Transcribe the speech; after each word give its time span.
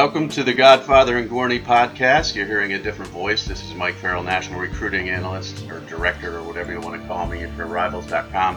welcome 0.00 0.30
to 0.30 0.42
the 0.42 0.54
Godfather 0.54 1.18
and 1.18 1.28
Gorney 1.28 1.62
podcast. 1.62 2.34
You're 2.34 2.46
hearing 2.46 2.72
a 2.72 2.78
different 2.78 3.10
voice. 3.10 3.44
This 3.44 3.62
is 3.62 3.74
Mike 3.74 3.96
Farrell, 3.96 4.22
National 4.22 4.58
Recruiting 4.58 5.10
Analyst 5.10 5.68
or 5.68 5.80
Director 5.80 6.38
or 6.38 6.42
whatever 6.42 6.72
you 6.72 6.80
want 6.80 6.98
to 6.98 7.06
call 7.06 7.26
me 7.26 7.44
for 7.54 7.66
Rivals.com. 7.66 8.56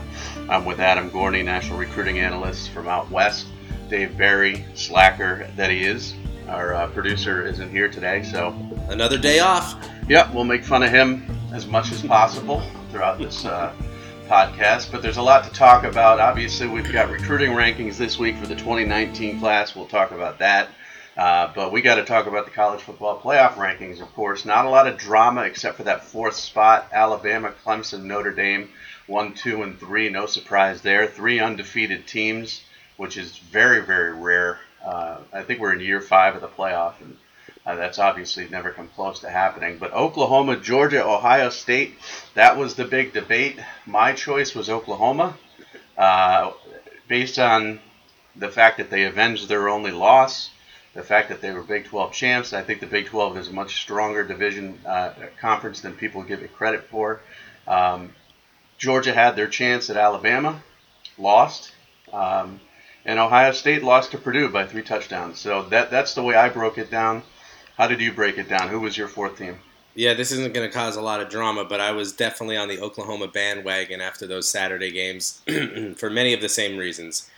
I'm 0.50 0.64
with 0.64 0.80
Adam 0.80 1.12
Gorney, 1.12 1.44
National 1.44 1.77
Recruiting 1.77 2.20
Analyst 2.20 2.70
from 2.70 2.88
out 2.88 3.12
west. 3.12 3.48
Dave 3.90 4.18
Barry, 4.18 4.64
slacker 4.73 5.52
that 5.58 5.70
he 5.70 5.84
is, 5.84 6.14
our 6.48 6.76
uh, 6.76 6.88
producer, 6.91 7.46
isn't 7.46 7.71
here 7.71 7.89
today, 7.89 8.23
so 8.23 8.55
Another 8.88 9.18
day 9.18 9.39
off. 9.39 9.86
Yep, 10.07 10.34
we'll 10.34 10.46
make 10.46 10.64
fun 10.64 10.82
of 10.82 10.91
him 10.91 11.30
as 11.52 11.68
much 11.68 11.91
as 11.91 12.02
possible 12.02 12.64
throughout 12.89 13.18
this 13.20 13.44
uh, 13.44 13.73
podcast. 14.30 14.94
But 14.94 15.02
there's 15.02 15.18
a 15.18 15.21
lot 15.21 15.44
to 15.44 15.49
talk 15.52 15.84
about. 15.84 16.21
Obviously, 16.21 16.68
we've 16.68 16.90
got 16.90 17.12
recruiting 17.12 17.52
rankings 17.52 17.98
this 17.98 18.18
week 18.18 18.38
for 18.38 18.48
the 18.48 18.55
2019 18.55 19.41
class. 19.41 19.76
We'll 19.76 19.88
talk 19.88 20.12
about 20.12 20.40
that. 20.40 20.70
Uh, 21.16 21.52
but 21.53 21.72
we 21.72 21.81
got 21.81 21.95
to 21.95 22.05
talk 22.05 22.26
about 22.26 22.45
the 22.45 22.52
college 22.52 22.81
football 22.81 23.20
playoff 23.20 23.54
rankings, 23.54 24.02
of 24.02 24.12
course. 24.16 24.45
Not 24.45 24.66
a 24.66 24.70
lot 24.70 24.88
of 24.88 24.98
drama 24.98 25.44
except 25.44 25.77
for 25.77 25.84
that 25.84 26.04
fourth 26.05 26.35
spot 26.35 26.90
Alabama, 26.91 27.54
Clemson, 27.63 28.04
Notre 28.05 28.34
Dame, 28.34 28.70
1, 29.08 29.34
2, 29.34 29.63
and 29.63 29.80
3. 29.80 30.09
No 30.09 30.26
surprise 30.26 30.81
there. 30.81 31.05
Three 31.05 31.40
undefeated 31.40 32.07
teams, 32.07 32.63
which 32.98 33.18
is 33.18 33.38
very, 33.38 33.81
very 33.81 34.13
rare. 34.13 34.59
Uh, 34.84 35.18
I 35.31 35.44
think 35.44 35.59
we're 35.59 35.73
in 35.73 35.80
year 35.80 36.02
five 36.02 36.35
of 36.35 36.41
the 36.41 36.48
playoff, 36.48 36.95
and 36.99 37.16
uh, 37.66 37.76
that's 37.76 37.99
obviously 37.99 38.48
never 38.49 38.71
come 38.71 38.90
close 38.90 39.20
to 39.20 39.30
happening. 39.30 39.77
But 39.77 39.93
Oklahoma, 39.93 40.57
Georgia, 40.57 41.05
Ohio 41.05 41.49
State, 41.49 41.95
that 42.34 42.57
was 42.57 42.76
the 42.76 42.85
big 42.85 43.13
debate. 43.13 43.59
My 43.85 44.13
choice 44.13 44.54
was 44.54 44.70
Oklahoma, 44.70 45.38
uh, 45.98 46.51
based 47.07 47.40
on 47.40 47.79
the 48.35 48.49
fact 48.49 48.77
that 48.77 48.90
they 48.90 49.04
avenged 49.04 49.48
their 49.48 49.70
only 49.70 49.91
loss, 49.91 50.49
the 50.94 51.04
fact 51.04 51.30
that 51.30 51.41
they 51.41 51.52
were 51.52 51.63
Big 51.63 51.86
12 51.86 52.13
champs. 52.13 52.54
I 52.54 52.62
think 52.62 52.80
the 52.80 52.88
Big 52.88 53.08
12 53.08 53.38
is 53.38 53.48
a 53.48 53.54
much 53.54 53.82
stronger 53.82 54.24
division 54.24 54.80
uh, 54.86 55.13
conference 55.40 55.82
than 55.82 55.94
people 55.94 56.22
give 56.24 56.44
it 56.44 56.54
credit 56.54 56.84
for. 56.84 57.22
Um, 57.68 58.13
Georgia 58.77 59.13
had 59.13 59.35
their 59.35 59.48
chance 59.48 59.90
at 59.90 59.98
Alabama, 59.98 60.62
lost. 61.18 61.72
Um, 62.12 62.60
and 63.05 63.20
Ohio 63.20 63.52
State 63.52 63.84
lost 63.84 64.12
to 64.12 64.18
Purdue 64.18 64.50
by 64.50 64.66
three 64.66 64.84
touchdowns. 64.84 65.40
So 65.40 65.63
that 65.63 65.91
that's 65.91 66.13
the 66.13 66.24
way 66.24 66.35
I 66.35 66.50
broke 66.50 66.78
it 66.78 66.90
down. 66.90 67.24
How 67.78 67.88
did 67.88 68.00
you 68.00 68.13
break 68.13 68.38
it 68.38 68.47
down? 68.47 68.69
Who 68.69 68.80
was 68.80 68.97
your 68.97 69.07
fourth 69.07 69.38
team? 69.38 69.59
Yeah, 69.96 70.13
this 70.13 70.31
isn't 70.31 70.53
going 70.53 70.68
to 70.68 70.74
cause 70.74 70.96
a 70.96 71.02
lot 71.02 71.22
of 71.22 71.30
drama, 71.30 71.66
but 71.66 71.80
I 71.80 71.91
was 71.91 72.13
definitely 72.13 72.57
on 72.57 72.68
the 72.68 72.80
Oklahoma 72.80 73.28
bandwagon 73.28 74.02
after 74.02 74.25
those 74.25 74.50
Saturday 74.50 74.91
games 74.91 75.41
for 75.97 76.09
many 76.09 76.34
of 76.34 76.41
the 76.41 76.50
same 76.50 76.78
reasons. 76.78 77.30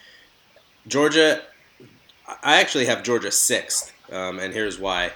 Georgia, 0.88 1.42
I 2.28 2.60
actually 2.60 2.86
have 2.86 3.04
Georgia 3.04 3.32
sixth, 3.32 3.94
um, 4.12 4.40
and 4.40 4.54
here's 4.54 4.80
why. 4.80 5.12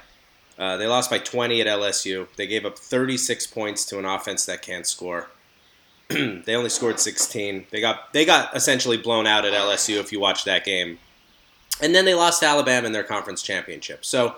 Uh, 0.57 0.75
they 0.75 0.87
lost 0.87 1.09
by 1.09 1.17
20 1.17 1.61
at 1.61 1.67
LSU. 1.67 2.27
They 2.35 2.45
gave 2.45 2.65
up 2.65 2.77
36 2.77 3.47
points 3.47 3.85
to 3.85 3.97
an 3.97 4.05
offense 4.05 4.45
that 4.45 4.61
can't 4.61 4.85
score. 4.85 5.29
they 6.09 6.55
only 6.55 6.69
scored 6.69 6.99
16. 6.99 7.67
They 7.71 7.79
got 7.79 8.11
they 8.13 8.25
got 8.25 8.55
essentially 8.55 8.97
blown 8.97 9.25
out 9.25 9.45
at 9.45 9.53
LSU 9.53 9.99
if 9.99 10.11
you 10.11 10.19
watch 10.19 10.43
that 10.43 10.65
game. 10.65 10.99
And 11.81 11.95
then 11.95 12.03
they 12.03 12.13
lost 12.13 12.41
to 12.41 12.45
Alabama 12.45 12.87
in 12.87 12.93
their 12.93 13.03
conference 13.03 13.41
championship. 13.41 14.03
So, 14.03 14.35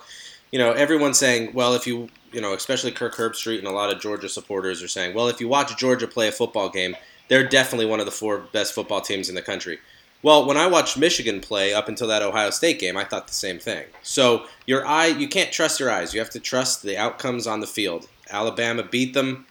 you 0.52 0.60
know, 0.60 0.74
everyone's 0.74 1.18
saying, 1.18 1.54
well, 1.54 1.74
if 1.74 1.88
you, 1.88 2.10
you 2.32 2.40
know, 2.40 2.54
especially 2.54 2.92
Kirk 2.92 3.16
Herbstreit 3.16 3.58
and 3.58 3.68
a 3.68 3.72
lot 3.72 3.92
of 3.92 4.00
Georgia 4.00 4.30
supporters 4.30 4.84
are 4.84 4.88
saying, 4.88 5.16
well, 5.16 5.28
if 5.28 5.42
you 5.42 5.48
watch 5.48 5.76
Georgia 5.78 6.08
play 6.08 6.28
a 6.28 6.32
football 6.32 6.70
game, 6.70 6.96
they're 7.30 7.48
definitely 7.48 7.88
one 7.88 8.00
of 8.00 8.06
the 8.06 8.12
four 8.12 8.40
best 8.52 8.76
football 8.76 9.02
teams 9.02 9.28
in 9.28 9.34
the 9.34 9.42
country. 9.42 9.80
Well, 10.24 10.46
when 10.46 10.58
I 10.58 10.68
watched 10.68 10.98
Michigan 10.98 11.42
play 11.42 11.74
up 11.74 11.88
until 11.88 12.08
that 12.08 12.22
Ohio 12.22 12.52
State 12.52 12.80
game, 12.80 12.96
I 12.96 13.04
thought 13.04 13.28
the 13.28 13.34
same 13.34 13.58
thing. 13.58 13.86
So 14.04 14.46
your 14.68 14.86
eye, 14.86 15.08
you 15.08 15.28
can't 15.28 15.52
trust 15.52 15.80
your 15.80 15.90
eyes. 15.90 16.14
You 16.14 16.20
have 16.20 16.30
to 16.32 16.40
trust 16.40 16.84
the 16.84 16.98
outcomes 16.98 17.48
on 17.48 17.60
the 17.60 17.68
field. 17.68 18.08
Alabama 18.30 18.84
beat 18.84 19.14
them. 19.14 19.48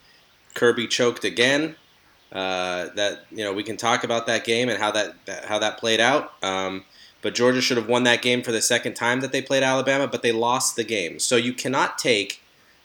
Kirby 0.54 0.86
choked 0.86 1.24
again. 1.24 1.76
Uh, 2.32 2.90
that 2.94 3.24
you 3.32 3.42
know 3.42 3.52
we 3.52 3.64
can 3.64 3.76
talk 3.76 4.04
about 4.04 4.28
that 4.28 4.44
game 4.44 4.68
and 4.68 4.78
how 4.78 4.92
that, 4.92 5.14
that 5.26 5.44
how 5.46 5.58
that 5.58 5.78
played 5.78 5.98
out. 5.98 6.32
Um, 6.44 6.84
but 7.22 7.34
Georgia 7.34 7.60
should 7.60 7.76
have 7.76 7.88
won 7.88 8.04
that 8.04 8.22
game 8.22 8.42
for 8.42 8.52
the 8.52 8.62
second 8.62 8.94
time 8.94 9.20
that 9.20 9.32
they 9.32 9.42
played 9.42 9.64
Alabama, 9.64 10.06
but 10.06 10.22
they 10.22 10.32
lost 10.32 10.76
the 10.76 10.84
game. 10.84 11.18
So 11.18 11.34
you 11.36 11.52
cannot 11.52 11.98
take 11.98 12.40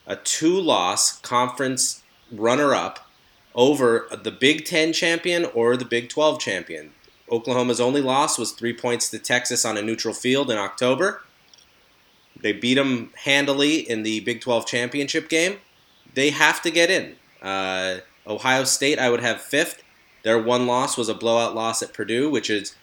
a 0.06 0.16
two-loss 0.16 1.18
conference 1.20 2.02
runner-up 2.30 3.08
over 3.54 4.06
the 4.10 4.30
Big 4.30 4.64
Ten 4.64 4.92
champion 4.92 5.46
or 5.46 5.76
the 5.76 5.86
Big 5.86 6.08
12 6.08 6.38
champion. 6.38 6.92
Oklahoma's 7.30 7.80
only 7.80 8.00
loss 8.00 8.38
was 8.38 8.52
three 8.52 8.72
points 8.72 9.10
to 9.10 9.18
Texas 9.18 9.64
on 9.64 9.76
a 9.76 9.82
neutral 9.82 10.14
field 10.14 10.50
in 10.50 10.58
October. 10.58 11.22
They 12.40 12.52
beat 12.52 12.74
them 12.74 13.10
handily 13.24 13.78
in 13.78 14.02
the 14.02 14.20
Big 14.20 14.40
12 14.40 14.66
championship 14.66 15.28
game. 15.28 15.58
They 16.14 16.30
have 16.30 16.62
to 16.62 16.70
get 16.70 16.90
in. 16.90 17.16
Uh, 17.42 17.98
Ohio 18.26 18.64
State, 18.64 18.98
I 18.98 19.10
would 19.10 19.20
have 19.20 19.40
fifth. 19.40 19.82
Their 20.22 20.38
one 20.38 20.66
loss 20.66 20.96
was 20.96 21.08
a 21.08 21.14
blowout 21.14 21.54
loss 21.54 21.82
at 21.82 21.92
Purdue, 21.92 22.30
which 22.30 22.50
is 22.50 22.74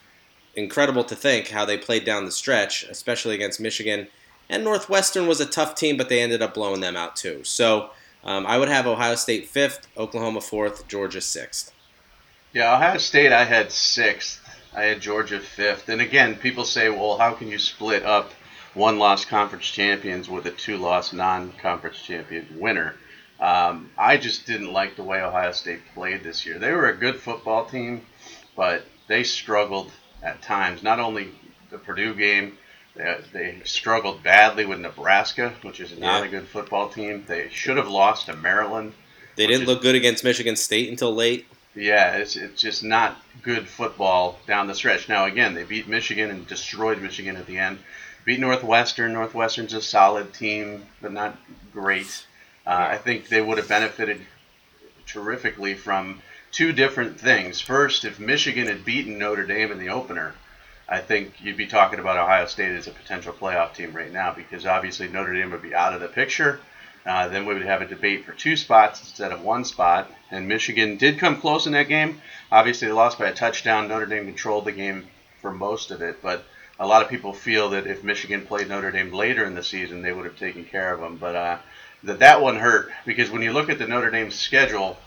incredible 0.56 1.04
to 1.04 1.16
think 1.16 1.50
how 1.50 1.66
they 1.66 1.78
played 1.78 2.06
down 2.06 2.25
the 2.25 2.31
stretch, 2.31 2.84
especially 2.84 3.36
against 3.36 3.60
Michigan. 3.60 4.08
And 4.50 4.64
Northwestern 4.64 5.28
was 5.28 5.40
a 5.40 5.46
tough 5.46 5.75
team, 5.75 5.98
but 5.98 6.10
they 6.10 6.22
ended 6.22 6.42
up 6.42 6.54
blowing 6.54 6.81
them 6.81 6.96
out 6.96 7.16
too. 7.16 7.44
So 7.44 7.90
um, 8.24 8.46
I 8.46 8.58
would 8.58 8.70
have 8.70 8.88
Ohio 8.88 9.16
State 9.16 9.48
fifth, 9.48 9.88
Oklahoma 9.98 10.42
fourth, 10.42 10.88
Georgia 10.88 11.22
sixth. 11.22 11.74
Yeah, 12.53 12.75
Ohio 12.75 12.97
State 12.97 13.31
I 13.31 13.46
had 13.46 13.72
sixth. 13.72 14.40
I 14.75 14.84
had 14.84 15.02
Georgia 15.02 15.40
fifth. 15.40 15.90
And 15.90 16.02
again, 16.02 16.36
people 16.36 16.66
say, 16.66 16.90
well, 16.90 17.18
how 17.18 17.34
can 17.34 17.47
you 17.47 17.59
split 17.59 18.03
up 18.03 18.31
one 18.74 18.97
loss 19.00 19.25
conference 19.25 19.66
champions 19.66 20.30
with 20.30 20.46
a 20.46 20.52
two 20.52 20.78
loss 20.78 21.13
non 21.13 21.52
conference 21.62 22.00
champion 22.02 22.47
winner? 22.59 22.96
Um, 23.40 23.90
I 23.97 24.18
just 24.18 24.46
didn't 24.46 24.72
like 24.72 24.96
the 24.96 25.03
way 25.03 25.22
Ohio 25.22 25.52
State 25.52 25.81
played 25.94 26.24
this 26.24 26.46
year. 26.46 26.59
They 26.59 26.72
were 26.72 26.88
a 26.90 26.96
good 26.96 27.19
football 27.19 27.66
team, 27.66 28.06
but 28.56 28.84
they 29.08 29.24
struggled 29.24 29.92
at 30.22 30.42
times. 30.42 30.81
Not 30.84 31.00
only 31.00 31.30
the 31.69 31.78
Purdue 31.78 32.13
game, 32.13 32.58
they, 32.96 33.18
they 33.34 33.62
struggled 33.66 34.24
badly 34.24 34.66
with 34.66 34.80
Nebraska, 34.80 35.53
which 35.63 35.80
is 35.80 35.92
not 35.97 36.22
Yeah. 36.22 36.28
a 36.28 36.30
good 36.30 36.47
football 36.47 36.88
team. 36.90 37.25
They 37.28 37.50
should 37.50 37.78
have 37.78 37.90
lost 37.90 38.28
to 38.28 38.36
Maryland. 38.36 38.94
They 39.36 39.47
didn't 39.47 39.63
is- 39.63 39.68
look 39.68 39.81
good 39.81 39.96
against 39.96 40.24
Michigan 40.24 40.56
State 40.56 40.90
until 40.90 41.13
late. 41.13 41.47
Yeah, 41.75 42.17
it's, 42.17 42.35
it's 42.35 42.61
just 42.61 42.84
not 42.84 43.17
good 43.41 43.67
football 43.67 44.39
down 44.45 44.67
the 44.67 44.75
stretch. 44.75 45.09
Now, 45.09 45.25
again, 45.25 45.56
they 45.56 45.63
beat 45.63 45.88
Michigan 45.88 46.29
and 46.29 46.47
destroyed 46.47 47.01
Michigan 47.01 47.35
at 47.35 47.47
the 47.47 47.57
end. 47.57 47.79
Beat 48.25 48.39
Northwestern. 48.39 49.13
Northwestern's 49.13 49.73
a 49.73 49.81
solid 49.81 50.33
team, 50.33 50.85
but 51.01 51.12
not 51.12 51.35
great. 51.73 52.25
Uh, 52.66 52.88
I 52.91 52.97
think 52.97 53.28
they 53.28 53.41
would 53.41 53.57
have 53.57 53.67
benefited 53.67 54.22
terrifically 55.07 55.73
from 55.73 56.22
two 56.51 56.72
different 56.72 57.19
things. 57.19 57.59
First, 57.59 58.06
if 58.06 58.19
Michigan 58.19 58.67
had 58.67 58.85
beaten 58.85 59.17
Notre 59.17 59.45
Dame 59.45 59.72
in 59.72 59.79
the 59.79 59.89
opener, 59.89 60.35
I 60.88 61.00
think 61.00 61.33
you'd 61.41 61.57
be 61.57 61.66
talking 61.66 62.00
about 62.00 62.17
Ohio 62.17 62.45
State 62.45 62.75
as 62.75 62.88
a 62.88 62.91
potential 62.91 63.33
playoff 63.33 63.73
team 63.73 63.94
right 63.94 64.12
now 64.12 64.33
because 64.33 64.66
obviously 64.66 65.07
Notre 65.07 65.33
Dame 65.33 65.51
would 65.51 65.62
be 65.62 65.73
out 65.73 65.94
of 65.94 66.01
the 66.01 66.07
picture. 66.07 66.59
Uh, 67.06 67.28
then 67.28 67.46
we 67.46 67.53
would 67.53 67.66
have 67.66 67.81
a 67.81 67.88
debate 67.88 68.25
for 68.25 68.31
two 68.31 68.56
spots 68.56 69.02
instead 69.02 69.31
of 69.31 69.41
one 69.41 69.66
spot. 69.66 70.09
And 70.31 70.47
Michigan 70.47 70.97
did 70.97 71.19
come 71.19 71.40
close 71.40 71.66
in 71.66 71.74
that 71.74 71.90
game. 71.90 72.22
Obviously, 72.52 72.88
they 72.88 72.94
lost 72.94 73.19
by 73.19 73.28
a 73.28 73.34
touchdown. 73.34 73.88
Notre 73.88 74.06
Dame 74.06 74.25
controlled 74.25 74.66
the 74.66 74.72
game 74.72 75.08
for 75.42 75.52
most 75.52 75.92
of 75.92 76.02
it, 76.02 76.22
but 76.22 76.46
a 76.80 76.88
lot 76.88 77.02
of 77.02 77.09
people 77.09 77.34
feel 77.34 77.69
that 77.72 77.88
if 77.88 78.03
Michigan 78.03 78.46
played 78.46 78.69
Notre 78.69 78.92
Dame 78.92 79.12
later 79.12 79.44
in 79.46 79.56
the 79.56 79.63
season, 79.63 80.02
they 80.02 80.13
would 80.13 80.25
have 80.25 80.40
taken 80.40 80.63
care 80.63 80.94
of 80.94 81.02
them. 81.02 81.18
But 81.18 81.36
uh, 81.36 81.58
that 82.03 82.19
that 82.19 82.42
one 82.42 82.58
hurt 82.58 82.92
because 83.06 83.30
when 83.30 83.42
you 83.42 83.52
look 83.52 83.69
at 83.69 83.80
the 83.80 83.88
Notre 83.88 84.12
Dame 84.12 84.31
schedule, 84.31 84.97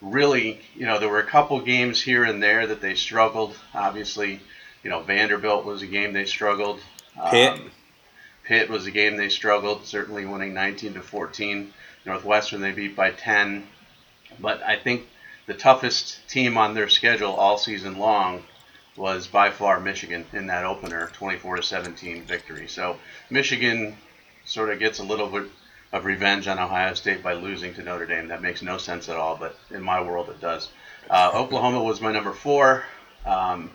really, 0.00 0.60
you 0.74 0.86
know, 0.86 0.98
there 0.98 1.08
were 1.08 1.20
a 1.20 1.26
couple 1.26 1.60
games 1.60 2.02
here 2.02 2.24
and 2.24 2.42
there 2.42 2.66
that 2.66 2.80
they 2.80 2.94
struggled. 2.94 3.56
Obviously, 3.74 4.40
you 4.82 4.90
know, 4.90 5.00
Vanderbilt 5.00 5.64
was 5.64 5.82
a 5.82 5.86
game 5.86 6.12
they 6.12 6.24
struggled. 6.24 6.80
Pitt. 7.30 7.52
Um, 7.52 7.70
Pitt 8.44 8.68
was 8.68 8.86
a 8.86 8.90
game 8.90 9.16
they 9.16 9.28
struggled, 9.28 9.86
certainly 9.86 10.24
winning 10.24 10.54
19 10.54 10.94
to 10.94 11.02
14. 11.02 11.72
Northwestern 12.04 12.60
they 12.60 12.72
beat 12.72 12.96
by 12.96 13.10
10. 13.10 13.66
But 14.40 14.62
I 14.62 14.76
think 14.76 15.06
the 15.46 15.54
toughest 15.54 16.28
team 16.28 16.56
on 16.56 16.74
their 16.74 16.88
schedule 16.88 17.32
all 17.32 17.58
season 17.58 17.98
long 17.98 18.42
was 18.96 19.26
by 19.26 19.50
far 19.50 19.80
Michigan 19.80 20.26
in 20.32 20.46
that 20.48 20.64
opener, 20.64 21.08
24 21.14 21.56
to 21.56 21.62
17 21.62 22.24
victory. 22.24 22.68
So 22.68 22.98
Michigan 23.30 23.96
sort 24.44 24.70
of 24.70 24.78
gets 24.78 24.98
a 24.98 25.04
little 25.04 25.28
bit 25.28 25.44
of 25.92 26.04
revenge 26.04 26.48
on 26.48 26.58
Ohio 26.58 26.94
State 26.94 27.22
by 27.22 27.34
losing 27.34 27.74
to 27.74 27.82
Notre 27.82 28.06
Dame. 28.06 28.28
That 28.28 28.42
makes 28.42 28.62
no 28.62 28.78
sense 28.78 29.08
at 29.08 29.16
all, 29.16 29.36
but 29.36 29.56
in 29.70 29.82
my 29.82 30.00
world 30.00 30.28
it 30.28 30.40
does. 30.40 30.68
Uh, 31.08 31.30
Oklahoma 31.34 31.82
was 31.82 32.00
my 32.00 32.12
number 32.12 32.32
four. 32.32 32.84
Um, 33.24 33.70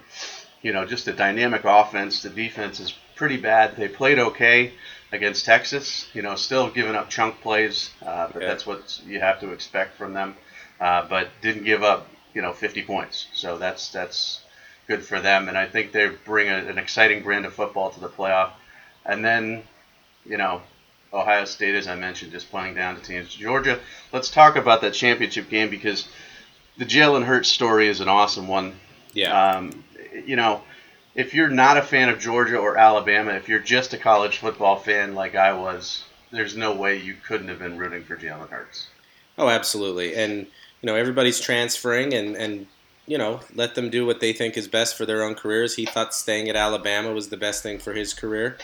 you 0.61 0.73
know, 0.73 0.85
just 0.85 1.07
a 1.07 1.13
dynamic 1.13 1.63
offense. 1.63 2.21
The 2.21 2.29
defense 2.29 2.79
is 2.79 2.93
pretty 3.17 3.37
bad. 3.37 3.75
They 3.75 3.87
played 3.87 4.19
okay 4.19 4.71
against 5.11 5.45
Texas. 5.45 6.07
You 6.13 6.21
know, 6.21 6.35
still 6.35 6.69
giving 6.69 6.95
up 6.95 7.09
chunk 7.09 7.41
plays, 7.41 7.89
uh, 8.05 8.29
but 8.31 8.41
Yeah. 8.41 8.47
that's 8.47 8.65
what 8.65 9.01
you 9.05 9.19
have 9.19 9.39
to 9.41 9.51
expect 9.51 9.97
from 9.97 10.13
them. 10.13 10.35
Uh, 10.79 11.05
but 11.09 11.29
didn't 11.41 11.63
give 11.65 11.83
up, 11.83 12.07
you 12.33 12.41
know, 12.41 12.53
50 12.53 12.83
points. 12.83 13.27
So 13.33 13.57
that's 13.57 13.89
that's 13.89 14.41
good 14.87 15.03
for 15.03 15.19
them. 15.19 15.49
And 15.49 15.57
I 15.57 15.65
think 15.65 15.91
they 15.91 16.07
bring 16.07 16.47
a, 16.49 16.57
an 16.69 16.77
exciting 16.77 17.23
brand 17.23 17.45
of 17.45 17.53
football 17.53 17.89
to 17.89 17.99
the 17.99 18.09
playoff. 18.09 18.51
and 19.05 19.23
then, 19.25 19.63
you 20.25 20.37
know, 20.37 20.61
Ohio 21.13 21.45
State, 21.45 21.75
as 21.75 21.87
I 21.87 21.95
mentioned, 21.95 22.31
just 22.33 22.49
playing 22.51 22.75
down 22.75 22.95
to 22.97 23.01
teams. 23.01 23.33
Georgia, 23.33 23.79
let's 24.11 24.29
talk 24.29 24.55
about 24.57 24.81
that 24.81 24.93
championship 24.93 25.49
game 25.49 25.69
because 25.69 26.07
the 26.77 26.85
Jalen 26.85 27.23
Hurts 27.23 27.47
story 27.49 27.87
is 27.87 28.01
an 28.01 28.09
awesome 28.09 28.47
one. 28.49 28.77
Yeah. 29.13 29.31
Um, 29.55 29.83
you 30.25 30.35
know, 30.35 30.61
if 31.17 31.33
you're 31.33 31.49
not 31.49 31.77
a 31.77 31.81
fan 31.81 32.09
of 32.09 32.19
Georgia 32.19 32.57
or 32.57 32.77
Alabama, 32.77 33.31
if 33.31 33.49
you're 33.49 33.59
just 33.59 33.93
a 33.93 33.97
college 33.97 34.37
football 34.37 34.77
fan 34.77 35.15
like 35.15 35.35
I 35.35 35.51
was, 35.51 36.05
there's 36.31 36.55
no 36.55 36.73
way 36.73 36.97
you 36.97 37.15
couldn't 37.25 37.47
have 37.49 37.59
been 37.59 37.77
rooting 37.77 38.03
for 38.03 38.15
Jalen 38.15 38.49
Hurts. 38.49 38.87
Oh, 39.37 39.49
absolutely. 39.49 40.15
And 40.15 40.45
you 40.81 40.85
know, 40.85 40.95
everybody's 40.95 41.39
transferring, 41.39 42.13
and 42.13 42.35
and 42.35 42.67
you 43.07 43.17
know, 43.17 43.39
let 43.55 43.73
them 43.73 43.89
do 43.89 44.05
what 44.05 44.19
they 44.19 44.31
think 44.31 44.57
is 44.57 44.67
best 44.67 44.95
for 44.95 45.05
their 45.05 45.23
own 45.23 45.33
careers. 45.33 45.75
He 45.75 45.85
thought 45.85 46.13
staying 46.13 46.49
at 46.49 46.55
Alabama 46.55 47.11
was 47.11 47.29
the 47.29 47.37
best 47.37 47.63
thing 47.63 47.79
for 47.79 47.93
his 47.93 48.13
career. 48.13 48.57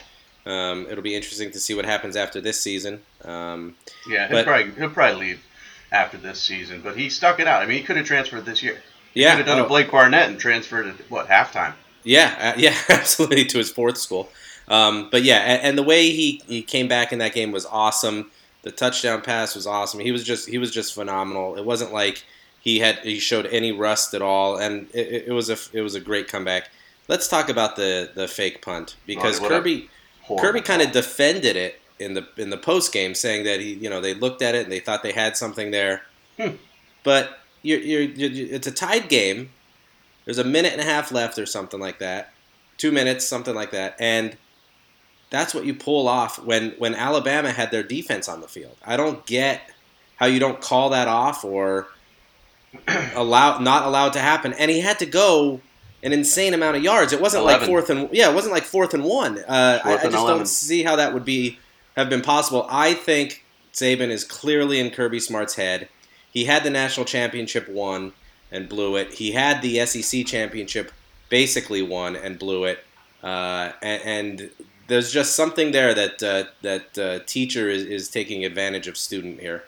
Um, 0.45 0.85
it'll 0.89 1.03
be 1.03 1.15
interesting 1.15 1.51
to 1.51 1.59
see 1.59 1.73
what 1.73 1.85
happens 1.85 2.15
after 2.15 2.39
this 2.39 2.59
season. 2.61 3.01
Um, 3.23 3.75
yeah, 4.07 4.27
he'll, 4.27 4.37
but, 4.37 4.45
probably, 4.45 4.71
he'll 4.73 4.89
probably 4.89 5.27
leave 5.27 5.43
after 5.91 6.17
this 6.17 6.41
season, 6.41 6.81
but 6.81 6.97
he 6.97 7.09
stuck 7.09 7.39
it 7.39 7.47
out. 7.47 7.63
I 7.63 7.65
mean, 7.65 7.77
he 7.77 7.83
could 7.83 7.95
have 7.95 8.05
transferred 8.05 8.45
this 8.45 8.61
year. 8.61 8.81
He 9.13 9.21
yeah, 9.21 9.31
could 9.31 9.47
have 9.47 9.47
done 9.47 9.59
oh. 9.59 9.65
a 9.65 9.67
Blake 9.67 9.89
Barnett 9.89 10.29
and 10.29 10.37
transferred 10.37 10.87
at 10.87 10.95
what 11.09 11.29
halftime. 11.29 11.73
Yeah, 12.03 12.53
uh, 12.53 12.53
yeah, 12.59 12.75
absolutely 12.89 13.45
to 13.45 13.57
his 13.57 13.71
fourth 13.71 13.97
school. 13.97 14.29
Um, 14.67 15.09
but 15.11 15.23
yeah, 15.23 15.39
and, 15.39 15.61
and, 15.61 15.77
the 15.77 15.83
way 15.83 16.09
he, 16.09 16.41
he 16.47 16.61
came 16.61 16.87
back 16.87 17.11
in 17.11 17.19
that 17.19 17.33
game 17.33 17.51
was 17.51 17.65
awesome. 17.65 18.31
The 18.61 18.71
touchdown 18.71 19.21
pass 19.21 19.55
was 19.55 19.67
awesome. 19.67 19.99
He 19.99 20.13
was 20.13 20.23
just 20.23 20.47
he 20.47 20.57
was 20.57 20.71
just 20.71 20.93
phenomenal. 20.93 21.57
It 21.57 21.65
wasn't 21.65 21.91
like 21.91 22.23
he 22.61 22.79
had 22.79 22.99
he 22.99 23.19
showed 23.19 23.45
any 23.47 23.73
rust 23.73 24.13
at 24.13 24.21
all, 24.21 24.57
and 24.57 24.87
it, 24.93 25.25
it 25.27 25.31
was 25.33 25.49
a 25.49 25.57
it 25.73 25.81
was 25.81 25.95
a 25.95 25.99
great 25.99 26.29
comeback. 26.29 26.69
Let's 27.09 27.27
talk 27.27 27.49
about 27.49 27.75
the 27.75 28.09
the 28.15 28.25
fake 28.25 28.61
punt 28.61 28.95
because 29.05 29.41
oh, 29.41 29.47
Kirby 29.49 29.89
Kirby 30.39 30.61
kind 30.61 30.81
of 30.81 30.93
defended 30.93 31.57
it 31.57 31.81
in 31.99 32.13
the 32.13 32.25
in 32.37 32.49
the 32.49 32.57
post 32.57 32.93
game, 32.93 33.15
saying 33.15 33.43
that 33.43 33.59
he 33.59 33.73
you 33.73 33.89
know 33.89 33.99
they 33.99 34.13
looked 34.13 34.41
at 34.41 34.55
it 34.55 34.63
and 34.63 34.71
they 34.71 34.79
thought 34.79 35.03
they 35.03 35.11
had 35.11 35.35
something 35.35 35.71
there, 35.71 36.03
hmm. 36.39 36.51
but 37.03 37.39
you're, 37.63 37.79
you're, 37.79 38.01
you're, 38.01 38.55
it's 38.55 38.67
a 38.67 38.71
tied 38.71 39.09
game. 39.09 39.49
There's 40.25 40.37
a 40.37 40.43
minute 40.43 40.73
and 40.73 40.81
a 40.81 40.85
half 40.85 41.11
left 41.11 41.37
or 41.37 41.45
something 41.45 41.79
like 41.79 41.99
that, 41.99 42.33
two 42.77 42.91
minutes, 42.91 43.25
something 43.25 43.55
like 43.55 43.71
that, 43.71 43.95
and 43.99 44.37
that's 45.29 45.53
what 45.53 45.65
you 45.65 45.73
pull 45.73 46.07
off 46.07 46.37
when 46.43 46.75
when 46.77 46.93
Alabama 46.93 47.51
had 47.51 47.71
their 47.71 47.83
defense 47.83 48.29
on 48.29 48.41
the 48.41 48.47
field. 48.47 48.77
I 48.85 48.95
don't 48.97 49.25
get 49.25 49.61
how 50.17 50.27
you 50.27 50.39
don't 50.39 50.61
call 50.61 50.91
that 50.91 51.07
off 51.07 51.43
or 51.43 51.87
allow 53.15 53.57
not 53.59 53.85
allowed 53.85 54.13
to 54.13 54.19
happen. 54.19 54.53
And 54.53 54.69
he 54.69 54.79
had 54.79 54.99
to 54.99 55.05
go 55.05 55.59
an 56.03 56.13
insane 56.13 56.53
amount 56.53 56.77
of 56.77 56.83
yards. 56.83 57.13
It 57.13 57.21
wasn't 57.21 57.43
11. 57.43 57.61
like 57.61 57.67
fourth 57.67 57.89
and 57.89 58.09
yeah, 58.11 58.29
it 58.29 58.35
wasn't 58.35 58.53
like 58.53 58.63
fourth 58.63 58.93
and 58.93 59.03
one. 59.03 59.39
Uh, 59.39 59.79
fourth 59.79 59.85
I, 59.85 60.01
I, 60.01 60.03
just 60.03 60.15
11. 60.15 60.37
don't 60.37 60.45
see 60.45 60.83
how 60.83 60.95
that 60.97 61.13
would 61.13 61.25
be 61.25 61.59
have 61.95 62.09
been 62.09 62.21
possible. 62.21 62.67
I 62.69 62.93
think 62.93 63.43
Saban 63.73 64.09
is 64.09 64.23
clearly 64.23 64.79
in 64.79 64.91
Kirby 64.91 65.19
Smart's 65.19 65.55
head. 65.55 65.89
He 66.31 66.45
had 66.45 66.63
the 66.63 66.69
national 66.69 67.05
championship 67.05 67.67
won 67.67 68.13
and 68.53 68.69
blew 68.69 68.95
it. 68.95 69.13
He 69.13 69.31
had 69.31 69.61
the 69.61 69.85
SEC 69.85 70.25
championship 70.25 70.91
basically 71.29 71.81
won 71.81 72.15
and 72.15 72.39
blew 72.39 72.63
it. 72.63 72.85
Uh, 73.21 73.71
and, 73.81 74.01
and, 74.05 74.51
there's 74.87 75.13
just 75.13 75.37
something 75.37 75.71
there 75.71 75.93
that 75.93 76.21
uh, 76.21 76.43
that 76.61 76.97
uh, 76.97 77.19
teacher 77.25 77.69
is, 77.69 77.83
is 77.83 78.09
taking 78.09 78.43
advantage 78.43 78.87
of 78.89 78.97
student 78.97 79.39
here. 79.39 79.63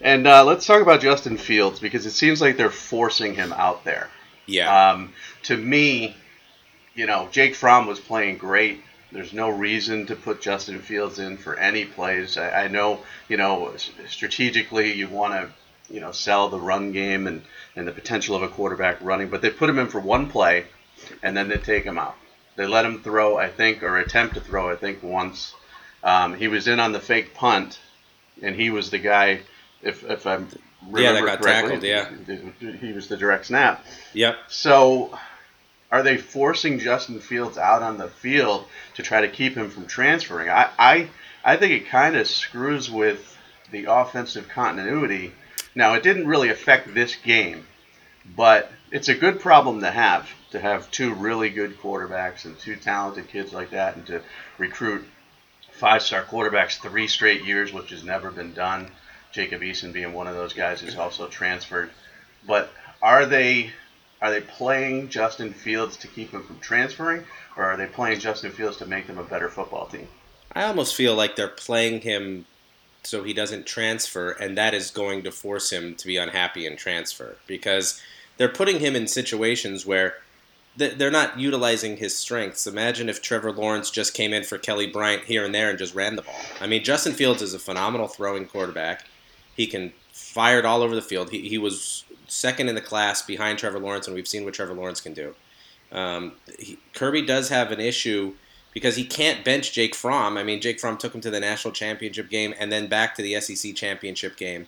And 0.00 0.26
uh, 0.26 0.44
let's 0.44 0.66
talk 0.66 0.82
about 0.82 1.00
Justin 1.00 1.36
Fields 1.36 1.80
because 1.80 2.06
it 2.06 2.12
seems 2.12 2.40
like 2.40 2.56
they're 2.56 2.70
forcing 2.70 3.34
him 3.34 3.52
out 3.52 3.84
there. 3.84 4.08
Yeah. 4.46 4.90
Um, 4.90 5.12
to 5.44 5.56
me, 5.56 6.16
you 6.94 7.06
know, 7.06 7.28
Jake 7.32 7.54
Fromm 7.54 7.86
was 7.86 8.00
playing 8.00 8.38
great. 8.38 8.82
There's 9.12 9.32
no 9.32 9.48
reason 9.48 10.06
to 10.06 10.16
put 10.16 10.40
Justin 10.40 10.80
Fields 10.80 11.18
in 11.18 11.36
for 11.36 11.56
any 11.56 11.84
plays. 11.84 12.36
I, 12.36 12.64
I 12.64 12.68
know, 12.68 13.00
you 13.28 13.36
know, 13.36 13.72
strategically 14.08 14.92
you 14.92 15.08
want 15.08 15.34
to, 15.34 15.50
you 15.90 16.00
know, 16.00 16.12
sell 16.12 16.48
the 16.48 16.58
run 16.58 16.92
game 16.92 17.26
and, 17.26 17.42
and 17.76 17.86
the 17.86 17.92
potential 17.92 18.34
of 18.34 18.42
a 18.42 18.48
quarterback 18.48 18.98
running, 19.00 19.28
but 19.28 19.42
they 19.42 19.50
put 19.50 19.68
him 19.68 19.78
in 19.78 19.88
for 19.88 20.00
one 20.00 20.30
play 20.30 20.64
and 21.22 21.36
then 21.36 21.48
they 21.48 21.56
take 21.56 21.84
him 21.84 21.98
out. 21.98 22.16
They 22.56 22.66
let 22.66 22.84
him 22.84 23.02
throw, 23.02 23.36
I 23.36 23.48
think, 23.48 23.82
or 23.82 23.98
attempt 23.98 24.34
to 24.34 24.40
throw, 24.40 24.70
I 24.70 24.76
think, 24.76 25.02
once. 25.02 25.54
Um, 26.02 26.34
he 26.34 26.48
was 26.48 26.68
in 26.68 26.80
on 26.80 26.92
the 26.92 27.00
fake 27.00 27.34
punt, 27.34 27.78
and 28.42 28.54
he 28.54 28.70
was 28.70 28.90
the 28.90 28.98
guy. 28.98 29.40
If 29.82 30.04
if 30.08 30.26
I'm 30.26 30.48
yeah, 30.94 31.12
that 31.12 31.24
got 31.24 31.42
tackled. 31.42 31.82
Yeah, 31.82 32.10
he 32.80 32.92
was 32.92 33.08
the 33.08 33.16
direct 33.16 33.46
snap. 33.46 33.84
Yep. 34.12 34.36
So, 34.48 35.18
are 35.90 36.02
they 36.02 36.16
forcing 36.16 36.78
Justin 36.78 37.20
Fields 37.20 37.58
out 37.58 37.82
on 37.82 37.98
the 37.98 38.08
field 38.08 38.66
to 38.94 39.02
try 39.02 39.22
to 39.22 39.28
keep 39.28 39.56
him 39.56 39.70
from 39.70 39.86
transferring? 39.86 40.48
I 40.48 40.68
I, 40.78 41.08
I 41.44 41.56
think 41.56 41.72
it 41.72 41.88
kind 41.88 42.16
of 42.16 42.28
screws 42.28 42.90
with 42.90 43.36
the 43.70 43.86
offensive 43.86 44.48
continuity. 44.48 45.32
Now, 45.74 45.94
it 45.94 46.02
didn't 46.02 46.28
really 46.28 46.50
affect 46.50 46.94
this 46.94 47.16
game, 47.16 47.66
but 48.36 48.70
it's 48.90 49.08
a 49.08 49.14
good 49.14 49.40
problem 49.40 49.80
to 49.80 49.90
have 49.90 50.28
to 50.52 50.60
have 50.60 50.90
two 50.90 51.14
really 51.14 51.50
good 51.50 51.78
quarterbacks 51.78 52.44
and 52.44 52.56
two 52.58 52.76
talented 52.76 53.28
kids 53.28 53.52
like 53.52 53.70
that, 53.70 53.96
and 53.96 54.06
to 54.06 54.22
recruit 54.56 55.04
five-star 55.72 56.22
quarterbacks 56.22 56.80
three 56.80 57.08
straight 57.08 57.44
years, 57.44 57.72
which 57.72 57.90
has 57.90 58.04
never 58.04 58.30
been 58.30 58.54
done. 58.54 58.88
Jacob 59.32 59.62
Eason 59.62 59.92
being 59.92 60.12
one 60.12 60.28
of 60.28 60.36
those 60.36 60.52
guys 60.52 60.80
who's 60.80 60.96
also 60.96 61.26
transferred. 61.26 61.90
But 62.46 62.70
are 63.02 63.26
they 63.26 63.72
are 64.22 64.30
they 64.30 64.40
playing 64.40 65.08
Justin 65.08 65.52
Fields 65.52 65.96
to 65.98 66.08
keep 66.08 66.30
him 66.30 66.44
from 66.44 66.60
transferring, 66.60 67.24
or 67.56 67.64
are 67.64 67.76
they 67.76 67.86
playing 67.86 68.20
Justin 68.20 68.52
Fields 68.52 68.76
to 68.76 68.86
make 68.86 69.08
them 69.08 69.18
a 69.18 69.24
better 69.24 69.48
football 69.48 69.86
team? 69.86 70.06
I 70.52 70.64
almost 70.64 70.94
feel 70.94 71.16
like 71.16 71.34
they're 71.34 71.48
playing 71.48 72.00
him 72.02 72.46
so 73.06 73.22
he 73.22 73.32
doesn't 73.32 73.66
transfer, 73.66 74.30
and 74.32 74.56
that 74.56 74.74
is 74.74 74.90
going 74.90 75.22
to 75.22 75.32
force 75.32 75.70
him 75.70 75.94
to 75.96 76.06
be 76.06 76.16
unhappy 76.16 76.66
and 76.66 76.78
transfer 76.78 77.36
because 77.46 78.00
they're 78.36 78.48
putting 78.48 78.80
him 78.80 78.96
in 78.96 79.06
situations 79.06 79.86
where 79.86 80.14
they're 80.76 81.10
not 81.10 81.38
utilizing 81.38 81.98
his 81.98 82.18
strengths. 82.18 82.66
Imagine 82.66 83.08
if 83.08 83.22
Trevor 83.22 83.52
Lawrence 83.52 83.90
just 83.90 84.12
came 84.12 84.32
in 84.32 84.42
for 84.42 84.58
Kelly 84.58 84.88
Bryant 84.88 85.24
here 85.24 85.44
and 85.44 85.54
there 85.54 85.70
and 85.70 85.78
just 85.78 85.94
ran 85.94 86.16
the 86.16 86.22
ball. 86.22 86.34
I 86.60 86.66
mean, 86.66 86.82
Justin 86.82 87.12
Fields 87.12 87.42
is 87.42 87.54
a 87.54 87.60
phenomenal 87.60 88.08
throwing 88.08 88.46
quarterback. 88.46 89.04
He 89.56 89.68
can 89.68 89.92
fire 90.12 90.58
it 90.58 90.64
all 90.64 90.82
over 90.82 90.96
the 90.96 91.02
field. 91.02 91.30
He, 91.30 91.48
he 91.48 91.58
was 91.58 92.04
second 92.26 92.68
in 92.68 92.74
the 92.74 92.80
class 92.80 93.22
behind 93.22 93.58
Trevor 93.58 93.78
Lawrence, 93.78 94.08
and 94.08 94.16
we've 94.16 94.26
seen 94.26 94.44
what 94.44 94.54
Trevor 94.54 94.74
Lawrence 94.74 95.00
can 95.00 95.14
do. 95.14 95.34
Um, 95.92 96.32
he, 96.58 96.78
Kirby 96.92 97.22
does 97.22 97.50
have 97.50 97.70
an 97.70 97.78
issue 97.78 98.34
because 98.74 98.96
he 98.96 99.04
can't 99.04 99.44
bench 99.44 99.72
Jake 99.72 99.94
Fromm. 99.94 100.36
I 100.36 100.42
mean, 100.42 100.60
Jake 100.60 100.78
Fromm 100.78 100.98
took 100.98 101.14
him 101.14 101.20
to 101.22 101.30
the 101.30 101.40
national 101.40 101.72
championship 101.72 102.28
game 102.28 102.54
and 102.58 102.70
then 102.70 102.88
back 102.88 103.14
to 103.14 103.22
the 103.22 103.40
SEC 103.40 103.74
championship 103.74 104.36
game 104.36 104.66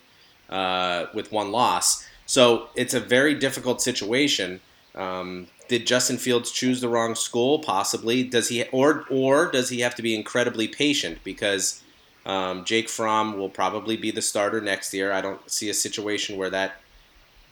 uh, 0.49 1.05
with 1.13 1.31
one 1.31 1.51
loss. 1.51 2.07
So 2.25 2.69
it's 2.75 2.93
a 2.93 2.99
very 2.99 3.35
difficult 3.35 3.81
situation. 3.81 4.61
Um, 4.95 5.47
did 5.67 5.85
Justin 5.85 6.17
Fields 6.17 6.49
choose 6.51 6.81
the 6.81 6.89
wrong 6.89 7.13
school? 7.13 7.59
Possibly. 7.59 8.23
Does 8.23 8.47
he 8.47 8.63
or 8.71 9.05
or 9.09 9.51
does 9.51 9.69
he 9.69 9.81
have 9.81 9.93
to 9.95 10.01
be 10.01 10.15
incredibly 10.15 10.67
patient 10.67 11.19
because 11.23 11.83
um, 12.27 12.65
Jake 12.65 12.89
Fromm 12.89 13.37
will 13.37 13.49
probably 13.49 13.95
be 13.95 14.11
the 14.11 14.21
starter 14.21 14.59
next 14.59 14.93
year. 14.93 15.13
I 15.13 15.21
don't 15.21 15.49
see 15.49 15.69
a 15.69 15.73
situation 15.73 16.37
where 16.37 16.49
that 16.49 16.75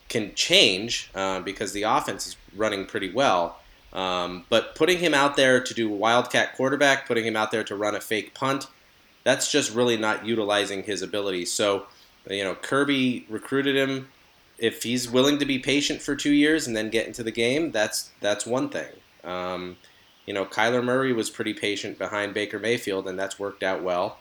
can 0.09 0.35
change 0.35 1.09
uh, 1.15 1.39
because 1.39 1.71
the 1.71 1.83
offense 1.83 2.27
is 2.27 2.38
running 2.55 2.85
pretty 2.85 3.12
well. 3.12 3.59
Um, 3.95 4.45
but 4.49 4.75
putting 4.75 4.99
him 4.99 5.13
out 5.13 5.37
there 5.37 5.63
to 5.63 5.73
do 5.73 5.89
wildcat 5.89 6.55
quarterback, 6.55 7.07
putting 7.07 7.25
him 7.25 7.35
out 7.35 7.49
there 7.51 7.63
to 7.63 7.75
run 7.75 7.95
a 7.95 8.01
fake 8.01 8.35
punt, 8.35 8.67
that's 9.23 9.51
just 9.51 9.73
really 9.73 9.97
not 9.97 10.25
utilizing 10.25 10.83
his 10.83 11.01
abilities. 11.01 11.51
So, 11.51 11.87
you 12.29 12.43
know, 12.43 12.55
Kirby 12.55 13.25
recruited 13.29 13.75
him 13.75 14.09
if 14.57 14.83
he's 14.83 15.09
willing 15.09 15.39
to 15.39 15.45
be 15.45 15.59
patient 15.59 16.01
for 16.01 16.15
two 16.15 16.31
years 16.31 16.67
and 16.67 16.75
then 16.75 16.89
get 16.89 17.07
into 17.07 17.23
the 17.23 17.31
game, 17.31 17.71
that's 17.71 18.11
that's 18.21 18.45
one 18.45 18.69
thing. 18.69 18.89
Um, 19.23 19.77
you 20.25 20.33
know, 20.33 20.45
Kyler 20.45 20.83
Murray 20.83 21.13
was 21.13 21.29
pretty 21.29 21.53
patient 21.53 21.97
behind 21.97 22.33
Baker 22.33 22.59
Mayfield, 22.59 23.07
and 23.07 23.17
that's 23.17 23.39
worked 23.39 23.63
out 23.63 23.83
well. 23.83 24.19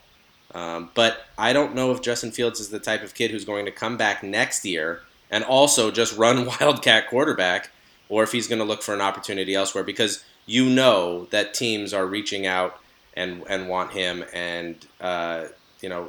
Um, 0.54 0.90
but 0.94 1.18
I 1.38 1.52
don't 1.52 1.74
know 1.74 1.90
if 1.92 2.02
Justin 2.02 2.30
Fields 2.30 2.60
is 2.60 2.68
the 2.68 2.78
type 2.78 3.02
of 3.02 3.14
kid 3.14 3.30
who's 3.30 3.44
going 3.44 3.64
to 3.64 3.72
come 3.72 3.96
back 3.96 4.22
next 4.22 4.64
year 4.64 5.00
and 5.30 5.42
also 5.42 5.90
just 5.90 6.16
run 6.16 6.46
wildcat 6.60 7.08
quarterback, 7.08 7.70
or 8.08 8.22
if 8.22 8.32
he's 8.32 8.46
going 8.46 8.58
to 8.58 8.64
look 8.64 8.82
for 8.82 8.94
an 8.94 9.00
opportunity 9.00 9.54
elsewhere 9.54 9.84
because 9.84 10.24
you 10.46 10.68
know 10.68 11.26
that 11.30 11.54
teams 11.54 11.94
are 11.94 12.06
reaching 12.06 12.46
out 12.46 12.78
and 13.14 13.42
and 13.48 13.68
want 13.68 13.92
him, 13.92 14.24
and 14.32 14.86
uh, 15.00 15.44
you 15.80 15.88
know, 15.88 16.08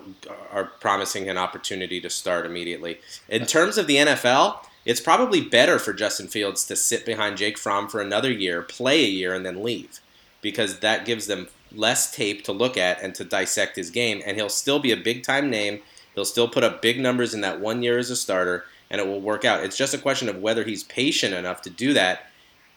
are 0.52 0.66
promising 0.80 1.30
an 1.30 1.38
opportunity 1.38 2.00
to 2.02 2.10
start 2.10 2.46
immediately. 2.46 3.00
In 3.28 3.46
terms 3.46 3.78
of 3.78 3.88
the 3.88 3.98
NFL, 3.98 4.60
it's 4.86 5.02
probably 5.02 5.42
better 5.42 5.80
for 5.80 5.92
Justin 5.92 6.28
Fields 6.28 6.66
to 6.68 6.75
sit 6.75 7.06
behind 7.06 7.38
Jake 7.38 7.58
Fromm 7.58 7.90
for 7.90 8.00
another 8.00 8.32
year, 8.32 8.62
play 8.62 9.04
a 9.04 9.10
year, 9.10 9.34
and 9.34 9.46
then 9.46 9.64
leave 9.64 10.00
because 10.42 10.80
that 10.80 11.06
gives 11.06 11.28
them 11.28 11.50
less 11.74 12.16
tape 12.16 12.44
to 12.46 12.52
look 12.52 12.78
at 12.78 13.02
and 13.02 13.14
to 13.16 13.25
dissect 13.25 13.75
his 13.75 13.90
game. 13.90 14.22
And 14.25 14.38
he'll 14.38 14.48
still 14.48 14.80
be 14.80 14.92
a 14.92 14.98
big 14.98 15.24
time 15.24 15.50
name. 15.50 15.82
He'll 16.14 16.24
still 16.24 16.48
put 16.48 16.64
up 16.64 16.82
big 16.82 17.00
numbers 17.00 17.34
in 17.34 17.42
that 17.42 17.60
one 17.60 17.84
year 17.84 17.98
as 17.98 18.10
a 18.10 18.16
starter, 18.16 18.64
and 18.89 19.01
it 19.01 19.08
will 19.08 19.22
work 19.22 19.44
out. 19.46 19.63
It's 19.63 19.77
just 19.77 19.94
a 19.94 19.98
question 19.98 20.30
of 20.30 20.38
whether 20.42 20.63
he's 20.63 20.84
patient 20.84 21.34
enough 21.34 21.62
to 21.63 21.70
do 21.70 21.94
that. 21.94 22.27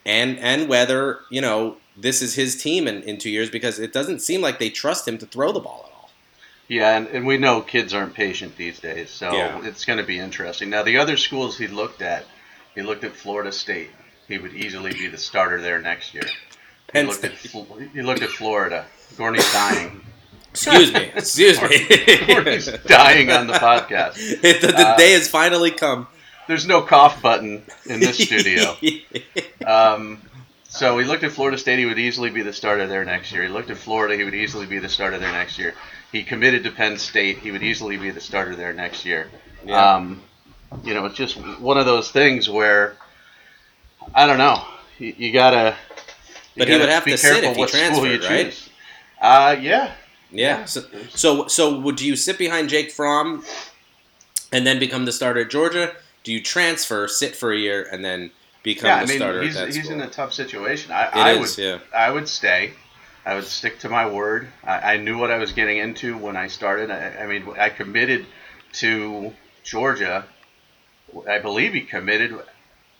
and 0.06 0.38
and 0.38 0.68
whether 0.68 1.20
you 1.30 1.40
know 1.40 1.76
this 1.96 2.22
is 2.22 2.34
his 2.34 2.60
team 2.62 2.86
in, 2.88 3.02
in 3.02 3.18
two 3.18 3.30
years 3.30 3.50
because 3.50 3.78
it 3.78 3.92
doesn't 3.92 4.20
seem 4.20 4.40
like 4.40 4.58
they 4.58 4.70
trust 4.70 5.06
him 5.08 5.18
to 5.18 5.26
throw 5.26 5.50
the 5.52 5.60
ball 5.60 5.84
at 5.86 5.92
all. 5.92 6.10
Yeah, 6.68 6.96
and, 6.96 7.06
and 7.08 7.26
we 7.26 7.38
know 7.38 7.60
kids 7.60 7.92
aren't 7.94 8.14
patient 8.14 8.56
these 8.56 8.78
days, 8.78 9.10
so 9.10 9.32
Yeah. 9.32 9.60
it's 9.64 9.84
going 9.84 9.98
to 9.98 10.04
be 10.04 10.18
interesting. 10.18 10.68
Now, 10.70 10.82
the 10.82 10.98
other 10.98 11.16
schools 11.16 11.56
he 11.58 11.66
looked 11.66 12.02
at, 12.02 12.24
he 12.74 12.82
looked 12.82 13.04
at 13.04 13.16
Florida 13.16 13.50
State. 13.52 13.90
He 14.28 14.36
would 14.38 14.52
easily 14.54 14.92
be 14.92 15.08
the 15.08 15.16
starter 15.18 15.60
there 15.62 15.80
next 15.80 16.12
year. 16.14 16.24
He 16.92 17.02
looked 17.02 17.24
at 17.24 17.32
he 17.32 18.02
looked 18.02 18.22
at 18.22 18.28
Florida. 18.30 18.84
Gorney's 19.16 19.50
dying. 19.52 20.00
Excuse 20.50 20.92
me, 20.92 21.00
excuse 21.14 21.58
Gorney's 21.58 22.70
me. 22.72 22.78
dying 22.86 23.30
on 23.30 23.46
the 23.46 23.52
podcast. 23.54 24.14
the 24.42 24.66
the 24.66 24.86
Uh, 24.88 24.96
day 24.96 25.12
has 25.12 25.28
finally 25.28 25.70
come. 25.70 26.06
There's 26.46 26.66
no 26.66 26.80
cough 26.82 27.20
button 27.22 27.62
in 27.86 28.00
this 28.00 28.18
studio. 28.18 28.74
Um, 29.66 30.22
so 30.70 30.96
he 30.98 31.04
looked 31.04 31.22
at 31.24 31.32
Florida 31.32 31.58
State. 31.58 31.78
He 31.78 31.84
would 31.84 31.98
easily 31.98 32.30
be 32.30 32.40
the 32.42 32.52
starter 32.54 32.86
there 32.86 33.04
next 33.04 33.32
year. 33.32 33.42
He 33.42 33.48
looked 33.50 33.68
at 33.68 33.76
Florida. 33.76 34.16
He 34.16 34.24
would 34.24 34.34
easily 34.34 34.64
be 34.64 34.78
the 34.78 34.88
starter 34.88 35.18
there 35.18 35.32
next 35.32 35.58
year. 35.58 35.74
He 36.10 36.22
committed 36.22 36.64
to 36.64 36.70
Penn 36.70 36.96
State. 36.96 37.38
He 37.38 37.50
would 37.50 37.62
easily 37.62 37.98
be 37.98 38.10
the 38.10 38.20
starter 38.20 38.56
there 38.56 38.72
next 38.72 39.04
year. 39.04 39.28
Yeah. 39.66 39.96
Um, 39.96 40.22
you 40.84 40.94
know, 40.94 41.04
it's 41.04 41.16
just 41.16 41.36
one 41.60 41.76
of 41.76 41.84
those 41.84 42.10
things 42.10 42.48
where 42.48 42.96
I 44.14 44.26
don't 44.26 44.38
know. 44.38 44.64
You, 44.98 45.14
you 45.18 45.32
gotta. 45.32 45.76
you 46.54 46.60
But 46.60 46.68
he 46.68 46.74
would 46.74 46.80
gotta 46.80 46.92
have 46.92 47.04
be 47.04 47.10
to 47.10 47.18
sit 47.18 47.42
careful 47.42 47.50
if 47.50 47.56
he 47.56 47.60
what 47.60 47.68
school 47.70 48.06
you 48.06 48.18
transferred, 48.18 48.24
right? 48.30 48.44
choose. 48.46 48.68
Uh, 49.20 49.56
yeah. 49.60 49.92
Yeah. 50.30 50.64
So, 50.64 50.82
so, 51.10 51.46
so 51.48 51.78
would 51.80 52.00
you 52.00 52.16
sit 52.16 52.38
behind 52.38 52.68
Jake 52.68 52.90
Fromm 52.90 53.44
and 54.52 54.66
then 54.66 54.78
become 54.78 55.04
the 55.04 55.12
starter 55.12 55.40
at 55.40 55.50
Georgia? 55.50 55.94
Do 56.24 56.32
you 56.32 56.42
transfer, 56.42 57.08
sit 57.08 57.34
for 57.34 57.52
a 57.52 57.56
year, 57.56 57.88
and 57.90 58.04
then 58.04 58.30
become 58.62 58.88
Yeah, 58.88 58.96
I 58.96 59.06
mean, 59.06 59.16
starter 59.16 59.42
he's, 59.42 59.56
at 59.56 59.74
he's 59.74 59.88
in 59.88 60.00
a 60.00 60.10
tough 60.10 60.32
situation. 60.32 60.92
I, 60.92 61.08
I 61.12 61.32
is, 61.32 61.56
would, 61.56 61.64
yeah. 61.64 61.78
I 61.94 62.10
would 62.10 62.28
stay. 62.28 62.72
I 63.24 63.34
would 63.34 63.44
stick 63.44 63.78
to 63.80 63.88
my 63.88 64.08
word. 64.08 64.48
I, 64.64 64.94
I 64.94 64.96
knew 64.96 65.18
what 65.18 65.30
I 65.30 65.38
was 65.38 65.52
getting 65.52 65.78
into 65.78 66.16
when 66.16 66.36
I 66.36 66.48
started. 66.48 66.90
I, 66.90 67.24
I 67.24 67.26
mean, 67.26 67.46
I 67.58 67.68
committed 67.70 68.26
to 68.74 69.32
Georgia. 69.64 70.26
I 71.28 71.38
believe 71.38 71.72
he 71.72 71.82
committed 71.82 72.38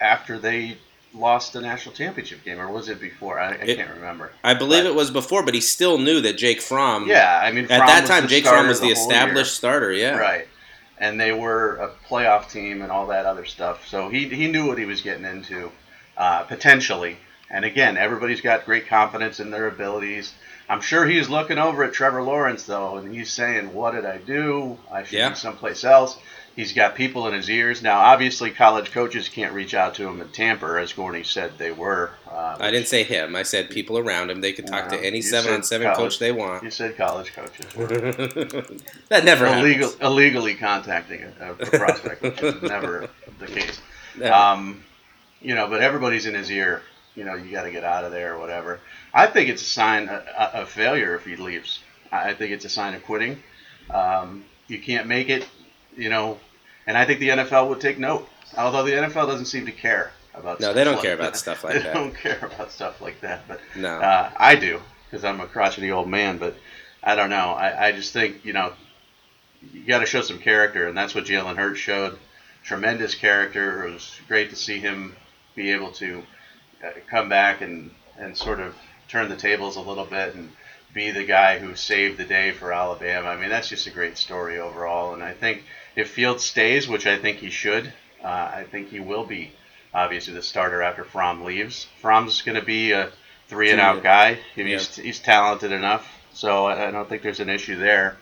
after 0.01 0.39
they 0.39 0.79
lost 1.15 1.53
the 1.55 1.61
national 1.61 1.95
championship 1.95 2.45
game, 2.45 2.61
or 2.61 2.69
was 2.71 2.89
it 2.89 3.01
before? 3.01 3.41
I, 3.41 3.51
I 3.51 3.53
It- 3.55 3.77
can't 3.77 3.91
remember. 3.95 4.33
I 4.45 4.55
believe 4.55 4.85
but- 4.85 4.91
it 4.91 4.95
was 4.95 5.11
before, 5.11 5.43
but 5.43 5.55
he 5.55 5.61
still 5.61 5.99
knew 5.99 6.21
that 6.21 6.37
Jake 6.37 6.61
Fromm. 6.61 7.09
Yeah, 7.09 7.41
I 7.43 7.51
mean, 7.51 7.65
At 7.65 7.87
that 7.87 8.07
time, 8.07 8.29
Jake 8.29 8.47
Fromm 8.47 8.69
was 8.69 8.81
the 8.81 8.87
year. 8.87 8.93
established 8.95 9.55
starter. 9.55 9.93
Yeah. 9.93 10.17
Right. 10.17 10.47
And 10.99 11.21
they 11.21 11.33
were 11.33 11.77
a 11.77 11.91
playoff 12.09 12.51
team 12.51 12.83
and 12.83 12.91
all 12.91 13.07
that 13.07 13.25
other 13.25 13.45
stuff. 13.45 13.87
So 13.87 14.09
he, 14.09 14.29
he 14.29 14.49
knew 14.51 14.67
what 14.67 14.79
he 14.79 14.85
was 14.85 15.01
getting 15.01 15.25
into, 15.25 15.71
uh, 16.17 16.43
potentially. 16.43 17.17
And 17.51 17.65
again, 17.65 17.97
everybody's 17.97 18.41
got 18.41 18.67
great 18.67 18.89
confidence 18.89 19.41
in 19.41 19.51
their 19.51 19.69
abilities. 19.69 20.35
I'm 20.69 20.81
sure 20.83 21.07
he's 21.07 21.31
looking 21.31 21.57
over 21.57 21.85
at 21.85 21.95
Trevor 21.95 22.23
Lawrence, 22.23 22.65
though, 22.65 22.97
and 22.99 23.15
he's 23.15 23.33
saying, 23.33 23.73
What 23.73 23.95
did 23.95 24.05
I 24.05 24.19
do? 24.19 24.77
I 24.93 25.05
should 25.05 25.13
Yeah. 25.19 25.29
be 25.31 25.35
someplace 25.37 25.83
else. 25.85 26.19
He's 26.59 26.73
got 26.73 26.97
people 26.97 27.29
in 27.29 27.35
his 27.35 27.49
ears. 27.49 27.85
Now, 27.85 28.01
obviously, 28.01 28.51
college 28.51 28.91
coaches 28.91 29.29
can't 29.29 29.53
reach 29.53 29.75
out 29.75 29.95
to 29.95 30.09
him 30.09 30.21
and 30.21 30.35
tamper, 30.35 30.77
as 30.77 30.93
Gorney 30.93 31.25
said 31.25 31.57
they 31.57 31.71
were. 31.71 32.11
Uh, 32.29 32.57
I 32.59 32.73
didn't 32.73 32.89
say 32.89 33.05
him. 33.05 33.37
I 33.37 33.45
said 33.45 33.71
people 33.71 33.97
around 33.97 34.29
him. 34.29 34.41
They 34.41 34.53
could 34.53 34.67
talk 34.67 34.89
to 34.89 34.99
any 34.99 35.23
seven 35.23 35.55
on 35.55 35.63
seven 35.63 35.95
coach 35.95 36.19
they 36.19 36.33
want. 36.33 36.65
You 36.65 36.73
said 36.73 36.97
college 36.97 37.33
coaches. 37.33 37.65
that 39.09 39.25
never 39.25 39.47
Illegal, 39.47 39.91
happens. 39.91 40.03
illegally 40.03 40.57
contacting 40.57 41.23
a, 41.23 41.53
a 41.53 41.55
prospect, 41.55 42.23
which 42.23 42.43
is 42.43 42.61
never 42.61 43.09
the 43.39 43.47
case. 43.47 43.81
Never. 44.17 44.35
Um, 44.35 44.83
you 45.41 45.55
know, 45.55 45.69
but 45.69 45.81
everybody's 45.81 46.27
in 46.27 46.35
his 46.35 46.51
ear. 46.51 46.83
You 47.15 47.23
know, 47.23 47.37
you 47.37 47.53
got 47.53 47.63
to 47.63 47.71
get 47.71 47.85
out 47.85 48.03
of 48.03 48.11
there 48.11 48.35
or 48.35 48.41
whatever. 48.41 48.81
I 49.15 49.29
think 49.29 49.49
it's 49.49 49.63
a 49.63 49.65
sign 49.65 50.09
of, 50.09 50.27
of 50.37 50.69
failure 50.69 51.15
if 51.15 51.25
he 51.25 51.37
leaves. 51.37 51.79
I 52.11 52.35
think 52.35 52.51
it's 52.51 52.65
a 52.65 52.69
sign 52.69 52.95
of 52.95 53.05
quitting. 53.05 53.41
Um, 53.91 54.45
you 54.67 54.81
can't 54.81 55.07
make 55.07 55.29
it, 55.29 55.47
you 55.97 56.09
know, 56.11 56.41
and 56.89 56.97
I 56.97 57.05
think 57.05 57.21
the 57.21 57.29
NFL 57.29 57.69
would 57.69 57.81
take 57.81 57.99
note. 57.99 58.27
Although 58.57 58.83
the 58.83 58.93
NFL 58.93 59.27
doesn't 59.27 59.45
seem 59.45 59.67
to 59.67 59.73
care 59.73 60.11
about. 60.35 60.59
No, 60.59 60.69
stuff 60.69 60.75
they 60.75 60.85
don't 60.85 60.95
like 60.95 61.03
care 61.03 61.15
about 61.15 61.35
that. 61.35 61.39
stuff 61.39 61.63
like 61.65 61.75
they 61.75 61.83
that. 61.83 61.95
don't 61.95 62.15
care 62.15 62.39
about 62.43 62.73
stuff 62.73 63.01
like 63.01 63.21
that. 63.21 63.47
But 63.47 63.61
no. 63.77 63.91
uh, 63.91 64.31
I 64.37 64.57
do 64.57 64.81
because 65.05 65.23
I'm 65.23 65.41
a 65.41 65.47
crotchety 65.47 65.93
old 65.93 66.09
man. 66.09 66.39
But 66.39 66.57
I 67.05 67.15
don't 67.15 67.31
know. 67.31 67.53
I, 67.53 67.89
I 67.89 67.93
just 67.93 68.15
think 68.15 68.45
you 68.45 68.55
know 68.55 68.73
you 69.73 69.85
got 69.85 69.99
to 69.99 70.07
show 70.07 70.23
some 70.23 70.39
character, 70.39 70.89
and 70.89 70.97
that's 70.97 71.15
what 71.15 71.27
Jalen 71.27 71.57
Hurts 71.57 71.79
showed. 71.79 72.19
Tremendous 72.65 73.15
character. 73.15 73.87
It 73.87 73.93
was 73.93 74.19
great 74.27 74.51
to 74.51 74.57
see 74.57 74.79
him 74.79 75.15
be 75.55 75.73
able 75.73 75.93
to 75.93 76.23
uh, 76.83 76.91
come 77.11 77.29
back 77.29 77.61
and 77.61 77.91
and 78.19 78.35
sort 78.35 78.61
of 78.61 78.75
turn 79.09 79.29
the 79.29 79.37
tables 79.37 79.77
a 79.77 79.81
little 79.81 80.07
bit 80.07 80.35
and 80.35 80.51
be 80.95 81.11
the 81.11 81.25
guy 81.25 81.59
who 81.59 81.75
saved 81.75 82.17
the 82.17 82.25
day 82.25 82.51
for 82.51 82.73
Alabama. 82.73 83.29
I 83.29 83.37
mean, 83.37 83.51
that's 83.51 83.69
just 83.69 83.87
a 83.87 83.91
great 83.91 84.17
story 84.17 84.59
overall. 84.59 85.13
And 85.13 85.23
I 85.23 85.33
think 85.33 85.65
if 85.99 86.11
Fields 86.11 86.45
stays, 86.45 86.87
which 86.87 87.09
I 87.09 87.19
think 87.19 87.39
he 87.39 87.51
should, 87.51 87.93
uh, 88.23 88.29
I 88.29 88.65
think 88.71 88.89
he 88.89 89.01
will 89.01 89.25
be 89.25 89.51
obviously 89.93 90.33
the 90.33 90.45
starter 90.45 90.81
after 90.81 91.03
Fromm 91.03 91.45
leaves. 91.45 91.89
Fromm's 92.01 92.41
going 92.43 92.55
to 92.55 92.65
be 92.65 92.93
a 92.93 93.11
three 93.49 93.73
and 93.73 93.81
out 93.81 94.05
guy. 94.05 94.39
He's, 94.55 94.95
he's 94.95 95.19
talented 95.19 95.73
enough, 95.73 96.07
so 96.33 96.67
I 96.67 96.87
I 96.87 96.91
don't 96.93 97.09
think 97.09 97.23
there's 97.23 97.41
an 97.41 97.51
issue 97.51 97.77
there. 97.77 98.17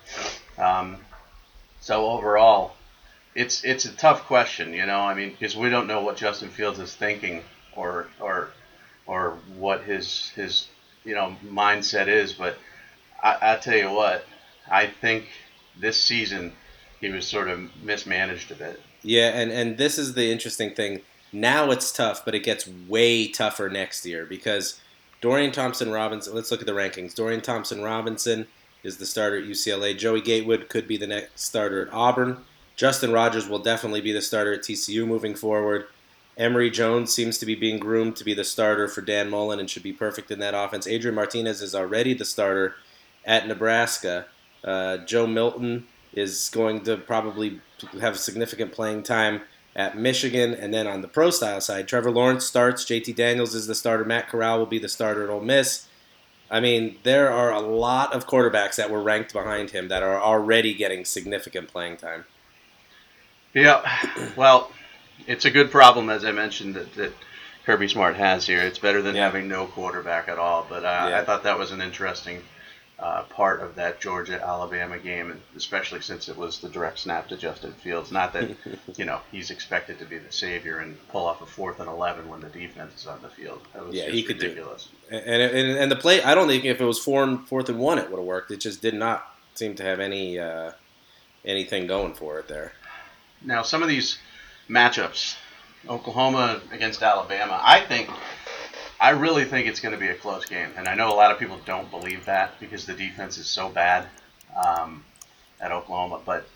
Um, 0.57 0.97
so 1.81 2.07
overall, 2.07 2.77
it's 3.35 3.63
it's 3.63 3.85
a 3.85 3.95
tough 3.95 4.25
question, 4.25 4.73
you 4.73 4.87
know. 4.87 5.01
I 5.01 5.13
mean, 5.13 5.33
because 5.33 5.55
we 5.55 5.69
don't 5.69 5.87
know 5.87 6.01
what 6.01 6.17
Justin 6.17 6.49
Fields 6.49 6.79
is 6.79 6.95
thinking 6.95 7.43
or 7.75 8.07
or 8.19 8.49
or 9.07 9.37
what 9.59 9.83
his 9.83 10.31
his 10.31 10.67
you 11.05 11.15
know 11.15 11.37
mindset 11.45 12.09
is. 12.09 12.33
But 12.33 12.57
I, 13.23 13.37
I 13.43 13.57
tell 13.57 13.77
you 13.77 13.91
what, 13.91 14.25
I 14.67 14.87
think 14.87 15.27
this 15.79 16.03
season 16.03 16.55
he 17.01 17.11
was 17.11 17.27
sort 17.27 17.49
of 17.49 17.71
mismanaged 17.83 18.51
a 18.51 18.55
bit. 18.55 18.81
Yeah, 19.03 19.29
and, 19.29 19.51
and 19.51 19.79
this 19.79 19.99
is 19.99 20.15
the 20.15 20.31
interesting 20.31 20.75
thing. 20.75 21.03
Now 21.33 21.71
it's 21.71 21.93
tough, 21.93 22.25
but 22.25 22.35
it 22.35 22.45
gets 22.45 22.69
way 22.89 23.29
tougher 23.29 23.69
next 23.69 24.07
year 24.07 24.25
because 24.25 24.81
Dorian 25.21 25.53
Thompson 25.53 25.91
Robinson, 25.91 26.35
let's 26.35 26.51
look 26.51 26.61
at 26.61 26.67
the 26.67 26.73
rankings. 26.73 27.15
Dorian 27.15 27.41
Thompson 27.41 27.83
Robinson 27.83 28.47
is 28.83 28.97
the 28.97 29.07
starter 29.07 29.39
at 29.39 29.45
UCLA. 29.45 29.97
Joey 29.97 30.21
Gatewood 30.21 30.69
could 30.69 30.87
be 30.87 30.97
the 30.97 31.07
next 31.07 31.41
starter 31.41 31.87
at 31.87 31.93
Auburn. 31.93 32.39
Justin 32.77 33.13
Rogers 33.13 33.49
will 33.49 33.59
definitely 33.59 34.01
be 34.01 34.13
the 34.13 34.21
starter 34.21 34.53
at 34.53 34.61
TCU 34.61 35.07
moving 35.07 35.35
forward. 35.35 35.87
Emory 36.37 36.71
Jones 36.71 37.13
seems 37.13 37.39
to 37.39 37.47
be 37.47 37.55
being 37.55 37.79
groomed 37.79 38.15
to 38.17 38.25
be 38.25 38.35
the 38.35 38.45
starter 38.45 38.89
for 38.89 39.01
Dan 39.01 39.31
Mullen 39.31 39.59
and 39.59 39.71
should 39.71 39.83
be 39.83 39.93
perfect 39.93 40.31
in 40.31 40.39
that 40.41 40.55
offense. 40.55 40.87
Adrian 40.87 41.15
Martinez 41.15 41.63
is 41.63 41.75
already 41.75 42.13
the 42.13 42.27
starter 42.27 42.75
at 43.25 43.49
Nebraska. 43.49 44.27
Uh, 44.63 44.99
Joe 44.99 45.27
Milton 45.27 45.87
is 46.17 46.51
going 46.53 46.83
to 46.85 46.97
probably 46.97 47.61
have 48.01 48.19
significant 48.19 48.73
playing 48.73 49.03
time 49.05 49.43
at 49.77 49.97
Michigan. 49.97 50.55
And 50.55 50.73
then 50.75 50.87
on 50.87 51.03
the 51.03 51.09
pro 51.09 51.31
style 51.31 51.61
side, 51.61 51.87
Trevor 51.87 52.11
Lawrence 52.11 52.45
starts. 52.45 52.85
JT 52.85 53.15
Daniels 53.15 53.55
is 53.55 53.67
the 53.67 53.75
starter. 53.75 54.05
Matt 54.05 54.29
Corral 54.29 54.59
will 54.59 54.67
be 54.67 54.79
the 54.79 54.89
starter 54.89 55.23
at 55.25 55.31
Ole 55.31 55.41
Miss. 55.43 55.87
I 56.51 56.61
mean, 56.61 56.99
there 57.03 57.31
are 57.31 57.53
a 57.53 57.61
lot 57.61 58.13
of 58.15 58.27
quarterbacks 58.27 58.77
that 58.77 58.91
were 58.91 59.03
ranked 59.03 59.33
behind 59.33 59.71
him 59.71 59.89
that 59.89 60.03
are 60.03 60.21
already 60.21 60.75
getting 60.75 61.05
significant 61.05 61.69
playing 61.69 61.97
time. 61.99 62.25
Yeah, 63.53 63.83
well, 64.37 64.71
it's 65.27 65.45
a 65.45 65.51
good 65.51 65.71
problem, 65.71 66.09
as 66.11 66.25
I 66.25 66.33
mentioned, 66.33 66.75
that, 66.75 66.95
that 66.95 67.13
Kirby 67.65 67.89
Smart 67.89 68.17
has 68.17 68.47
here. 68.47 68.61
It's 68.61 68.79
better 68.79 69.03
than 69.03 69.17
Yeah. 69.17 69.25
having 69.25 69.49
no 69.49 69.67
quarterback 69.67 70.29
at 70.29 70.39
all. 70.39 70.67
But 70.69 70.85
uh, 70.85 71.09
Yeah. 71.11 71.19
I 71.21 71.25
thought 71.25 71.43
that 71.45 71.59
was 71.59 71.73
an 71.73 71.81
interesting 71.81 72.43
uh, 72.99 73.23
part 73.25 73.61
of 73.61 73.75
that 73.75 74.01
Georgia 74.01 74.43
Alabama 74.43 74.99
game, 74.99 75.31
and 75.31 75.41
especially 75.55 76.01
since 76.01 76.29
it 76.31 76.37
was 76.37 76.61
the 76.61 76.69
direct 76.69 76.99
snap 76.99 77.29
to 77.29 77.37
Justin 77.37 77.73
Fields. 77.73 78.11
Not 78.11 78.33
that 78.33 78.51
you 78.97 79.05
know 79.05 79.21
he's 79.31 79.51
expected 79.51 79.99
to 79.99 80.05
be 80.07 80.19
the 80.19 80.33
savior 80.33 80.79
and 80.79 80.97
pull 81.09 81.27
off 81.27 81.43
a 81.43 81.47
fourth 81.47 81.79
and 81.81 81.89
eleven 81.89 82.29
when 82.29 82.41
the 82.41 82.49
defense 82.49 82.95
is 82.95 83.07
on 83.07 83.21
the 83.23 83.29
field. 83.29 83.61
That 83.75 83.87
was 83.87 83.95
Yeah, 83.95 84.09
he 84.09 84.23
could 84.23 84.39
do 84.39 84.47
it. 84.47 84.49
ridiculous. 84.51 84.89
And, 85.11 85.43
and 85.43 85.79
and 85.79 85.93
the 85.93 85.97
play, 85.97 86.23
I 86.23 86.35
don't 86.35 86.49
think 86.49 86.65
if 86.65 86.81
it 86.81 86.85
was 86.85 86.99
four 86.99 87.23
and 87.23 87.47
fourth 87.47 87.69
and 87.69 87.79
one, 87.79 87.99
it 87.99 88.11
would 88.11 88.19
have 88.19 88.27
worked. 88.27 88.51
It 88.51 88.61
just 88.61 88.81
did 88.81 88.95
not 88.95 89.27
seem 89.55 89.75
to 89.77 89.83
have 89.83 90.01
any 90.01 90.39
uh, 90.39 90.73
anything 91.45 91.87
going 91.87 92.15
for 92.15 92.39
it 92.39 92.49
there. 92.49 92.73
Now, 93.45 93.63
some 93.63 93.83
of 93.83 93.89
these 93.91 94.19
matchups, 94.71 95.37
Oklahoma 95.89 96.61
against 96.73 97.03
Alabama, 97.03 97.61
I 97.63 97.83
think, 97.83 98.09
I 99.01 99.11
really 99.11 99.45
think 99.45 99.69
it's 99.69 99.81
going 99.81 99.95
to 99.95 100.01
be 100.01 100.09
a 100.09 100.15
close 100.15 100.45
game. 100.47 100.71
And 100.77 100.89
I 100.89 100.95
know 100.95 101.13
a 101.13 101.17
lot 101.17 101.31
of 101.31 101.39
people 101.39 101.59
don't 101.67 101.91
believe 101.91 102.25
that 102.27 102.59
because 102.61 102.87
the 102.87 102.95
defense 102.95 103.39
is 103.39 103.47
so 103.47 103.69
bad 103.69 104.07
um, 104.57 105.05
at 105.61 105.73
Oklahoma. 105.73 106.21
But 106.25 106.47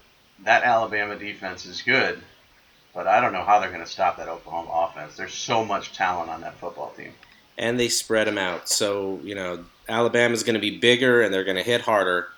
that 0.44 0.62
Alabama 0.64 1.16
defense 1.16 1.66
is 1.66 1.82
good. 1.82 2.20
But 2.94 3.06
I 3.06 3.20
don't 3.20 3.32
know 3.32 3.44
how 3.44 3.60
they're 3.60 3.70
going 3.70 3.84
to 3.84 3.90
stop 3.90 4.16
that 4.16 4.28
Oklahoma 4.28 4.70
offense. 4.72 5.16
There's 5.16 5.34
so 5.34 5.64
much 5.64 5.92
talent 5.92 6.30
on 6.30 6.40
that 6.42 6.56
football 6.58 6.92
team. 6.96 7.12
and 7.58 7.78
they 7.78 7.88
spread 7.88 8.26
them 8.26 8.38
out. 8.38 8.68
So 8.68 9.20
you 9.22 9.34
know 9.34 9.64
Alabama's 9.88 10.42
going 10.42 10.54
to 10.54 10.60
be 10.60 10.78
bigger 10.78 11.22
and 11.22 11.32
they're 11.32 11.44
going 11.44 11.56
to 11.56 11.62
hit 11.62 11.82
harder, 11.82 12.28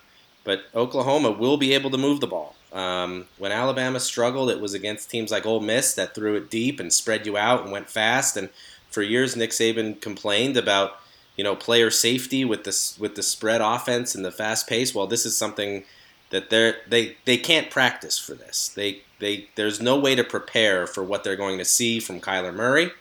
but 0.43 0.63
Oklahoma 0.75 1.31
will 1.31 1.57
be 1.57 1.73
able 1.73 1.89
to 1.91 1.97
move 1.97 2.19
the 2.19 2.27
ball. 2.27 2.55
Um, 2.73 3.27
when 3.37 3.51
Alabama 3.51 3.99
struggled, 3.99 4.49
it 4.49 4.59
was 4.59 4.73
against 4.73 5.09
teams 5.09 5.31
like 5.31 5.45
Ole 5.45 5.59
Miss 5.59 5.93
that 5.93 6.15
threw 6.15 6.35
it 6.35 6.49
deep 6.49 6.79
and 6.79 6.91
spread 6.91 7.25
you 7.25 7.37
out 7.37 7.63
and 7.63 7.71
went 7.71 7.89
fast. 7.89 8.35
And 8.35 8.49
for 8.93 9.01
years 9.01 9.35
Nick 9.35 9.49
Saban 9.51 9.99
complained 9.99 10.55
about 10.55 10.99
you 11.35 11.43
know 11.43 11.55
player 11.55 11.89
safety 11.89 12.45
with 12.45 12.63
this 12.63 12.97
with 12.99 13.15
the 13.15 13.23
spread 13.23 13.61
offense 13.61 14.15
and 14.15 14.23
the 14.23 14.31
fast 14.31 14.67
pace. 14.67 14.93
Well, 14.93 15.07
this 15.07 15.25
is 15.25 15.35
something 15.35 15.83
that 16.29 16.49
they're 16.49 16.77
they 16.87 17.17
they 17.25 17.37
can't 17.37 17.69
practice 17.69 18.19
for 18.19 18.35
this. 18.35 18.69
They 18.69 19.01
they 19.19 19.47
there's 19.55 19.81
no 19.81 19.97
way 19.97 20.15
to 20.15 20.23
prepare 20.23 20.85
for 20.87 21.03
what 21.03 21.23
they're 21.23 21.35
going 21.35 21.57
to 21.57 21.65
see 21.65 21.99
from 21.99 22.21
Kyler 22.21 22.53
Murray. 22.53 22.91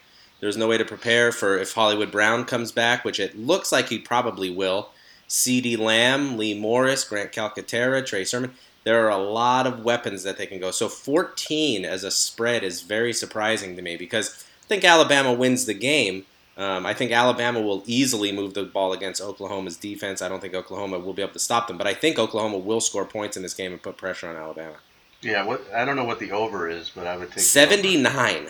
There's 0.41 0.57
no 0.57 0.67
way 0.67 0.79
to 0.79 0.85
prepare 0.85 1.31
for 1.31 1.57
if 1.59 1.75
Hollywood 1.75 2.11
Brown 2.11 2.45
comes 2.45 2.73
back, 2.73 3.05
which 3.05 3.21
it 3.21 3.39
looks 3.39 3.71
like 3.71 3.89
he 3.89 3.99
probably 3.99 4.51
will. 4.51 4.91
CeeDee 5.29 5.79
Lamb, 5.79 6.37
Lee 6.37 6.59
Morris, 6.59 7.05
Grant 7.05 7.33
Calcaterra, 7.33 8.05
Trey 8.05 8.25
Sermon. 8.25 8.53
There 8.85 9.07
are 9.07 9.11
a 9.11 9.23
lot 9.23 9.67
of 9.67 9.85
weapons 9.85 10.25
that 10.25 10.39
they 10.39 10.47
can 10.47 10.59
go. 10.59 10.73
So 10.73 10.89
14 10.89 11.85
as 11.85 12.03
a 12.03 12.11
spread 12.11 12.65
is 12.65 12.83
very 12.83 13.13
surprising 13.13 13.77
to 13.77 13.83
me 13.83 13.97
because 13.97 14.45
think 14.66 14.85
Alabama 14.85 15.33
wins 15.33 15.66
the 15.66 15.75
game. 15.75 16.25
Um, 16.57 16.85
I 16.85 16.92
think 16.92 17.12
Alabama 17.12 17.61
will 17.61 17.83
easily 17.87 18.31
move 18.31 18.52
the 18.54 18.64
ball 18.64 18.92
against 18.92 19.23
Oklahoma's 19.23 19.76
defense. 19.76 20.21
I 20.21 20.28
don't 20.28 20.40
think 20.40 20.54
Oklahoma 20.54 20.99
will 20.99 21.14
be 21.14 21.23
able 21.23 21.33
to 21.33 21.38
stop 21.38 21.66
them, 21.66 21.78
but 21.78 21.87
I 21.87 21.95
think 21.95 22.19
Oklahoma 22.19 22.59
will 22.59 22.81
score 22.81 23.07
points 23.07 23.37
in 23.37 23.42
this 23.42 23.54
game 23.54 23.73
and 23.73 23.83
put 23.83 23.97
pressure 23.97 24.28
on 24.28 24.37
Alabama. 24.37 24.76
Yeah, 25.23 25.45
what 25.45 25.62
I 25.75 25.85
don't 25.85 25.97
know 25.97 26.04
what 26.04 26.19
the 26.19 26.33
over 26.33 26.69
is, 26.69 26.90
but 26.95 27.07
I 27.07 27.16
would 27.16 27.31
take 27.31 27.38
79. 27.38 28.49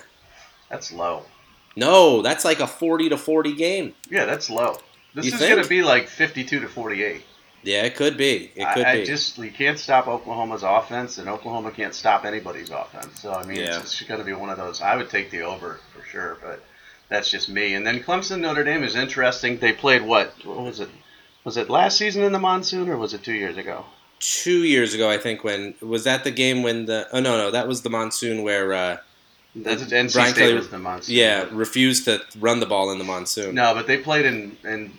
That's 0.69 0.91
low. 0.91 1.25
No, 1.77 2.23
that's 2.23 2.45
like 2.45 2.61
a 2.61 2.67
40 2.67 3.11
to 3.11 3.17
40 3.19 3.55
game. 3.55 3.95
Yeah, 4.11 4.25
that's 4.25 4.51
low. 4.51 4.79
This 5.15 5.27
You 5.27 5.35
is 5.35 5.41
going 5.41 5.63
to 5.63 5.69
be 5.69 5.83
like 5.83 6.09
52 6.09 6.61
to 6.61 6.69
48. 6.69 7.23
Yeah, 7.65 7.85
it 7.85 7.95
could 7.95 8.17
be. 8.17 8.51
It 8.57 8.67
could 8.75 8.85
I, 8.85 8.97
be. 8.97 9.03
I 9.03 9.05
just 9.05 9.39
you 9.39 9.51
can't 9.51 9.79
stop 9.79 10.09
Oklahoma's 10.09 10.65
offense, 10.65 11.19
and 11.19 11.29
Oklahoma 11.29 11.71
can't 11.71 11.95
stop 11.95 12.25
anybody's 12.25 12.71
offense. 12.71 13.21
So 13.21 13.33
I 13.33 13.45
mean, 13.45 13.59
Yeah. 13.59 13.79
it's 13.79 13.97
just 13.97 14.09
going 14.09 14.19
to 14.19 14.27
be 14.27 14.33
one 14.33 14.51
of 14.51 14.57
those. 14.57 14.81
I 14.83 14.97
would 14.97 15.11
take 15.11 15.31
the 15.31 15.43
over 15.43 15.79
sure, 16.13 16.39
but 16.43 16.63
that's 17.09 17.31
just 17.31 17.49
me. 17.49 17.75
And 17.75 17.87
then 17.87 18.01
Clemson 18.01 18.41
Notre 18.41 18.63
Dame 18.65 18.83
is 18.85 18.95
interesting. 18.95 19.59
They 19.59 19.73
played 19.73 20.03
what? 20.03 20.33
What 20.45 20.59
was 20.61 20.81
it? 20.81 20.89
Was 21.45 21.57
it 21.57 21.69
last 21.69 21.97
season 21.99 22.23
in 22.23 22.33
the 22.33 22.39
monsoon, 22.39 22.89
or 22.89 22.97
was 22.97 23.15
it 23.15 23.25
two 23.25 23.33
years 23.35 23.57
ago? 23.57 23.85
Two 24.21 24.63
years 24.65 24.95
ago, 24.95 25.11
I 25.11 25.19
think 25.19 25.43
when 25.43 25.75
was 25.81 26.05
that 26.05 26.23
the 26.23 26.31
game 26.31 26.63
when 26.63 26.87
the 26.87 27.09
oh 27.13 27.19
no 27.21 27.37
no 27.37 27.51
that 27.51 27.67
was 27.67 27.83
the 27.83 27.91
monsoon 27.91 28.45
where 28.45 28.73
uh, 28.73 28.97
That's 29.57 29.83
NC 29.83 29.91
Brian 29.91 30.09
State 30.35 30.35
Kelly- 30.37 30.55
was 30.55 30.69
the 30.69 30.79
monsoon. 30.79 31.17
yeah 31.17 31.47
refused 31.51 32.05
to 32.05 32.23
run 32.39 32.61
the 32.61 32.67
ball 32.67 32.93
in 32.93 32.99
the 32.99 33.05
monsoon. 33.05 33.55
No, 33.57 33.75
but 33.75 33.89
they 33.89 33.99
played 33.99 34.25
in 34.27 34.57
in 34.65 34.93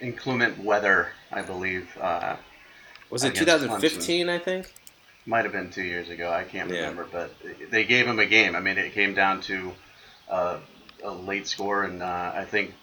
inclement 0.00 0.62
weather, 0.62 1.08
I 1.32 1.42
believe. 1.42 1.88
Uh, 2.00 2.36
was 3.10 3.24
it 3.24 3.32
against 3.32 3.40
2015? 3.64 4.28
I 4.28 4.38
think. 4.38 4.72
might 5.26 5.44
have 5.44 5.52
been 5.52 5.70
two 5.70 5.82
years 5.82 6.08
ago. 6.08 6.30
I 6.30 6.44
can't 6.44 6.70
Yeah. 6.70 6.76
remember, 6.82 7.08
but 7.10 7.34
they 7.72 7.82
gave 7.84 8.06
him 8.06 8.20
a 8.20 8.26
game. 8.26 8.54
I 8.54 8.60
mean, 8.60 8.78
it 8.78 8.94
came 8.94 9.14
down 9.14 9.40
to 9.42 9.72
uh, 10.30 10.58
a 11.02 11.10
late 11.10 11.46
score, 11.46 11.84
and 11.84 12.02
uh, 12.02 12.32
I 12.34 12.44
think 12.44 12.74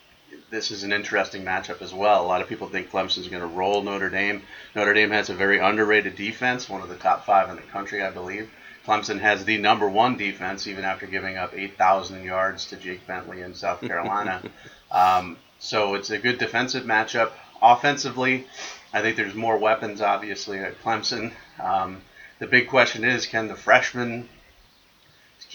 this 0.49 0.71
is 0.71 0.83
an 0.83 0.93
interesting 0.93 1.43
matchup 1.43 1.81
as 1.81 1.93
well. 1.93 2.25
A 2.25 2.27
lot 2.27 2.41
of 2.41 2.47
people 2.47 2.67
think 2.67 2.89
Clemson's 2.89 3.27
going 3.27 3.41
to 3.41 3.47
roll 3.47 3.81
Notre 3.81 4.09
Dame. 4.09 4.43
Notre 4.75 4.93
Dame 4.93 5.11
has 5.11 5.29
a 5.29 5.33
very 5.33 5.59
underrated 5.59 6.15
defense, 6.15 6.69
one 6.69 6.81
of 6.81 6.89
the 6.89 6.95
top 6.95 7.25
five 7.25 7.49
in 7.49 7.55
the 7.55 7.61
country, 7.63 8.01
I 8.01 8.11
believe. 8.11 8.49
Clemson 8.85 9.19
has 9.19 9.43
the 9.43 9.57
number 9.57 9.89
one 9.89 10.15
defense, 10.17 10.65
even 10.65 10.85
after 10.85 11.05
giving 11.05 11.35
up 11.35 11.53
8,000 11.53 12.23
yards 12.23 12.67
to 12.67 12.77
Jake 12.77 13.05
Bentley 13.05 13.41
in 13.41 13.53
South 13.53 13.81
Carolina. 13.81 14.41
um, 14.91 15.37
so 15.59 15.95
it's 15.95 16.09
a 16.09 16.17
good 16.17 16.37
defensive 16.37 16.85
matchup. 16.85 17.31
Offensively, 17.61 18.47
I 18.93 19.01
think 19.01 19.17
there's 19.17 19.35
more 19.35 19.57
weapons, 19.57 19.99
obviously, 19.99 20.59
at 20.59 20.81
Clemson. 20.81 21.33
Um, 21.59 22.01
the 22.39 22.47
big 22.47 22.69
question 22.69 23.03
is, 23.03 23.25
can 23.25 23.49
the 23.49 23.55
freshman 23.55 24.29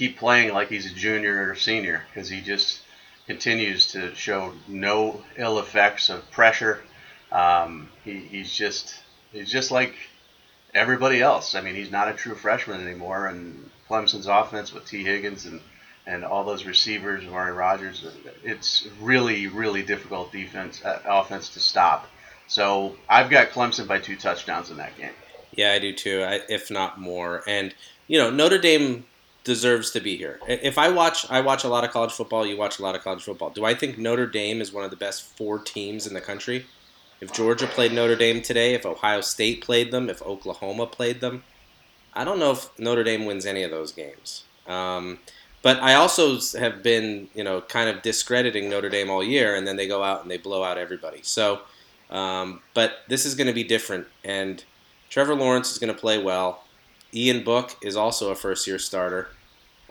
keep 0.03 0.19
playing 0.19 0.53
like 0.53 0.69
he's 0.69 0.91
a 0.91 0.95
junior 0.95 1.49
or 1.49 1.55
senior? 1.55 2.03
Because 2.09 2.29
he 2.29 2.41
just 2.41 2.81
continues 3.29 3.93
to 3.93 4.13
show 4.17 4.53
no 4.67 5.23
ill 5.37 5.61
effects 5.61 6.09
of 6.09 6.29
pressure. 6.33 6.81
Um, 7.31 7.89
he, 8.05 8.17
he's 8.17 8.53
just 8.53 8.97
he's 9.33 9.49
just 9.49 9.71
like 9.71 9.95
everybody 10.75 11.23
else. 11.23 11.55
I 11.55 11.61
mean, 11.61 11.77
he's 11.77 11.93
not 11.93 12.09
a 12.09 12.15
true 12.15 12.35
freshman 12.35 12.81
anymore. 12.81 13.29
And 13.29 13.71
Clemson's 13.89 14.27
offense 14.27 14.73
with 14.73 14.87
Tee 14.87 15.05
Higgins 15.05 15.47
and 15.47 15.61
and 16.05 16.25
all 16.25 16.43
those 16.43 16.65
receivers, 16.65 17.25
Amari 17.25 17.53
Rodgers, 17.53 18.05
it's 18.43 18.89
really 19.01 19.47
really 19.47 19.85
difficult 19.85 20.33
defense 20.33 20.85
uh, 20.85 21.01
offense 21.07 21.51
to 21.51 21.61
stop. 21.61 22.09
So 22.49 22.97
I've 23.09 23.31
got 23.31 23.51
Clemson 23.51 23.87
by 23.87 24.01
two 24.01 24.17
touchdowns 24.17 24.69
in 24.69 24.79
that 24.79 24.99
game. 24.99 25.15
Yeah, 25.53 25.71
I 25.71 25.79
do 25.79 25.93
too. 25.93 26.27
If 26.49 26.73
not 26.73 27.01
more, 27.01 27.45
and 27.47 27.73
you 28.09 28.19
know 28.19 28.31
Notre 28.31 28.59
Dame 28.59 29.05
deserves 29.45 29.91
to 29.91 30.01
be 30.01 30.17
here. 30.17 30.41
If 30.47 30.79
I 30.79 30.89
watch, 30.89 31.29
I 31.31 31.41
watch 31.41 31.65
a 31.65 31.69
lot 31.69 31.85
of 31.85 31.91
college 31.91 32.13
football. 32.13 32.47
You 32.47 32.57
watch 32.57 32.79
a 32.79 32.83
lot 32.83 32.95
of 32.95 33.03
college 33.03 33.25
football. 33.25 33.51
Do 33.51 33.65
I 33.65 33.75
think 33.75 33.99
Notre 33.99 34.27
Dame 34.27 34.61
is 34.61 34.73
one 34.73 34.85
of 34.85 34.91
the 34.91 34.97
best 34.97 35.37
four 35.37 35.59
teams 35.59 36.07
in 36.07 36.15
the 36.15 36.21
country? 36.21 36.67
If 37.21 37.33
Georgia 37.33 37.67
played 37.67 37.93
Notre 37.93 38.17
Dame 38.17 38.43
today, 38.43 38.75
if 38.75 38.85
Ohio 38.85 39.21
State 39.21 39.63
played 39.63 39.93
them, 39.93 40.11
if 40.11 40.23
Oklahoma 40.23 40.87
played 40.87 41.21
them, 41.21 41.45
I 42.15 42.25
don't 42.25 42.39
know 42.39 42.53
if 42.53 42.79
Notre 42.79 43.05
Dame 43.05 43.25
wins 43.25 43.47
any 43.47 43.63
of 43.63 43.71
those 43.71 43.93
games. 43.93 44.45
Um, 44.67 45.19
but 45.63 45.81
I 45.81 45.95
also 45.95 46.39
have 46.59 46.83
been, 46.83 47.29
you 47.35 47.45
know, 47.45 47.61
kind 47.61 47.89
of 47.89 48.03
discrediting 48.03 48.69
Notre 48.69 48.91
Dame 48.91 49.11
all 49.11 49.23
year, 49.23 49.55
and 49.55 49.67
then 49.67 49.77
they 49.77 49.87
go 49.87 50.03
out 50.03 50.23
and 50.23 50.31
they 50.31 50.37
blow 50.37 50.65
out 50.65 50.79
everybody. 50.79 51.21
So, 51.23 51.61
um, 52.11 52.61
but 52.75 52.99
this 53.09 53.25
is 53.25 53.35
going 53.35 53.47
to 53.47 53.53
be 53.53 53.65
different, 53.65 54.09
and 54.25 54.63
Trevor 55.09 55.35
Lawrence 55.35 55.71
is 55.71 55.79
going 55.79 55.95
to 55.95 55.99
play 55.99 56.21
well. 56.23 56.65
Ian 57.15 57.45
Book 57.45 57.77
is 57.83 57.97
also 57.97 58.31
a 58.31 58.35
first-year 58.35 58.79
starter, 58.79 59.29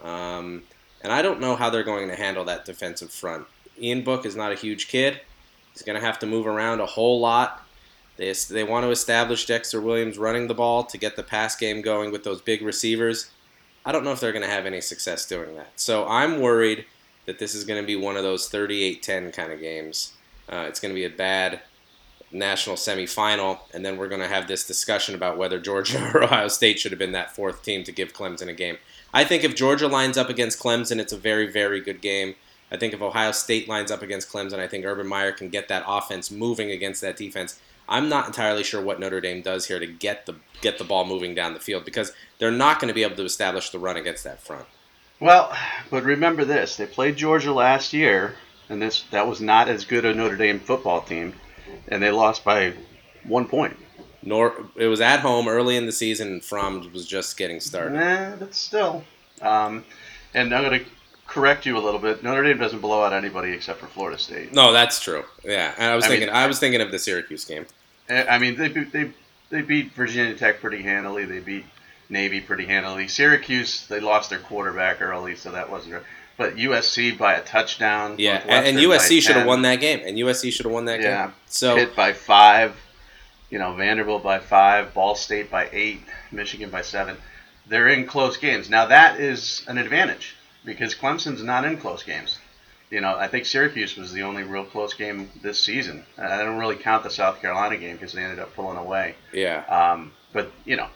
um, 0.02 0.64
and 1.02 1.12
I 1.12 1.22
don't 1.22 1.40
know 1.40 1.56
how 1.56 1.70
they're 1.70 1.84
going 1.84 2.10
to 2.10 2.16
handle 2.16 2.46
that 2.46 2.66
defensive 2.66 3.12
front. 3.12 3.46
Ian 3.80 4.04
Book 4.04 4.26
is 4.26 4.36
not 4.36 4.52
a 4.52 4.56
huge 4.56 4.88
kid. 4.88 5.22
He's 5.74 5.84
going 5.84 6.00
to 6.00 6.06
have 6.06 6.20
to 6.20 6.26
move 6.26 6.48
around 6.48 6.80
a 6.80 6.86
whole 6.86 7.20
lot. 7.20 7.66
They, 8.18 8.34
they 8.50 8.64
want 8.64 8.86
to 8.86 8.92
establish 8.92 9.46
Dexter 9.46 9.82
Williams 9.82 10.18
running 10.18 10.48
the 10.48 10.54
ball 10.54 10.84
to 10.84 10.98
get 10.98 11.16
the 11.16 11.24
pass 11.24 11.56
game 11.56 11.82
going 11.82 12.12
with 12.12 12.24
those 12.24 12.42
big 12.42 12.62
receivers. 12.62 13.32
I 13.86 13.92
don't 13.92 14.04
know 14.04 14.12
if 14.12 14.20
they're 14.20 14.32
going 14.32 14.44
to 14.44 14.50
have 14.50 14.66
any 14.66 14.82
success 14.82 15.26
doing 15.26 15.56
that. 15.56 15.72
So 15.76 16.08
I'm 16.08 16.40
worried 16.40 16.86
that 17.26 17.40
this 17.40 17.56
is 17.56 17.64
going 17.64 17.82
to 17.82 17.88
be 17.88 17.96
one 17.96 18.18
of 18.18 18.24
those 18.24 18.50
38-10 18.50 19.34
kind 19.34 19.52
of 19.52 19.60
games. 19.60 20.14
Uh, 20.50 20.66
it's 20.68 20.80
going 20.80 20.94
to 20.94 21.00
be 21.00 21.06
a 21.06 21.10
bad 21.10 21.62
national 22.32 22.76
semifinal, 22.76 23.60
and 23.74 23.86
then 23.86 23.98
we're 23.98 24.08
going 24.08 24.22
to 24.22 24.28
have 24.28 24.48
this 24.48 24.66
discussion 24.66 25.16
about 25.16 25.38
whether 25.38 25.60
Georgia 25.60 26.12
or 26.14 26.24
Ohio 26.24 26.48
State 26.48 26.80
should 26.80 26.92
have 26.92 27.00
been 27.00 27.12
that 27.12 27.36
fourth 27.36 27.64
team 27.64 27.84
to 27.84 27.92
give 27.92 28.14
Clemson 28.14 28.48
a 28.48 28.54
game. 28.54 28.78
I 29.14 29.26
think 29.26 29.44
if 29.44 29.56
Georgia 29.56 29.88
lines 29.88 30.18
up 30.18 30.30
against 30.30 30.60
Clemson, 30.60 31.00
it's 31.00 31.14
a 31.14 31.18
very, 31.18 31.52
very 31.52 31.82
good 31.82 32.02
game. 32.02 32.36
I 32.72 32.78
think 32.78 32.94
if 32.94 33.02
Ohio 33.02 33.34
State 33.34 33.68
lines 33.68 33.92
up 33.92 34.02
against 34.02 34.32
Clemson, 34.32 34.60
I 34.60 34.68
think 34.68 34.86
Urban 34.86 35.08
Meyer 35.08 35.34
can 35.34 35.50
get 35.50 35.68
that 35.68 35.84
offense 35.86 36.32
moving 36.32 36.72
against 36.72 37.02
that 37.02 37.18
defense. 37.18 37.60
I'm 37.90 38.08
not 38.08 38.28
entirely 38.28 38.64
sure 38.64 38.82
what 38.82 39.02
Notre 39.02 39.20
Dame 39.20 39.42
does 39.42 39.66
here 39.66 39.80
to 39.80 39.88
get 39.88 40.26
the 40.26 40.36
get 40.62 40.78
the 40.78 40.86
ball 40.86 41.06
moving 41.06 41.36
down 41.36 41.54
the 41.54 41.60
field 41.60 41.84
because 41.84 42.14
they're 42.38 42.52
not 42.52 42.80
going 42.80 42.88
to 42.88 42.94
be 42.94 43.04
able 43.04 43.18
to 43.18 43.26
establish 43.26 43.70
the 43.70 43.80
run 43.80 43.98
against 43.98 44.24
that 44.24 44.40
front. 44.40 44.66
Well, 45.20 45.56
but 45.90 46.04
remember 46.04 46.46
this: 46.46 46.78
they 46.78 46.86
played 46.86 47.18
Georgia 47.18 47.52
last 47.52 47.92
year, 47.92 48.36
and 48.70 48.82
this 48.82 49.04
that 49.12 49.28
was 49.28 49.42
not 49.42 49.68
as 49.68 49.84
good 49.84 50.06
a 50.06 50.14
Notre 50.14 50.38
Dame 50.38 50.62
football 50.62 51.02
team, 51.02 51.34
and 51.88 52.02
they 52.02 52.12
lost 52.12 52.44
by 52.44 52.74
one 53.26 53.48
point. 53.48 53.78
Nor 54.24 54.54
it 54.76 54.86
was 54.88 55.02
at 55.02 55.22
home 55.22 55.48
early 55.48 55.76
in 55.78 55.88
the 55.88 55.92
season, 55.92 56.28
and 56.28 56.44
Fromm 56.44 56.92
was 56.94 57.08
just 57.08 57.38
getting 57.38 57.60
started. 57.60 57.94
Nah, 57.94 58.36
but 58.36 58.54
still. 58.54 59.04
Um, 59.42 59.84
and 60.36 60.54
I'm 60.54 60.64
going 60.64 60.80
to 60.80 60.86
correct 61.26 61.66
you 61.66 61.76
a 61.76 61.80
little 61.82 62.00
bit. 62.00 62.24
Notre 62.24 62.44
Dame 62.44 62.60
doesn't 62.60 62.82
blow 62.82 63.04
out 63.04 63.14
anybody 63.14 63.52
except 63.52 63.80
for 63.80 63.88
Florida 63.88 64.20
State. 64.20 64.54
No, 64.54 64.72
that's 64.74 65.00
true. 65.00 65.24
Yeah, 65.44 65.74
and 65.78 65.92
I 65.92 65.96
was 65.96 66.06
I 66.06 66.10
thinking 66.10 66.28
mean- 66.28 66.36
I 66.36 66.46
was 66.46 66.60
thinking 66.60 66.82
of 66.82 66.92
the 66.92 67.00
Syracuse 67.00 67.46
game. 67.46 67.66
I 68.10 68.38
mean, 68.38 68.58
they 68.58 68.68
they 68.68 69.12
they 69.50 69.62
beat 69.64 69.94
Virginia 69.94 70.36
Tech 70.36 70.60
pretty 70.62 70.84
handily. 70.84 71.26
They 71.26 71.40
beat 71.40 71.66
Navy 72.10 72.42
pretty 72.42 72.66
handily. 72.66 73.08
Syracuse, 73.08 73.88
they 73.88 74.00
lost 74.02 74.30
their 74.30 74.40
quarterback 74.40 75.02
early, 75.02 75.36
so 75.36 75.50
that 75.52 75.70
wasn't. 75.70 76.04
But 76.38 76.56
USC 76.56 77.18
by 77.18 77.34
a 77.36 77.44
touchdown. 77.44 78.16
Yeah, 78.18 78.42
and, 78.48 78.66
and 78.66 78.78
USC 78.78 79.22
should 79.22 79.36
have 79.36 79.46
won 79.48 79.62
that 79.64 79.76
game, 79.80 80.02
and 80.06 80.18
USC 80.18 80.52
should 80.52 80.66
have 80.66 80.74
won 80.74 80.86
that 80.86 81.02
Yeah. 81.02 81.26
game. 81.26 81.34
So 81.46 81.76
Pitt 81.76 81.96
by 81.96 82.14
five, 82.14 82.76
you 83.50 83.60
know, 83.60 83.74
Vanderbilt 83.74 84.24
by 84.24 84.40
five, 84.40 84.94
Ball 84.94 85.16
State 85.16 85.52
by 85.52 85.70
eight, 85.72 86.02
Michigan 86.32 86.70
by 86.70 86.82
seven. 86.82 87.18
They're 87.68 87.90
in 87.90 88.08
close 88.08 88.38
games. 88.38 88.70
Now 88.70 88.88
that 88.88 89.20
is 89.20 89.64
an 89.68 89.78
advantage 89.78 90.36
because 90.66 90.96
Clemson's 90.96 91.44
not 91.44 91.64
in 91.66 91.78
close 91.78 92.02
games. 92.04 92.40
You 92.90 93.00
know, 93.02 93.16
I 93.16 93.28
think 93.30 93.46
Syracuse 93.46 93.96
was 93.96 94.12
the 94.12 94.24
only 94.24 94.44
real 94.44 94.66
close 94.66 94.94
game 94.94 95.30
this 95.42 95.60
season. 95.62 96.06
I 96.18 96.38
don't 96.44 96.58
really 96.58 96.76
count 96.76 97.04
the 97.04 97.10
South 97.10 97.40
Carolina 97.42 97.78
game 97.78 97.96
because 97.96 98.12
they 98.14 98.22
ended 98.24 98.40
up 98.40 98.54
pulling 98.56 98.78
away. 98.78 99.16
yeah, 99.32 99.64
Um, 99.70 100.12
but 100.34 100.52
you 100.66 100.76
know, 100.76 100.88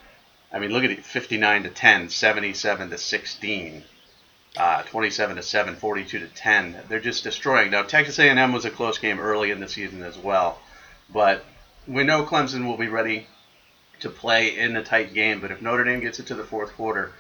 I 0.52 0.60
mean, 0.60 0.72
look 0.72 0.84
at 0.84 0.92
it: 0.92 1.06
59 1.06 1.64
to 1.64 1.70
10, 1.70 2.10
77 2.10 2.90
to 2.90 2.98
16, 2.98 3.84
uh, 4.58 4.84
27 4.84 5.36
to 5.36 5.44
7, 5.44 5.76
42 5.76 6.20
to 6.20 6.28
10. 6.28 6.76
They're 6.88 7.00
just 7.00 7.24
destroying. 7.24 7.72
Now, 7.72 7.84
Texas 7.84 8.20
A&M 8.20 8.52
was 8.54 8.66
a 8.66 8.70
close 8.70 8.98
game 8.98 9.20
early 9.20 9.52
in 9.52 9.60
the 9.60 9.68
season 9.68 10.02
as 10.04 10.18
well, 10.18 10.60
but 11.12 11.44
we 11.88 12.04
know 12.04 12.24
Clemson 12.24 12.66
will 12.66 12.78
be 12.78 12.88
ready 12.88 13.28
to 14.00 14.10
play 14.10 14.58
in 14.58 14.76
a 14.76 14.84
tight 14.84 15.14
game. 15.14 15.42
But 15.42 15.52
if 15.52 15.62
Notre 15.62 15.84
Dame 15.84 16.00
gets 16.00 16.20
it 16.20 16.28
to 16.28 16.36
the 16.36 16.44
fourth 16.44 16.74
quarter, 16.74 17.12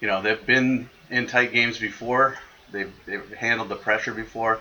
you 0.00 0.08
know 0.08 0.22
they've 0.22 0.44
been 0.44 0.88
in 1.10 1.26
tight 1.26 1.52
games 1.52 1.78
before. 1.78 2.36
They've, 2.70 2.92
they've 3.06 3.32
handled 3.34 3.68
the 3.68 3.76
pressure 3.76 4.14
before. 4.14 4.60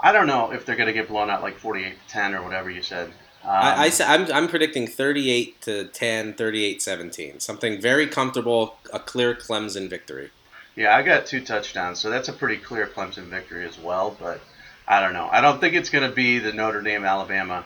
I 0.00 0.12
don't 0.12 0.28
know 0.28 0.52
if 0.52 0.64
they're 0.64 0.76
going 0.76 0.86
to 0.86 0.92
get 0.92 1.08
blown 1.08 1.28
out 1.28 1.42
like 1.42 1.58
48 1.58 1.90
to 1.90 2.12
10 2.12 2.34
or 2.34 2.42
whatever 2.42 2.70
you 2.70 2.82
said. 2.82 3.08
Um, 3.42 3.50
I, 3.50 3.86
I, 3.86 4.14
I'm, 4.14 4.32
I'm 4.32 4.48
predicting 4.48 4.86
38 4.86 5.60
to 5.62 5.84
10, 5.88 6.34
38 6.34 6.82
17. 6.82 7.40
Something 7.40 7.80
very 7.80 8.06
comfortable, 8.06 8.76
a 8.92 9.00
clear 9.00 9.34
Clemson 9.34 9.90
victory. 9.90 10.30
Yeah, 10.78 10.94
I 10.94 11.02
got 11.02 11.26
two 11.26 11.40
touchdowns, 11.44 11.98
so 11.98 12.08
that's 12.08 12.28
a 12.28 12.32
pretty 12.32 12.56
clear 12.62 12.86
Clemson 12.86 13.24
victory 13.24 13.66
as 13.66 13.76
well. 13.76 14.16
But 14.18 14.40
I 14.86 15.00
don't 15.00 15.12
know. 15.12 15.28
I 15.30 15.40
don't 15.40 15.60
think 15.60 15.74
it's 15.74 15.90
going 15.90 16.08
to 16.08 16.14
be 16.14 16.38
the 16.38 16.52
Notre 16.52 16.82
Dame 16.82 17.04
Alabama 17.04 17.64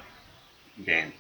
game. 0.82 1.12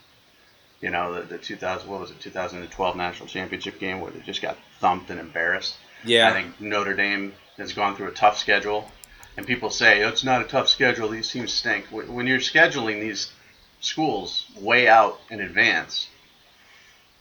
You 0.80 0.88
know, 0.88 1.14
the, 1.14 1.22
the 1.22 1.38
2000 1.38 1.88
what 1.90 2.00
was 2.00 2.10
it 2.10 2.18
2012 2.18 2.96
national 2.96 3.28
championship 3.28 3.78
game 3.78 4.00
where 4.00 4.10
they 4.10 4.20
just 4.20 4.40
got 4.40 4.56
thumped 4.80 5.10
and 5.10 5.20
embarrassed. 5.20 5.76
Yeah. 6.02 6.30
I 6.30 6.32
think 6.32 6.58
Notre 6.62 6.94
Dame 6.94 7.34
has 7.58 7.74
gone 7.74 7.94
through 7.94 8.08
a 8.08 8.12
tough 8.12 8.38
schedule, 8.38 8.90
and 9.36 9.46
people 9.46 9.68
say 9.68 10.02
oh, 10.02 10.08
it's 10.08 10.24
not 10.24 10.40
a 10.40 10.44
tough 10.44 10.68
schedule. 10.68 11.10
These 11.10 11.30
teams 11.30 11.52
stink. 11.52 11.84
When 11.88 12.26
you're 12.26 12.38
scheduling 12.38 13.02
these 13.02 13.30
schools 13.80 14.46
way 14.58 14.88
out 14.88 15.20
in 15.28 15.42
advance, 15.42 16.08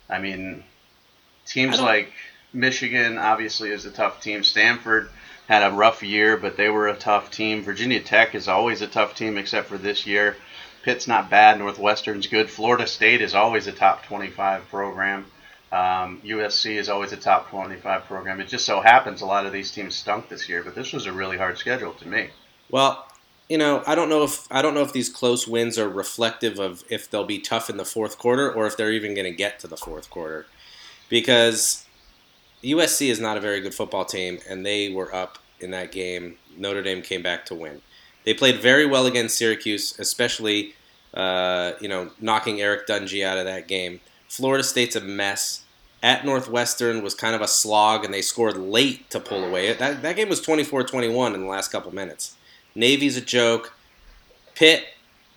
I 0.10 0.20
mean, 0.20 0.64
teams 1.46 1.76
don't- 1.76 1.86
like 1.86 2.14
Michigan 2.54 3.18
obviously 3.18 3.72
is 3.72 3.86
a 3.86 3.92
tough 3.92 4.22
team. 4.22 4.44
Stanford 4.44 5.10
had 5.48 5.64
a 5.64 5.76
rough 5.76 6.04
year, 6.04 6.38
but 6.38 6.58
they 6.58 6.70
were 6.70 6.88
a 6.88 6.96
tough 6.96 7.32
team. 7.32 7.64
Virginia 7.64 8.00
Tech 8.00 8.36
is 8.36 8.48
always 8.48 8.82
a 8.82 8.88
tough 8.88 9.16
team, 9.16 9.38
except 9.38 9.68
for 9.68 9.78
this 9.78 10.06
year. 10.06 10.36
Pitt's 10.84 11.08
not 11.08 11.30
bad. 11.30 11.60
Northwestern's 11.60 12.28
good. 12.28 12.50
Florida 12.50 12.88
State 12.88 13.22
is 13.22 13.36
always 13.36 13.68
a 13.68 13.72
top 13.72 14.04
25 14.06 14.68
program. 14.70 15.26
Um, 15.72 16.22
USC 16.26 16.76
is 16.76 16.90
always 16.90 17.14
a 17.14 17.18
top 17.18 17.50
25 17.50 18.06
program. 18.06 18.42
It 18.42 18.48
just 18.48 18.66
so 18.66 18.82
happens 18.82 19.22
a 19.22 19.26
lot 19.26 19.46
of 19.46 19.54
these 19.54 19.72
teams 19.72 19.96
stunk 19.96 20.28
this 20.28 20.50
year, 20.50 20.64
but 20.64 20.76
this 20.76 20.92
was 20.92 21.06
a 21.06 21.12
really 21.12 21.38
hard 21.38 21.58
schedule 21.58 21.94
to 21.94 22.08
me. 22.08 22.30
Well, 22.70 23.08
you 23.48 23.58
know, 23.58 23.84
I 23.86 23.96
don't 23.96 24.10
know 24.10 24.24
if 24.24 24.48
I 24.52 24.62
don't 24.62 24.74
know 24.74 24.82
if 24.82 24.92
these 24.92 25.10
close 25.10 25.48
wins 25.48 25.78
are 25.78 25.88
reflective 25.88 26.60
of 26.60 26.84
if 26.90 27.10
they'll 27.10 27.26
be 27.26 27.40
tough 27.40 27.70
in 27.70 27.78
the 27.78 27.86
fourth 27.86 28.18
quarter 28.18 28.52
or 28.52 28.68
if 28.68 28.76
they're 28.76 28.92
even 28.92 29.14
going 29.14 29.30
to 29.30 29.36
get 29.36 29.60
to 29.60 29.68
the 29.68 29.78
fourth 29.78 30.10
quarter, 30.10 30.46
because 31.10 31.86
USC 32.64 33.10
is 33.10 33.20
not 33.20 33.38
a 33.38 33.40
very 33.40 33.62
good 33.62 33.74
football 33.74 34.06
team, 34.06 34.40
and 34.50 34.66
they 34.66 34.90
were 34.90 35.14
up 35.14 35.40
in 35.60 35.72
that 35.72 35.92
game. 35.92 36.38
Notre 36.58 36.82
Dame 36.84 37.02
came 37.02 37.22
back 37.22 37.46
to 37.48 37.56
win. 37.56 37.82
They 38.24 38.34
played 38.34 38.60
very 38.60 38.86
well 38.86 39.06
against 39.06 39.38
Syracuse, 39.38 39.98
especially 39.98 40.76
uh, 41.14 41.74
you 41.82 41.88
know 41.88 42.12
knocking 42.20 42.62
Eric 42.62 42.88
Dungey 42.88 43.26
out 43.26 43.38
of 43.38 43.46
that 43.46 43.68
game. 43.68 44.00
Florida 44.28 44.64
State's 44.64 44.96
a 44.96 45.02
mess. 45.02 45.64
At 46.04 46.26
Northwestern 46.26 47.04
was 47.04 47.14
kind 47.14 47.36
of 47.36 47.42
a 47.42 47.48
slog, 47.48 48.04
and 48.04 48.12
they 48.12 48.24
scored 48.24 48.58
late 48.58 49.08
to 49.12 49.20
pull 49.20 49.44
away. 49.44 49.72
That, 49.74 50.02
that 50.02 50.16
game 50.16 50.30
was 50.30 50.42
24-21 50.44 51.36
in 51.36 51.42
the 51.42 51.48
last 51.48 51.72
couple 51.72 51.94
minutes. 51.94 52.36
Navy's 52.74 53.18
a 53.18 53.22
joke. 53.22 53.76
Pitt, 54.56 54.84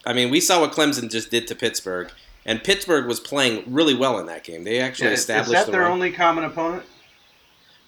I 0.07 0.15
mean, 0.15 0.31
we 0.31 0.41
saw 0.41 0.61
what 0.61 0.73
Clemson 0.73 1.11
just 1.11 1.31
did 1.31 1.47
to 1.49 1.55
Pittsburgh, 1.55 2.11
and 2.47 2.65
Pittsburgh 2.65 3.07
was 3.07 3.21
playing 3.21 3.65
really 3.67 3.95
well 3.95 4.19
in 4.19 4.25
that 4.25 4.43
game. 4.43 4.65
They 4.65 4.81
actually 4.81 5.09
is, 5.09 5.15
is 5.15 5.21
established 5.21 5.53
that 5.53 5.67
the 5.67 5.73
their 5.73 5.83
run. 5.83 5.93
only 5.93 6.11
common 6.11 6.45
opponent? 6.45 6.85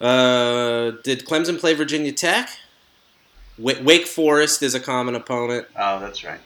Uh, 0.00 0.92
did 1.04 1.24
Clemson 1.26 1.59
play 1.59 1.74
Virginia 1.74 2.12
Tech? 2.12 2.50
Wa- 3.59 3.80
Wake 3.82 4.06
Forest 4.06 4.62
is 4.62 4.74
a 4.74 4.80
common 4.80 5.14
opponent, 5.14 5.66
Oh, 5.74 5.98
that's 5.98 6.22
right. 6.22 6.40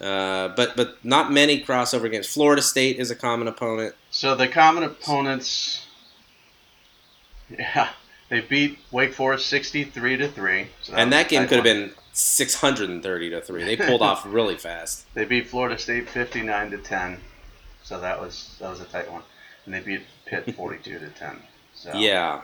uh, 0.00 0.48
but 0.48 0.76
but 0.76 1.02
not 1.04 1.32
many 1.32 1.62
crossover 1.64 2.10
games. 2.10 2.26
Florida 2.26 2.60
State 2.60 2.98
is 2.98 3.10
a 3.10 3.16
common 3.16 3.48
opponent. 3.48 3.94
So 4.10 4.34
the 4.34 4.46
common 4.48 4.82
opponents, 4.82 5.86
yeah, 7.48 7.88
they 8.28 8.40
beat 8.40 8.78
Wake 8.90 9.14
Forest 9.14 9.46
63 9.46 10.18
to 10.18 10.28
three. 10.28 10.66
And 10.92 11.10
that 11.14 11.28
game 11.30 11.46
could 11.48 11.56
have 11.56 11.64
been 11.64 11.92
630 12.12 13.30
to 13.30 13.40
3. 13.40 13.64
They 13.64 13.76
pulled 13.76 14.02
off 14.02 14.24
really 14.26 14.56
fast. 14.56 15.06
They 15.14 15.24
beat 15.24 15.48
Florida 15.48 15.78
State 15.78 16.08
59 16.10 16.70
to 16.72 16.78
10. 16.78 17.18
So 17.82 17.98
that 18.00 18.20
was 18.20 18.54
that 18.60 18.68
was 18.70 18.80
a 18.80 18.84
tight 18.84 19.10
one. 19.10 19.22
And 19.64 19.72
they 19.72 19.80
beat 19.80 20.02
Pitt 20.26 20.54
42 20.54 20.98
to 20.98 21.08
10. 21.08 21.42
So 21.74 21.92
Yeah. 21.94 22.42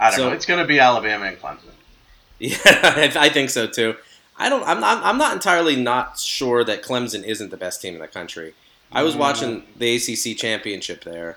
I 0.00 0.10
don't 0.10 0.16
So- 0.18 0.28
know. 0.28 0.34
It's 0.34 0.46
going 0.46 0.60
to 0.60 0.66
be 0.66 0.78
Alabama 0.80 1.26
and 1.26 1.38
Clemson. 1.40 1.66
Yeah, 2.42 2.56
I 2.64 3.12
I 3.26 3.28
think 3.28 3.50
so 3.50 3.66
too. 3.66 3.96
I 4.38 4.48
don't. 4.48 4.66
I'm 4.66 4.80
not. 4.80 5.04
I'm 5.04 5.18
not 5.18 5.34
entirely 5.34 5.76
not 5.76 6.18
sure 6.18 6.64
that 6.64 6.82
Clemson 6.82 7.22
isn't 7.22 7.50
the 7.50 7.58
best 7.58 7.82
team 7.82 7.92
in 7.94 8.00
the 8.00 8.08
country. 8.08 8.54
I 8.90 9.02
was 9.02 9.14
Mm. 9.14 9.18
watching 9.18 9.62
the 9.76 9.94
ACC 9.96 10.34
championship 10.38 11.04
there, 11.04 11.36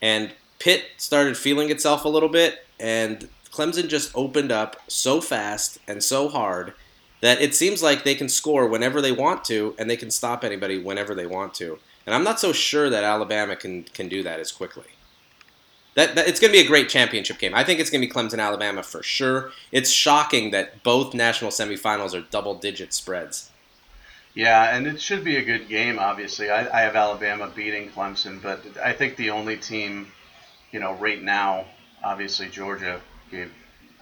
and 0.00 0.30
Pitt 0.60 0.84
started 0.98 1.36
feeling 1.36 1.68
itself 1.70 2.04
a 2.04 2.08
little 2.08 2.28
bit, 2.28 2.64
and 2.78 3.28
Clemson 3.52 3.88
just 3.88 4.12
opened 4.14 4.52
up 4.52 4.80
so 4.86 5.20
fast 5.20 5.78
and 5.88 6.00
so 6.04 6.28
hard 6.28 6.74
that 7.22 7.40
it 7.40 7.52
seems 7.56 7.82
like 7.82 8.04
they 8.04 8.14
can 8.14 8.28
score 8.28 8.68
whenever 8.68 9.02
they 9.02 9.10
want 9.12 9.44
to, 9.46 9.74
and 9.78 9.90
they 9.90 9.96
can 9.96 10.12
stop 10.12 10.44
anybody 10.44 10.78
whenever 10.78 11.12
they 11.14 11.26
want 11.26 11.54
to. 11.54 11.78
And 12.06 12.14
I'm 12.14 12.22
not 12.22 12.38
so 12.38 12.52
sure 12.52 12.88
that 12.88 13.02
Alabama 13.02 13.56
can 13.56 13.82
can 13.82 14.08
do 14.08 14.22
that 14.22 14.38
as 14.38 14.52
quickly. 14.52 14.90
That, 15.96 16.14
that 16.14 16.28
it's 16.28 16.38
going 16.38 16.52
to 16.52 16.58
be 16.58 16.62
a 16.62 16.68
great 16.68 16.90
championship 16.90 17.38
game. 17.38 17.54
I 17.54 17.64
think 17.64 17.80
it's 17.80 17.88
going 17.90 18.02
to 18.02 18.06
be 18.06 18.12
Clemson 18.12 18.38
Alabama 18.38 18.82
for 18.82 19.02
sure. 19.02 19.50
It's 19.72 19.90
shocking 19.90 20.50
that 20.50 20.82
both 20.82 21.14
national 21.14 21.50
semifinals 21.50 22.14
are 22.14 22.20
double 22.30 22.54
digit 22.54 22.92
spreads. 22.92 23.50
Yeah, 24.34 24.76
and 24.76 24.86
it 24.86 25.00
should 25.00 25.24
be 25.24 25.36
a 25.36 25.42
good 25.42 25.68
game. 25.68 25.98
Obviously, 25.98 26.50
I, 26.50 26.68
I 26.68 26.82
have 26.82 26.94
Alabama 26.94 27.50
beating 27.54 27.88
Clemson, 27.88 28.42
but 28.42 28.60
I 28.84 28.92
think 28.92 29.16
the 29.16 29.30
only 29.30 29.56
team, 29.56 30.08
you 30.70 30.80
know, 30.80 30.92
right 30.96 31.22
now, 31.22 31.64
obviously 32.04 32.50
Georgia 32.50 33.00
gave 33.30 33.50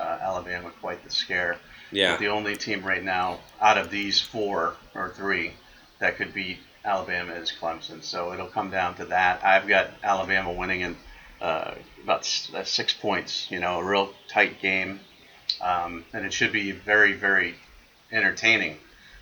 uh, 0.01 0.19
Alabama 0.21 0.73
quite 0.81 1.05
the 1.05 1.11
scare. 1.11 1.59
Yeah. 1.93 2.15
But 2.15 2.19
the 2.19 2.27
only 2.27 2.57
team 2.57 2.83
right 2.83 3.05
now 3.05 3.39
out 3.61 3.79
of 3.79 3.91
these 3.91 4.21
four 4.21 4.75
or 4.97 5.11
three 5.11 5.53
that 6.01 6.17
could 6.17 6.35
beat 6.35 6.59
Alabama 6.85 7.35
is 7.35 7.53
Clemson. 7.53 8.03
So 8.03 8.33
it'll 8.33 8.49
come 8.49 8.71
down 8.71 8.97
to 8.97 9.05
that. 9.05 9.45
I've 9.45 9.69
got 9.69 9.91
Alabama 10.03 10.53
winning 10.53 10.81
in 10.81 10.97
uh, 11.41 11.75
about 12.03 12.25
six 12.25 12.93
points. 12.93 13.51
You 13.51 13.61
know, 13.61 13.79
a 13.81 13.85
real 13.85 14.13
tight 14.29 14.61
game, 14.61 15.01
um, 15.61 16.05
and 16.13 16.25
it 16.25 16.33
should 16.33 16.53
be 16.53 16.73
very, 16.73 17.13
very 17.13 17.55
entertaining 18.13 18.79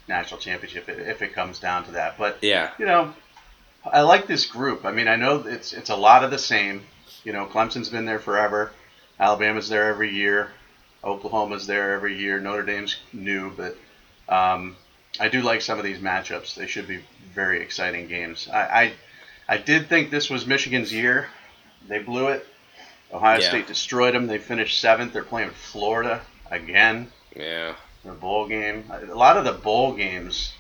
national 0.09 0.41
championship 0.41 0.89
if- 0.89 0.99
if 0.99 1.23
it 1.23 1.33
comes 1.35 1.59
down 1.59 1.85
to 1.85 1.93
that. 1.93 2.19
But 2.19 2.39
Yeah. 2.43 2.71
you 2.79 2.87
know, 2.87 3.15
I 3.85 4.01
like 4.03 4.27
this 4.27 4.47
group. 4.47 4.85
I 4.85 4.91
mean, 4.93 5.09
I 5.09 5.17
know 5.17 5.45
it's 5.47 5.73
it's 5.73 5.91
a 5.91 5.97
lot 5.97 6.23
of 6.25 6.31
the 6.31 6.39
same. 6.39 6.87
You 7.25 7.33
know, 7.33 7.47
Clemson's 7.47 7.89
been 7.89 8.05
there 8.05 8.19
forever. 8.19 8.73
Alabama's 9.21 9.69
there 9.69 9.89
every 9.89 10.13
year. 10.13 10.51
Oklahoma's 11.05 11.67
there 11.67 11.93
every 11.93 12.17
year. 12.17 12.39
Notre 12.41 12.63
Dame's 12.63 12.97
new, 13.13 13.51
but 13.51 13.77
um, 14.29 14.77
I 15.21 15.29
do 15.29 15.43
like 15.43 15.61
some 15.61 15.79
of 15.79 15.85
these 15.85 15.99
matchups. 15.99 16.55
They 16.55 16.67
should 16.67 16.87
be 16.89 17.05
very 17.35 17.61
exciting 17.61 18.07
games. 18.09 18.49
I, 18.53 18.61
I 18.83 18.93
I 19.49 19.57
did 19.59 19.89
think 19.89 20.11
this 20.11 20.31
was 20.31 20.47
Michigan's 20.47 20.93
year. 20.93 21.29
They 21.89 21.99
blew 21.99 22.29
it. 22.29 22.47
Ohio 23.13 23.41
Yeah. 23.41 23.49
State 23.49 23.67
destroyed 23.67 24.15
them. 24.15 24.27
They 24.27 24.39
finished 24.39 24.81
seventh. 24.81 25.13
They're 25.13 25.23
playing 25.23 25.51
Florida 25.51 26.23
again. 26.51 27.13
Yeah. 27.37 27.75
The 28.05 28.13
bowl 28.13 28.49
game. 28.49 28.85
A 28.91 29.15
lot 29.15 29.37
of 29.37 29.45
the 29.45 29.53
bowl 29.53 29.95
games 29.95 30.53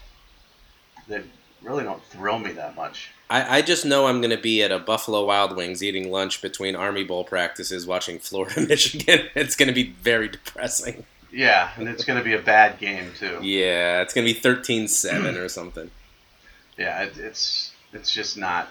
that 1.09 1.23
really 1.63 1.85
don't 1.85 2.03
thrill 2.05 2.39
me 2.39 2.53
that 2.53 2.77
much. 2.77 3.11
I, 3.31 3.59
I 3.59 3.63
just 3.63 3.85
know 3.87 4.07
I'm 4.07 4.21
going 4.21 4.37
to 4.37 4.43
be 4.43 4.63
at 4.63 4.71
a 4.71 4.79
Buffalo 4.79 5.25
Wild 5.25 5.57
Wings 5.57 5.83
eating 5.83 6.11
lunch 6.11 6.43
between 6.43 6.77
Army 6.77 7.05
Bowl 7.05 7.25
practices 7.25 7.87
watching 7.87 8.19
Florida, 8.19 8.61
Michigan. 8.69 9.29
It's 9.35 9.57
going 9.57 9.69
to 9.69 9.75
be 9.75 9.91
very 10.03 10.29
depressing. 10.29 11.07
Yeah, 11.33 11.71
and 11.77 11.89
it's 11.89 12.05
going 12.05 12.19
to 12.19 12.25
be 12.25 12.35
a 12.35 12.43
bad 12.43 12.79
game 12.79 13.11
too. 13.19 13.39
Yeah. 13.41 14.03
It's 14.03 14.13
going 14.13 14.27
to 14.27 14.35
be 14.35 14.39
13 14.39 14.87
7 14.87 15.37
or 15.37 15.49
something. 15.49 15.91
Yeah, 16.77 17.03
it, 17.05 17.17
it's 17.17 17.73
it's 17.93 18.13
just 18.13 18.37
not. 18.37 18.69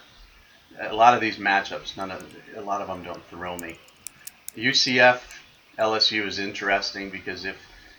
A 0.79 0.93
lot 0.95 1.13
of 1.13 1.21
these 1.21 1.37
matchups, 1.37 1.97
none 1.97 2.11
of 2.11 2.25
a 2.55 2.61
lot 2.61 2.81
of 2.81 2.87
them 2.87 3.03
don't 3.03 3.23
thrill 3.25 3.57
me. 3.57 3.77
UCF 4.55 5.19
LSU 5.77 6.27
is 6.27 6.39
interesting 6.39 7.09
because 7.09 7.45
if 7.45 7.55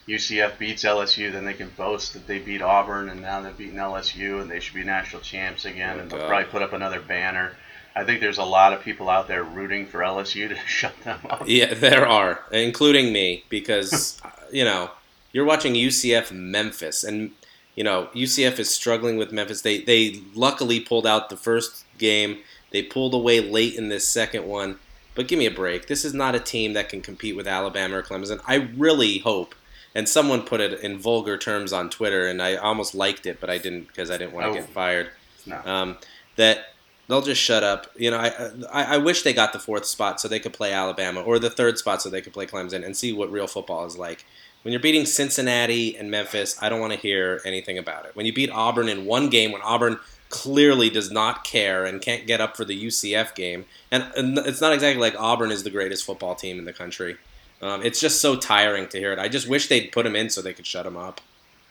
UCF 0.08 0.58
beats 0.58 0.84
LSU, 0.84 1.30
then 1.30 1.44
they 1.44 1.54
can 1.54 1.70
boast 1.76 2.12
that 2.14 2.26
they 2.26 2.38
beat 2.38 2.60
Auburn 2.60 3.08
and 3.08 3.22
now 3.22 3.40
they've 3.40 3.56
beaten 3.56 3.76
LSU 3.76 4.40
and 4.40 4.50
they 4.50 4.60
should 4.60 4.74
be 4.74 4.84
national 4.84 5.22
champs 5.22 5.64
again, 5.64 5.96
Oh, 5.96 6.00
and 6.02 6.10
they'll 6.10 6.26
probably 6.26 6.50
put 6.50 6.62
up 6.62 6.72
another 6.72 7.00
banner. 7.00 7.52
I 7.94 8.04
think 8.04 8.20
there's 8.20 8.38
a 8.38 8.44
lot 8.44 8.72
of 8.72 8.82
people 8.82 9.08
out 9.10 9.28
there 9.28 9.44
rooting 9.44 9.86
for 9.86 10.00
LSU 10.00 10.48
to 10.48 10.56
shut 10.66 10.94
them 11.04 11.20
up. 11.28 11.44
Yeah, 11.46 11.74
there 11.74 12.06
are, 12.06 12.40
including 12.50 13.12
me, 13.12 13.44
because 13.48 14.20
you 14.52 14.64
know 14.64 14.90
you're 15.32 15.44
watching 15.44 15.74
UCF 15.74 16.32
Memphis, 16.32 17.04
and 17.04 17.32
you 17.74 17.84
know 17.84 18.08
UCF 18.14 18.58
is 18.58 18.74
struggling 18.74 19.18
with 19.18 19.30
Memphis. 19.30 19.62
They 19.62 19.78
they 19.78 20.22
luckily 20.34 20.80
pulled 20.80 21.06
out 21.06 21.28
the 21.28 21.36
first 21.36 21.84
game. 21.98 22.38
They 22.72 22.82
pulled 22.82 23.14
away 23.14 23.40
late 23.40 23.74
in 23.74 23.88
this 23.88 24.06
second 24.08 24.46
one, 24.46 24.78
but 25.14 25.28
give 25.28 25.38
me 25.38 25.46
a 25.46 25.50
break. 25.50 25.86
This 25.88 26.04
is 26.04 26.14
not 26.14 26.34
a 26.34 26.40
team 26.40 26.72
that 26.72 26.88
can 26.88 27.02
compete 27.02 27.36
with 27.36 27.46
Alabama 27.46 27.98
or 27.98 28.02
Clemson. 28.02 28.40
I 28.46 28.54
really 28.76 29.18
hope. 29.18 29.54
And 29.94 30.08
someone 30.08 30.42
put 30.42 30.60
it 30.62 30.80
in 30.80 30.98
vulgar 30.98 31.36
terms 31.36 31.70
on 31.72 31.90
Twitter, 31.90 32.26
and 32.26 32.40
I 32.40 32.56
almost 32.56 32.94
liked 32.94 33.26
it, 33.26 33.38
but 33.40 33.50
I 33.50 33.58
didn't 33.58 33.88
because 33.88 34.10
I 34.10 34.16
didn't 34.16 34.32
want 34.32 34.46
to 34.46 34.50
Oh. 34.50 34.54
get 34.54 34.70
fired 34.70 35.10
No. 35.44 35.60
um, 35.66 35.96
that 36.36 36.68
they'll 37.08 37.20
just 37.20 37.42
shut 37.42 37.62
up. 37.62 37.90
You 37.94 38.10
know, 38.10 38.16
I, 38.16 38.28
I 38.72 38.94
I 38.94 38.96
wish 38.96 39.20
they 39.22 39.34
got 39.34 39.52
the 39.52 39.58
fourth 39.58 39.84
spot 39.84 40.18
so 40.18 40.28
they 40.28 40.38
could 40.40 40.54
play 40.54 40.72
Alabama 40.72 41.20
or 41.20 41.38
the 41.38 41.50
third 41.50 41.76
spot 41.76 42.00
so 42.00 42.08
they 42.08 42.22
could 42.22 42.32
play 42.32 42.46
Clemson 42.46 42.82
and 42.82 42.96
see 42.96 43.12
what 43.12 43.30
real 43.30 43.46
football 43.46 43.84
is 43.84 43.98
like. 43.98 44.24
When 44.62 44.72
you're 44.72 44.80
beating 44.80 45.04
Cincinnati 45.04 45.94
and 45.96 46.10
Memphis, 46.10 46.56
I 46.62 46.70
don't 46.70 46.80
want 46.80 46.94
to 46.94 46.98
hear 46.98 47.42
anything 47.44 47.76
about 47.76 48.06
it. 48.06 48.16
When 48.16 48.24
you 48.24 48.32
beat 48.32 48.48
Auburn 48.50 48.88
in 48.88 49.04
one 49.04 49.28
game, 49.28 49.52
when 49.52 49.60
Auburn 49.60 49.98
clearly 50.32 50.90
does 50.90 51.10
not 51.10 51.44
care 51.44 51.84
and 51.84 52.00
can't 52.00 52.26
get 52.26 52.40
up 52.40 52.56
for 52.56 52.64
the 52.64 52.86
UCF 52.86 53.34
game, 53.36 53.66
and, 53.92 54.10
and 54.16 54.38
it's 54.38 54.60
not 54.60 54.72
exactly 54.72 55.00
like 55.00 55.14
Auburn 55.16 55.52
is 55.52 55.62
the 55.62 55.70
greatest 55.70 56.04
football 56.04 56.34
team 56.34 56.58
in 56.58 56.64
the 56.64 56.72
country. 56.72 57.18
Um, 57.60 57.82
it's 57.84 58.00
just 58.00 58.20
so 58.20 58.34
tiring 58.34 58.88
to 58.88 58.98
hear 58.98 59.12
it. 59.12 59.20
I 59.20 59.28
just 59.28 59.46
wish 59.46 59.68
they'd 59.68 59.92
put 59.92 60.04
him 60.04 60.16
in 60.16 60.30
so 60.30 60.42
they 60.42 60.54
could 60.54 60.66
shut 60.66 60.84
him 60.84 60.96
up. 60.96 61.20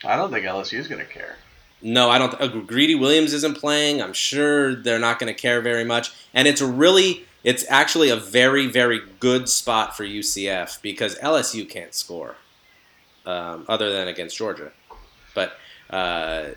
I 0.06 0.16
don't 0.16 0.32
think 0.32 0.46
LSU 0.46 0.80
is 0.80 0.88
going 0.88 1.06
to 1.06 1.12
care. 1.12 1.36
No, 1.82 2.10
I 2.10 2.18
don't. 2.18 2.40
Uh, 2.40 2.48
Greedy 2.48 2.96
Williams 2.96 3.34
isn't 3.34 3.58
playing. 3.58 4.02
I'm 4.02 4.14
sure 4.14 4.76
they're 4.76 5.00
not 5.00 5.20
going 5.20 5.34
to 5.34 5.40
care 5.40 5.60
very 5.60 5.84
much. 5.84 6.14
And 6.34 6.48
it's 6.48 6.62
really, 6.62 7.26
it's 7.44 7.66
actually 7.70 8.10
a 8.10 8.16
very, 8.16 8.68
very 8.68 9.02
good 9.20 9.50
spot 9.50 9.98
for 9.98 10.06
UCF 10.06 10.82
because 10.82 11.18
LSU 11.18 11.68
can't 11.68 11.94
score, 11.94 12.36
um, 13.26 13.66
other 13.68 13.92
than 13.92 14.08
against 14.08 14.38
Georgia. 14.38 14.72
But 15.34 15.58
uh, 15.90 16.50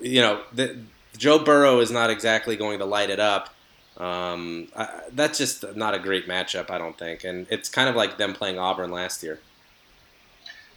you 0.00 0.20
know, 0.20 0.42
the, 0.52 0.78
Joe 1.16 1.38
Burrow 1.38 1.80
is 1.80 1.90
not 1.90 2.10
exactly 2.10 2.56
going 2.56 2.78
to 2.78 2.84
light 2.84 3.10
it 3.10 3.20
up. 3.20 3.54
Um, 3.96 4.68
I, 4.76 4.88
that's 5.12 5.38
just 5.38 5.76
not 5.76 5.94
a 5.94 5.98
great 5.98 6.26
matchup, 6.26 6.70
I 6.70 6.78
don't 6.78 6.98
think. 6.98 7.24
And 7.24 7.46
it's 7.50 7.68
kind 7.68 7.88
of 7.88 7.94
like 7.94 8.18
them 8.18 8.34
playing 8.34 8.58
Auburn 8.58 8.90
last 8.90 9.22
year. 9.22 9.38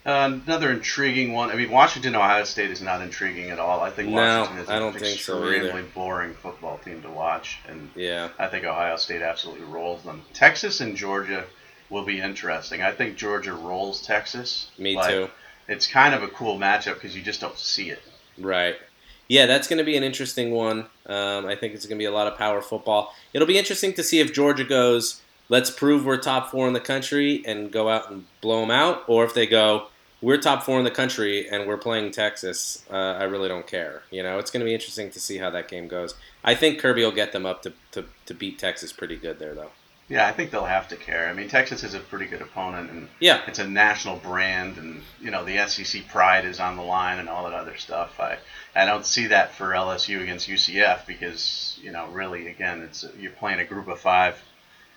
Uh, 0.06 0.40
another 0.46 0.72
intriguing 0.72 1.34
one. 1.34 1.52
I 1.52 1.56
mean, 1.56 1.70
Washington 1.70 2.16
Ohio 2.16 2.46
State 2.46 2.72
is 2.72 2.82
not 2.82 3.02
intriguing 3.02 3.50
at 3.50 3.60
all. 3.60 3.82
I 3.82 3.90
think 3.90 4.14
Washington 4.14 4.56
no, 4.56 4.64
is 4.64 4.70
I 4.70 4.80
don't 4.80 4.94
an 4.94 5.02
think 5.02 5.20
so 5.20 5.44
extremely 5.44 5.82
boring 5.94 6.34
football 6.36 6.78
team 6.78 7.02
to 7.02 7.10
watch, 7.10 7.60
and 7.68 7.90
Yeah. 7.94 8.30
I 8.40 8.48
think 8.48 8.64
Ohio 8.64 8.96
State 8.96 9.22
absolutely 9.22 9.66
rolls 9.66 10.04
them. 10.04 10.22
Texas 10.34 10.80
and 10.80 10.96
Georgia 10.96 11.44
will 11.90 12.06
be 12.06 12.22
interesting. 12.22 12.82
I 12.82 12.94
think 12.94 13.18
Georgia 13.18 13.54
rolls 13.54 14.02
Texas. 14.02 14.70
Me 14.78 14.96
but 14.96 15.10
too. 15.10 15.30
It's 15.68 15.88
kind 15.88 16.16
of 16.16 16.24
a 16.24 16.30
cool 16.30 16.58
matchup 16.58 16.94
because 16.94 17.14
you 17.14 17.22
just 17.22 17.42
don't 17.42 17.58
see 17.58 17.90
it. 17.90 18.02
Right. 18.38 18.78
Yeah, 19.28 19.46
that's 19.46 19.68
going 19.68 19.80
to 19.80 19.84
be 19.84 19.98
an 19.98 20.04
interesting 20.04 20.52
one. 20.52 20.88
Um, 21.06 21.46
I 21.46 21.56
think 21.56 21.74
it's 21.74 21.86
going 21.86 21.98
to 21.98 22.02
be 22.02 22.06
a 22.06 22.12
lot 22.12 22.28
of 22.28 22.38
power 22.38 22.62
football. 22.62 23.14
It'll 23.34 23.48
be 23.48 23.58
interesting 23.58 23.94
to 23.94 24.04
see 24.04 24.20
if 24.20 24.34
Georgia 24.34 24.64
goes, 24.64 25.22
let's 25.50 25.70
prove 25.70 26.06
we're 26.06 26.18
top 26.18 26.50
four 26.50 26.68
in 26.68 26.74
the 26.74 26.80
country 26.80 27.44
and 27.46 27.72
go 27.72 27.90
out 27.90 28.10
and 28.10 28.26
blow 28.42 28.62
them 28.62 28.72
out, 28.72 29.04
or 29.08 29.26
if 29.26 29.34
they 29.34 29.46
go, 29.46 29.88
we're 30.22 30.38
top 30.38 30.64
four 30.64 30.80
in 30.80 30.84
the 30.84 30.92
country 30.92 31.48
and 31.48 31.68
we're 31.68 31.78
playing 31.78 32.12
Texas. 32.12 32.84
Uh, 32.90 32.96
I 32.96 33.24
really 33.24 33.48
don't 33.48 33.68
care. 33.68 34.02
You 34.10 34.24
know, 34.24 34.40
it's 34.40 34.50
going 34.50 34.62
to 34.62 34.66
be 34.66 34.74
interesting 34.74 35.12
to 35.12 35.20
see 35.20 35.38
how 35.38 35.50
that 35.52 35.68
game 35.68 35.88
goes. 35.88 36.16
I 36.44 36.56
think 36.56 36.80
Kirby 36.80 37.04
will 37.04 37.12
get 37.12 37.34
them 37.34 37.46
up 37.46 37.62
to, 37.64 37.74
to, 37.92 38.06
to 38.26 38.34
beat 38.34 38.58
Texas 38.58 38.92
pretty 38.92 39.18
good 39.18 39.40
there, 39.40 39.54
though. 39.54 39.72
Yeah, 40.10 40.26
I 40.26 40.32
think 40.32 40.52
they'll 40.52 40.64
have 40.64 40.88
to 40.90 40.96
care. 40.96 41.28
I 41.28 41.34
mean, 41.34 41.50
Texas 41.50 41.84
is 41.84 41.94
a 41.94 42.00
pretty 42.00 42.28
good 42.28 42.42
opponent, 42.42 42.90
and 42.90 43.10
Yeah. 43.20 43.42
it's 43.46 43.60
a 43.60 43.68
national 43.68 44.16
brand, 44.18 44.78
and 44.78 45.04
you 45.20 45.32
know 45.32 45.44
the 45.44 45.58
SEC 45.68 46.08
pride 46.08 46.46
is 46.46 46.60
on 46.62 46.78
the 46.78 46.82
line 46.82 47.20
and 47.20 47.28
all 47.28 47.44
that 47.44 47.54
other 47.54 47.76
stuff. 47.78 48.18
I 48.20 48.38
I 48.76 48.86
don't 48.86 49.06
see 49.06 49.28
that 49.28 49.54
for 49.54 49.72
LSU 49.74 50.22
against 50.22 50.48
UCF 50.48 51.06
because 51.06 51.78
you 51.82 51.92
know 51.92 52.08
really 52.08 52.48
again 52.48 52.84
it's 52.84 53.06
you're 53.20 53.32
playing 53.32 53.60
a 53.60 53.66
group 53.66 53.88
of 53.90 54.00
five 54.00 54.42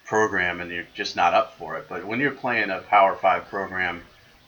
program 0.04 0.60
and 0.60 0.70
you're 0.70 0.86
just 0.94 1.16
not 1.16 1.34
up 1.34 1.56
for 1.56 1.76
it. 1.76 1.86
But 1.88 2.04
when 2.04 2.20
you're 2.20 2.30
playing 2.32 2.70
a 2.70 2.78
Power 2.78 3.14
Five 3.16 3.48
program 3.48 4.02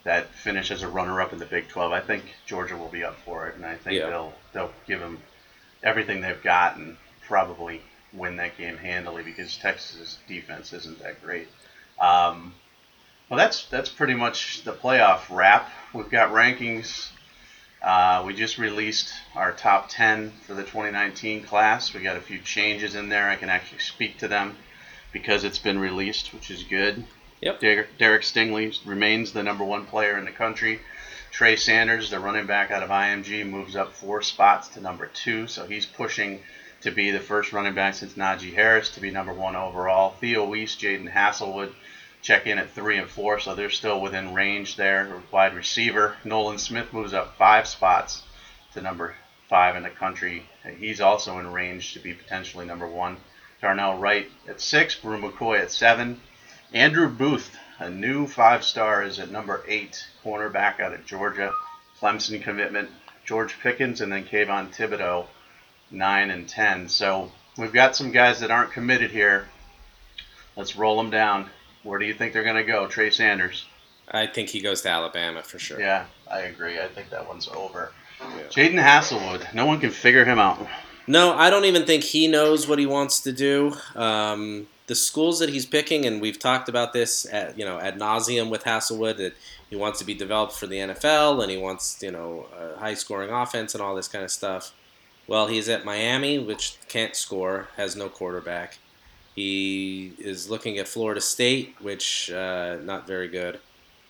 that 0.05 0.29
finishes 0.35 0.83
a 0.83 0.89
runner 0.89 1.21
up 1.21 1.33
in 1.33 1.39
the 1.39 1.45
Big 1.47 1.69
12, 1.69 1.93
I 1.93 2.01
think 2.01 2.25
Georgia 2.47 2.77
will 2.77 2.89
be 2.89 3.05
up 3.05 3.17
for 3.25 3.47
it, 3.49 3.55
and 3.57 3.65
I 3.67 3.75
think 3.77 3.99
Yeah. 3.99 4.07
they'll 4.11 4.35
they'll 4.53 4.73
give 4.87 5.01
them 5.01 5.23
everything 5.83 6.21
they've 6.21 6.43
got 6.43 6.77
and 6.77 6.97
probably 7.27 7.83
win 8.13 8.37
that 8.37 8.57
game 8.59 8.77
handily 8.77 9.23
because 9.23 9.57
Texas's 9.57 10.19
defense 10.29 10.73
isn't 10.73 11.01
that 11.03 11.23
great. 11.23 11.49
Um, 12.01 12.55
well, 13.29 13.39
that's 13.39 13.67
that's 13.67 13.89
pretty 13.89 14.15
much 14.15 14.63
the 14.65 14.73
playoff 14.73 15.21
wrap. 15.31 15.71
We've 15.95 16.11
got 16.11 16.33
rankings. 16.33 17.11
Uh, 17.83 18.23
we 18.25 18.35
just 18.35 18.59
released 18.59 19.13
our 19.35 19.53
top 19.53 19.89
10 19.89 20.33
for 20.47 20.55
the 20.55 20.63
2019 20.63 21.43
class. 21.43 21.93
We 21.93 22.01
got 22.01 22.17
a 22.17 22.21
few 22.21 22.39
changes 22.39 22.95
in 22.95 23.09
there. 23.09 23.29
I 23.29 23.37
can 23.37 23.49
actually 23.49 23.81
speak 23.81 24.19
to 24.19 24.29
them 24.29 24.57
because 25.13 25.43
it's 25.43 25.59
been 25.59 25.79
released, 25.79 26.33
which 26.33 26.51
is 26.51 26.63
good. 26.63 27.05
Yep. 27.41 27.61
Derek, 27.61 27.99
Derek 27.99 28.23
Stingley 28.23 28.79
remains 28.87 29.33
the 29.33 29.43
number 29.43 29.65
one 29.65 29.85
player 29.87 30.17
in 30.17 30.25
the 30.25 30.31
country. 30.31 30.81
Trey 31.33 31.57
Sanders, 31.57 32.11
the 32.11 32.21
running 32.21 32.47
back 32.47 32.71
out 32.71 32.83
of 32.83 32.91
IMG, 32.91 33.49
moves 33.49 33.75
up 33.75 33.95
four 33.95 34.23
spots 34.23 34.69
to 34.69 34.81
number 34.81 35.07
two, 35.07 35.49
so 35.49 35.67
he's 35.67 35.87
pushing 35.87 36.41
to 36.83 36.91
be 36.91 37.11
the 37.11 37.21
first 37.21 37.53
running 37.53 37.75
back 37.75 37.95
since 37.95 38.15
Najee 38.15 38.55
Harris 38.55 38.91
to 38.91 39.01
be 39.01 39.11
number 39.11 39.33
one 39.33 39.57
overall. 39.57 40.15
Theo 40.21 40.45
Wease, 40.47 40.77
Jadon 40.77 41.13
Haselwood 41.13 41.73
check 42.23 42.47
in 42.47 42.59
at 42.59 42.71
three 42.71 42.99
and 42.99 43.11
four, 43.11 43.41
so 43.41 43.55
they're 43.55 43.71
still 43.71 44.01
within 44.01 44.35
range 44.35 44.77
there. 44.77 45.23
Wide 45.31 45.55
receiver 45.55 46.17
Nolan 46.25 46.59
Smith 46.59 46.93
moves 46.93 47.13
up 47.13 47.37
five 47.37 47.67
spots 47.67 48.23
to 48.75 48.81
number 48.81 49.15
five 49.49 49.77
in 49.77 49.83
the 49.83 49.91
country. 49.91 50.45
He's 50.79 51.01
also 51.01 51.39
in 51.39 51.53
range 51.53 51.93
to 51.93 51.99
be 51.99 52.15
potentially 52.15 52.65
number 52.65 52.87
one. 52.87 53.17
Darnell 53.61 53.99
Wright 53.99 54.31
at 54.49 54.61
six, 54.61 54.95
Bru 54.95 55.21
McCoy 55.21 55.61
at 55.61 55.71
seven. 55.71 56.21
Andrew 56.73 57.09
Booth, 57.09 57.57
a 57.79 57.91
new 57.91 58.27
five 58.27 58.65
star, 58.65 59.03
is 59.03 59.19
at 59.19 59.31
number 59.31 59.63
eight, 59.69 60.07
cornerback 60.25 60.81
out 60.81 60.95
of 60.95 61.05
Georgia. 61.05 61.53
Clemson 62.01 62.43
commitment, 62.43 62.91
George 63.25 63.59
Pickens, 63.61 64.01
and 64.01 64.11
then 64.11 64.25
Kayvon 64.25 64.75
Thibodeaux, 64.75 65.27
nine 65.93 66.31
and 66.31 66.49
ten. 66.49 66.89
So 66.89 67.31
we've 67.57 67.73
got 67.73 67.95
some 67.95 68.11
guys 68.11 68.41
that 68.41 68.51
aren't 68.51 68.73
committed 68.73 69.11
here. 69.11 69.49
Let's 70.57 70.77
roll 70.77 70.97
them 70.97 71.11
down. 71.11 71.49
Where 71.83 71.99
do 71.99 72.05
you 72.05 72.15
think 72.15 72.33
they're 72.33 72.45
going 72.45 72.57
to 72.57 72.65
go? 72.65 72.87
Trey 72.87 73.11
Sanders. 73.11 73.67
I 74.11 74.27
think 74.27 74.49
he 74.49 74.61
goes 74.61 74.83
to 74.83 74.91
Alabama 74.91 75.43
for 75.43 75.59
sure. 75.59 75.81
Yeah, 75.81 76.07
I 76.31 76.41
agree. 76.41 76.79
I 76.79 76.89
think 76.89 77.11
that 77.11 77.27
one's 77.27 77.49
over. 77.49 77.93
Yeah. 78.21 78.43
Jadon 78.51 78.83
Haselwood, 78.83 79.53
no 79.55 79.67
one 79.67 79.81
can 79.81 79.91
figure 79.91 80.25
him 80.25 80.39
out. 80.39 80.67
No, 81.07 81.35
I 81.35 81.51
don't 81.51 81.65
even 81.65 81.85
think 81.85 82.05
he 82.05 82.29
knows 82.29 82.69
what 82.69 82.79
he 82.79 82.87
wants 82.87 83.21
to 83.21 83.33
do. 83.33 83.75
Um, 83.97 84.69
the 84.87 84.95
schools 84.95 85.39
that 85.41 85.49
he's 85.49 85.67
picking, 85.67 86.05
and 86.05 86.21
we've 86.21 86.39
talked 86.39 86.69
about 86.69 86.93
this, 86.93 87.27
at, 87.33 87.59
you 87.59 87.65
know, 87.65 87.79
ad 87.81 87.99
nauseum 87.99 88.51
with 88.51 88.65
Haselwood, 88.65 89.17
that 89.17 89.35
he 89.71 89.77
wants 89.77 89.99
to 90.01 90.05
be 90.05 90.15
developed 90.15 90.53
for 90.53 90.67
the 90.67 90.77
NFL 90.77 91.43
and 91.43 91.51
he 91.51 91.57
wants, 91.57 92.03
you 92.03 92.11
know, 92.11 92.47
a 92.57 92.79
high-scoring 92.79 93.31
offense 93.31 93.75
and 93.75 93.83
all 93.83 93.95
this 93.95 94.09
kind 94.09 94.25
of 94.25 94.31
stuff. 94.31 94.73
Well, 95.27 95.47
he's 95.47 95.69
at 95.69 95.85
Miami, 95.85 96.39
which 96.39 96.79
can't 96.89 97.17
score, 97.17 97.69
has 97.77 97.97
no 97.97 98.09
quarterback. 98.09 98.79
He 99.35 100.13
is 100.19 100.51
looking 100.51 100.79
at 100.79 100.89
Florida 100.89 101.21
State, 101.21 101.75
which 101.81 102.31
uh, 102.31 102.77
not 102.83 103.07
very 103.07 103.29
good. 103.29 103.61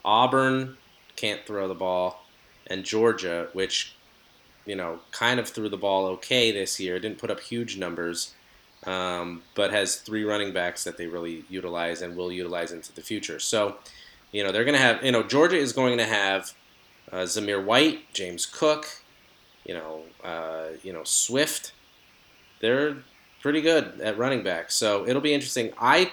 Auburn 0.04 0.76
can't 1.14 1.46
throw 1.46 1.68
the 1.68 1.74
ball, 1.74 2.24
and 2.66 2.84
Georgia, 2.84 3.48
which 3.52 3.94
you 4.64 4.76
know, 4.76 5.00
kind 5.10 5.40
of 5.40 5.48
threw 5.48 5.68
the 5.68 5.76
ball 5.76 6.06
okay 6.06 6.52
this 6.52 6.78
year. 6.78 6.98
Didn't 6.98 7.18
put 7.18 7.30
up 7.30 7.40
huge 7.40 7.76
numbers, 7.76 8.34
um, 8.86 9.42
but 9.54 9.72
has 9.72 9.96
three 9.96 10.24
running 10.24 10.52
backs 10.52 10.84
that 10.84 10.96
they 10.96 11.06
really 11.06 11.44
utilize 11.48 12.02
and 12.02 12.16
will 12.16 12.30
utilize 12.30 12.72
into 12.72 12.92
the 12.92 13.02
future. 13.02 13.40
So, 13.40 13.76
you 14.30 14.44
know, 14.44 14.52
they're 14.52 14.64
going 14.64 14.76
to 14.76 14.80
have, 14.80 15.04
you 15.04 15.12
know, 15.12 15.22
Georgia 15.22 15.56
is 15.56 15.72
going 15.72 15.98
to 15.98 16.04
have 16.04 16.52
uh, 17.10 17.18
Zamir 17.18 17.62
White, 17.64 18.12
James 18.12 18.46
Cook, 18.46 19.01
you 19.64 19.74
know, 19.74 20.02
uh, 20.24 20.68
you 20.82 20.92
know, 20.92 21.04
Swift. 21.04 21.72
They're 22.60 22.96
pretty 23.40 23.60
good 23.60 24.00
at 24.00 24.18
running 24.18 24.42
back. 24.42 24.70
So 24.70 25.06
it'll 25.06 25.22
be 25.22 25.34
interesting. 25.34 25.72
I, 25.78 26.12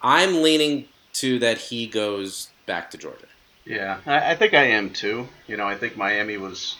I'm 0.00 0.42
leaning 0.42 0.86
to 1.14 1.38
that 1.40 1.58
he 1.58 1.86
goes 1.86 2.48
back 2.66 2.90
to 2.92 2.98
Georgia. 2.98 3.26
Yeah, 3.64 3.98
I, 4.06 4.32
I 4.32 4.34
think 4.36 4.54
I 4.54 4.64
am 4.64 4.90
too. 4.90 5.28
You 5.46 5.56
know, 5.56 5.66
I 5.66 5.76
think 5.76 5.96
Miami 5.96 6.36
was 6.36 6.76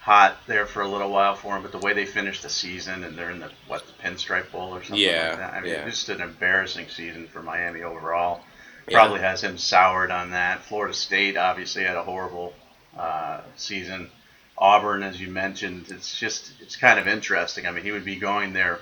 hot 0.00 0.36
there 0.46 0.66
for 0.66 0.82
a 0.82 0.88
little 0.88 1.10
while 1.10 1.34
for 1.34 1.56
him, 1.56 1.62
but 1.62 1.72
the 1.72 1.78
way 1.78 1.92
they 1.92 2.06
finished 2.06 2.42
the 2.42 2.48
season 2.48 3.02
and 3.02 3.18
they're 3.18 3.30
in 3.30 3.40
the 3.40 3.50
what 3.66 3.84
the 3.86 3.92
Pinstripe 4.08 4.52
Bowl 4.52 4.74
or 4.74 4.82
something 4.84 5.04
Yeah, 5.04 5.30
like 5.30 5.38
that. 5.38 5.54
I 5.54 5.60
mean, 5.60 5.72
yeah. 5.72 5.84
just 5.88 6.08
an 6.10 6.20
embarrassing 6.20 6.88
season 6.88 7.26
for 7.26 7.42
Miami 7.42 7.82
overall. 7.82 8.42
Yeah. 8.86 8.98
Probably 8.98 9.20
has 9.20 9.42
him 9.42 9.58
soured 9.58 10.12
on 10.12 10.30
that. 10.30 10.62
Florida 10.62 10.94
State 10.94 11.36
obviously 11.36 11.82
had 11.82 11.96
a 11.96 12.04
horrible 12.04 12.52
uh, 12.96 13.40
season. 13.56 14.10
Auburn, 14.58 15.02
as 15.02 15.20
you 15.20 15.28
mentioned, 15.28 15.86
it's 15.90 16.18
just 16.18 16.52
it's 16.60 16.76
kind 16.76 16.98
of 16.98 17.06
interesting. 17.06 17.66
I 17.66 17.70
mean, 17.72 17.84
he 17.84 17.92
would 17.92 18.04
be 18.04 18.16
going 18.16 18.52
there 18.52 18.80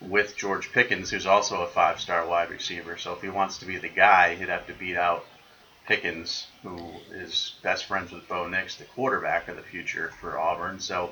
with 0.00 0.36
George 0.36 0.70
Pickens, 0.72 1.10
who's 1.10 1.26
also 1.26 1.62
a 1.62 1.66
five-star 1.66 2.26
wide 2.26 2.50
receiver. 2.50 2.98
So 2.98 3.14
if 3.14 3.22
he 3.22 3.28
wants 3.30 3.58
to 3.58 3.64
be 3.66 3.78
the 3.78 3.88
guy, 3.88 4.34
he'd 4.34 4.48
have 4.48 4.66
to 4.66 4.74
beat 4.74 4.96
out 4.96 5.24
Pickens, 5.86 6.46
who 6.62 6.78
is 7.12 7.54
best 7.62 7.84
friends 7.86 8.10
with 8.12 8.26
Bo 8.28 8.48
Nix, 8.48 8.76
the 8.76 8.84
quarterback 8.84 9.48
of 9.48 9.56
the 9.56 9.62
future 9.62 10.12
for 10.20 10.38
Auburn. 10.38 10.78
So 10.80 11.10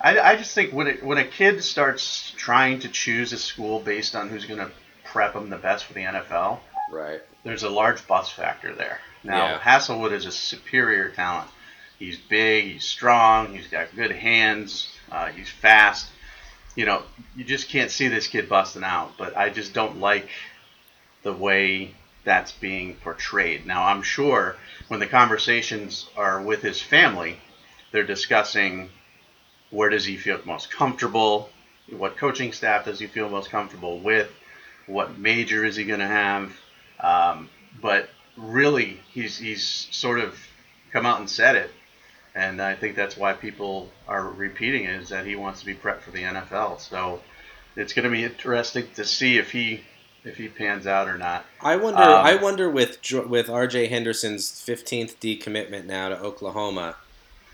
I, 0.00 0.18
I 0.18 0.36
just 0.36 0.54
think 0.54 0.72
when 0.72 0.86
it, 0.88 1.04
when 1.04 1.18
a 1.18 1.24
kid 1.24 1.62
starts 1.62 2.32
trying 2.36 2.80
to 2.80 2.88
choose 2.88 3.32
a 3.32 3.38
school 3.38 3.78
based 3.80 4.14
on 4.16 4.28
who's 4.28 4.44
going 4.44 4.60
to 4.60 4.70
prep 5.04 5.34
him 5.34 5.50
the 5.50 5.56
best 5.56 5.84
for 5.84 5.92
the 5.92 6.02
NFL, 6.02 6.60
Right. 6.90 7.20
there's 7.44 7.62
a 7.62 7.70
large 7.70 8.06
bust 8.06 8.32
factor 8.32 8.74
there. 8.74 8.98
Now 9.24 9.46
Yeah. 9.46 9.58
Haselwood 9.60 10.12
is 10.12 10.26
a 10.26 10.32
superior 10.32 11.10
talent. 11.10 11.48
He's 12.02 12.18
big, 12.18 12.64
he's 12.64 12.84
strong, 12.84 13.54
he's 13.54 13.68
got 13.68 13.94
good 13.94 14.10
hands, 14.10 14.88
uh, 15.12 15.26
he's 15.26 15.48
fast. 15.48 16.08
You 16.74 16.84
know, 16.84 17.04
you 17.36 17.44
just 17.44 17.68
can't 17.68 17.92
see 17.92 18.08
this 18.08 18.26
kid 18.26 18.48
busting 18.48 18.82
out. 18.82 19.12
But 19.16 19.36
I 19.36 19.50
just 19.50 19.72
don't 19.72 20.00
like 20.00 20.28
the 21.22 21.32
way 21.32 21.94
that's 22.24 22.50
being 22.50 22.96
portrayed. 22.96 23.66
Now, 23.66 23.84
I'm 23.84 24.02
sure 24.02 24.56
when 24.88 24.98
the 24.98 25.06
conversations 25.06 26.08
are 26.16 26.42
with 26.42 26.60
his 26.60 26.82
family, 26.82 27.38
they're 27.92 28.02
discussing 28.02 28.88
where 29.70 29.88
does 29.88 30.04
he 30.04 30.16
feel 30.16 30.40
most 30.44 30.72
comfortable, 30.72 31.50
what 31.88 32.16
coaching 32.16 32.52
staff 32.52 32.84
does 32.84 32.98
he 32.98 33.06
feel 33.06 33.28
most 33.28 33.48
comfortable 33.48 34.00
with, 34.00 34.28
what 34.88 35.18
major 35.18 35.64
is 35.64 35.76
he 35.76 35.84
going 35.84 36.00
to 36.00 36.06
have. 36.08 36.52
Um, 36.98 37.48
but 37.80 38.08
really, 38.36 38.98
he's 39.12 39.38
he's 39.38 39.86
sort 39.92 40.18
of 40.18 40.36
come 40.92 41.06
out 41.06 41.20
and 41.20 41.30
said 41.30 41.54
it, 41.54 41.70
and 42.34 42.62
I 42.62 42.74
think 42.74 42.96
that's 42.96 43.16
why 43.16 43.34
people 43.34 43.90
are 44.08 44.28
repeating 44.28 44.84
it 44.84 45.00
is 45.02 45.08
that 45.10 45.26
he 45.26 45.36
wants 45.36 45.60
to 45.60 45.66
be 45.66 45.74
prepped 45.74 46.00
for 46.00 46.10
the 46.10 46.22
NFL. 46.22 46.80
So 46.80 47.20
it's 47.76 47.92
going 47.92 48.04
to 48.04 48.10
be 48.10 48.24
interesting 48.24 48.88
to 48.94 49.04
see 49.04 49.38
if 49.38 49.52
he 49.52 49.82
if 50.24 50.36
he 50.36 50.48
pans 50.48 50.86
out 50.86 51.08
or 51.08 51.18
not. 51.18 51.44
I 51.60 51.76
wonder. 51.76 52.02
Um, 52.02 52.24
I 52.24 52.36
wonder 52.36 52.70
with 52.70 52.98
with 53.26 53.50
R.J. 53.50 53.88
Henderson's 53.88 54.50
15th 54.50 55.16
decommitment 55.16 55.84
now 55.86 56.08
to 56.08 56.18
Oklahoma, 56.18 56.96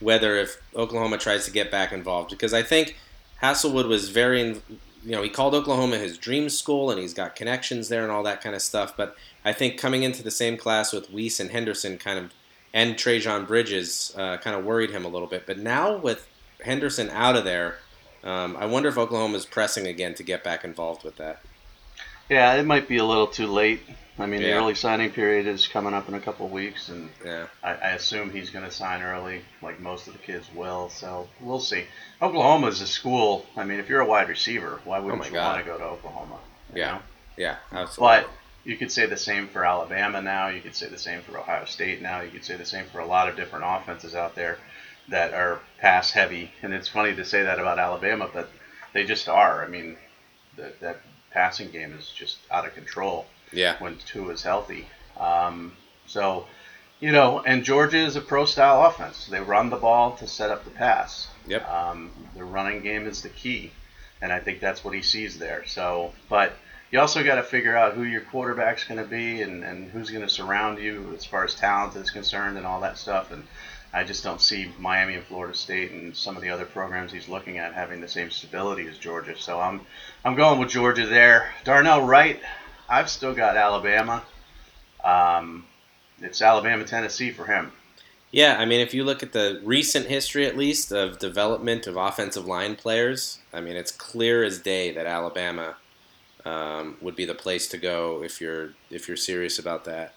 whether 0.01 0.37
if 0.37 0.59
Oklahoma 0.77 1.19
tries 1.19 1.45
to 1.47 1.51
get 1.51 1.71
back 1.71 1.93
involved 1.93 2.31
because 2.31 2.53
I 2.53 2.63
think 2.63 2.97
Haselwood 3.43 3.89
was 3.89 4.09
very. 4.11 4.61
You 5.05 5.13
know, 5.15 5.23
he 5.23 5.31
called 5.31 5.55
Oklahoma 5.55 5.97
his 5.97 6.19
dream 6.19 6.49
school, 6.49 6.91
and 6.91 7.01
he's 7.01 7.15
got 7.15 7.37
connections 7.37 7.89
there 7.89 8.03
and 8.03 8.11
all 8.11 8.25
that 8.25 8.43
kind 8.43 8.55
of 8.55 8.61
stuff. 8.61 8.97
But 8.97 9.17
I 9.45 9.53
think 9.53 9.79
coming 9.79 10.03
into 10.03 10.25
the 10.25 10.31
same 10.31 10.57
class 10.57 10.93
with 10.93 11.09
Wease 11.11 11.39
and 11.39 11.51
Henderson, 11.51 11.99
kind 11.99 12.19
of, 12.19 12.33
and 12.73 12.97
Trejan 12.97 13.47
Bridges, 13.47 14.15
uh, 14.17 14.37
kind 14.39 14.57
of 14.57 14.65
worried 14.65 14.91
him 14.91 15.05
a 15.05 15.09
little 15.09 15.29
bit. 15.29 15.47
But 15.47 15.59
now 15.59 15.97
with 15.97 16.27
Henderson 16.65 17.11
out 17.11 17.37
of 17.37 17.45
there, 17.45 17.79
um, 18.25 18.57
I 18.57 18.67
wonder 18.67 18.89
if 18.89 18.99
Oklahoma 18.99 19.37
is 19.37 19.47
pressing 19.47 19.87
again 19.87 20.15
to 20.15 20.23
get 20.23 20.43
back 20.43 20.65
involved 20.65 21.05
with 21.05 21.17
that. 21.17 21.41
Yeah, 22.29 22.55
it 22.55 22.67
might 22.67 22.89
be 22.89 22.99
a 22.99 23.05
little 23.05 23.27
too 23.27 23.47
late. 23.47 23.81
I 24.19 24.27
mean, 24.27 24.41
yeah. 24.41 24.49
the 24.49 24.53
early 24.55 24.75
signing 24.75 25.11
period 25.11 25.47
is 25.47 25.69
coming 25.69 25.95
up 25.95 26.09
in 26.09 26.15
a 26.15 26.21
couple 26.21 26.47
of 26.47 26.53
weeks, 26.53 26.89
and 26.89 27.09
yeah. 27.25 27.47
I, 27.63 27.75
I 27.75 27.91
assume 27.91 28.31
he's 28.31 28.51
going 28.51 28.65
to 28.65 28.71
sign 28.71 29.01
early, 29.01 29.43
like 29.63 29.81
most 29.81 30.09
of 30.09 30.13
the 30.13 30.19
kids 30.19 30.47
will. 30.55 30.89
So 30.89 31.29
we'll 31.41 31.61
see. 31.61 31.85
Oklahoma 32.21 32.67
is 32.67 32.81
a 32.81 32.87
school. 32.87 33.47
I 33.57 33.65
mean, 33.65 33.79
if 33.79 33.89
you're 33.89 34.01
a 34.01 34.07
wide 34.07 34.29
receiver, 34.29 34.81
why 34.85 34.99
wouldn't 34.99 35.23
oh 35.23 35.27
you 35.27 35.37
want 35.37 35.65
to 35.65 35.65
go 35.65 35.79
to 35.79 35.85
Oklahoma? 35.85 36.39
Yeah, 36.75 36.95
know? 36.95 37.01
yeah, 37.37 37.57
absolutely. 37.71 38.25
But 38.25 38.31
you 38.69 38.77
could 38.77 38.93
say 38.93 39.07
the 39.07 39.17
same 39.17 39.49
for 39.49 39.65
Alabama 39.65 40.21
now. 40.21 40.49
You 40.49 40.61
could 40.61 40.75
say 40.75 40.89
the 40.89 40.99
same 40.99 41.23
for 41.23 41.39
Ohio 41.39 41.65
State 41.65 42.03
now. 42.03 42.21
You 42.21 42.31
could 42.31 42.45
say 42.45 42.55
the 42.55 42.67
same 42.67 42.85
for 42.93 42.99
a 42.99 43.07
lot 43.07 43.27
of 43.27 43.35
different 43.35 43.65
offenses 43.67 44.15
out 44.15 44.35
there 44.35 44.59
that 45.09 45.33
are 45.33 45.61
pass 45.81 46.11
heavy. 46.11 46.53
And 46.61 46.75
it's 46.75 46.87
funny 46.87 47.17
to 47.17 47.25
say 47.25 47.45
that 47.45 47.59
about 47.59 47.79
Alabama, 47.79 48.29
but 48.31 48.51
they 48.93 49.05
just 49.05 49.27
are. 49.27 49.65
I 49.65 49.69
mean, 49.69 49.97
the, 50.57 50.75
that 50.83 51.01
passing 51.31 51.71
game 51.71 51.95
is 51.99 52.11
just 52.15 52.37
out 52.51 52.67
of 52.67 52.75
control. 52.75 53.25
Yeah. 53.55 53.77
When 53.79 53.97
two 53.97 54.29
is 54.29 54.43
healthy. 54.43 54.87
Um, 55.19 55.73
so, 56.05 56.45
you 57.01 57.11
know, 57.11 57.41
and 57.41 57.65
Georgia 57.65 57.97
is 57.97 58.17
a 58.17 58.21
pro 58.21 58.45
style 58.45 58.85
offense. 58.85 59.29
They 59.29 59.41
run 59.41 59.71
the 59.71 59.77
ball 59.77 60.15
to 60.17 60.27
set 60.27 60.51
up 60.51 60.65
the 60.65 60.71
pass. 60.71 61.29
Yep. 61.47 61.67
Um, 61.67 62.11
the 62.37 62.45
running 62.45 62.83
game 62.83 63.07
is 63.07 63.23
the 63.23 63.31
key, 63.31 63.73
and 64.21 64.31
I 64.31 64.41
think 64.41 64.61
that's 64.61 64.85
what 64.85 64.93
he 64.93 65.01
sees 65.01 65.39
there. 65.39 65.65
So, 65.67 66.13
but 66.29 66.53
you 66.91 67.01
also 67.01 67.23
got 67.23 67.37
to 67.37 67.43
figure 67.43 67.77
out 67.77 67.95
who 67.95 68.03
your 68.05 68.23
quarterback's 68.23 68.85
going 68.85 69.03
to 69.03 69.09
be 69.09 69.43
and, 69.43 69.63
and 69.63 69.91
who's 69.91 70.11
going 70.11 70.23
to 70.23 70.29
surround 70.29 70.79
you 70.79 71.13
as 71.15 71.25
far 71.25 71.45
as 71.45 71.55
talent 71.55 71.95
is 71.97 72.11
concerned 72.11 72.57
and 72.57 72.67
all 72.67 72.81
that 72.81 72.97
stuff. 72.97 73.31
And 73.31 73.45
I 73.93 74.05
just 74.05 74.25
don't 74.25 74.41
see 74.41 74.73
Miami 74.79 75.15
and 75.15 75.25
Florida 75.25 75.55
State 75.55 75.93
and 75.93 76.17
some 76.17 76.37
of 76.37 76.43
the 76.43 76.51
other 76.51 76.65
programs 76.65 77.13
he's 77.13 77.29
looking 77.29 77.59
at 77.59 77.75
having 77.75 78.01
the 78.01 78.09
same 78.09 78.31
stability 78.31 78.87
as 78.87 78.99
Georgia. 78.99 79.37
So 79.39 79.61
I'm 79.61 79.81
I'm 80.25 80.35
going 80.35 80.59
with 80.59 80.71
Georgia 80.71 81.07
there. 81.07 81.53
Darnell 81.65 82.05
Wright, 82.05 82.41
I've 82.89 83.09
still 83.09 83.35
got 83.35 83.57
Alabama. 83.57 84.23
Um, 85.03 85.65
it's 86.21 86.43
Alabama 86.43 86.85
Tennessee 86.85 87.31
for 87.31 87.47
him. 87.47 87.73
Yeah, 88.31 88.57
I 88.59 88.67
mean, 88.67 88.81
if 88.81 88.93
you 88.93 89.05
look 89.05 89.23
at 89.23 89.33
the 89.33 89.61
recent 89.65 90.07
history, 90.07 90.45
at 90.45 90.57
least, 90.57 90.93
of 90.93 91.19
development 91.19 91.87
of 91.87 91.97
offensive 91.97 92.45
line 92.45 92.77
players, 92.77 93.39
I 93.55 93.63
mean, 93.63 93.75
it's 93.75 93.91
clear 93.91 94.45
as 94.45 94.59
day 94.59 94.93
that 94.93 95.07
Alabama 95.07 95.77
um, 96.49 96.97
would 97.01 97.17
be 97.17 97.25
the 97.25 97.35
place 97.35 97.69
to 97.69 97.79
go 97.79 98.23
if 98.23 98.41
you're 98.41 98.71
if 98.91 99.07
you're 99.07 99.17
serious 99.17 99.59
about 99.59 99.85
that. 99.85 100.15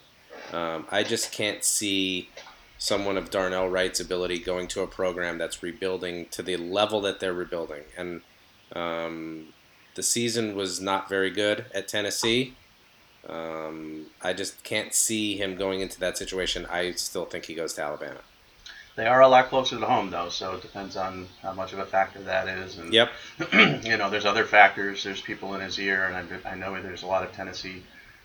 Um, 0.53 0.85
I 0.89 1.03
just 1.03 1.31
can't 1.31 1.63
see 1.63 2.29
someone 2.77 3.17
of 3.17 3.29
Darnell 3.29 3.69
Wright's 3.69 3.99
ability 3.99 4.39
going 4.39 4.67
to 4.69 4.81
a 4.81 4.87
program 4.87 5.37
that's 5.37 5.61
rebuilding 5.61 6.27
to 6.29 6.41
the 6.41 6.57
level 6.57 7.01
that 7.01 7.19
they're 7.19 7.33
rebuilding. 7.33 7.83
And 7.97 8.21
um, 8.75 9.47
the 9.95 10.03
season 10.03 10.55
was 10.55 10.81
not 10.81 11.09
very 11.09 11.29
good 11.29 11.65
at 11.75 11.87
Tennessee. 11.87 12.55
Um, 13.27 14.07
I 14.21 14.33
just 14.33 14.63
can't 14.63 14.93
see 14.93 15.37
him 15.37 15.55
going 15.55 15.81
into 15.81 15.99
that 15.99 16.17
situation. 16.17 16.65
I 16.65 16.93
still 16.93 17.25
think 17.25 17.45
he 17.45 17.53
goes 17.53 17.73
to 17.73 17.83
Alabama. 17.83 18.21
They 18.95 19.07
are 19.07 19.21
a 19.21 19.27
lot 19.27 19.47
closer 19.47 19.79
to 19.79 19.85
home, 19.85 20.11
though, 20.11 20.29
so 20.29 20.55
it 20.55 20.61
depends 20.61 20.97
on 20.97 21.27
how 21.41 21.53
much 21.53 21.71
of 21.71 21.79
a 21.79 21.85
factor 21.85 22.19
that 22.23 22.47
is. 22.47 22.77
And 22.77 22.93
yep. 22.93 23.11
you 23.53 23.97
know, 23.97 24.09
there's 24.09 24.25
other 24.25 24.45
factors. 24.45 25.03
There's 25.03 25.21
people 25.21 25.55
in 25.55 25.61
his 25.61 25.79
ear, 25.79 26.05
and 26.05 26.41
I, 26.45 26.51
I 26.51 26.55
know 26.55 26.79
there's 26.81 27.03
a 27.03 27.07
lot 27.07 27.23
of 27.23 27.31
Tennessee 27.31 27.83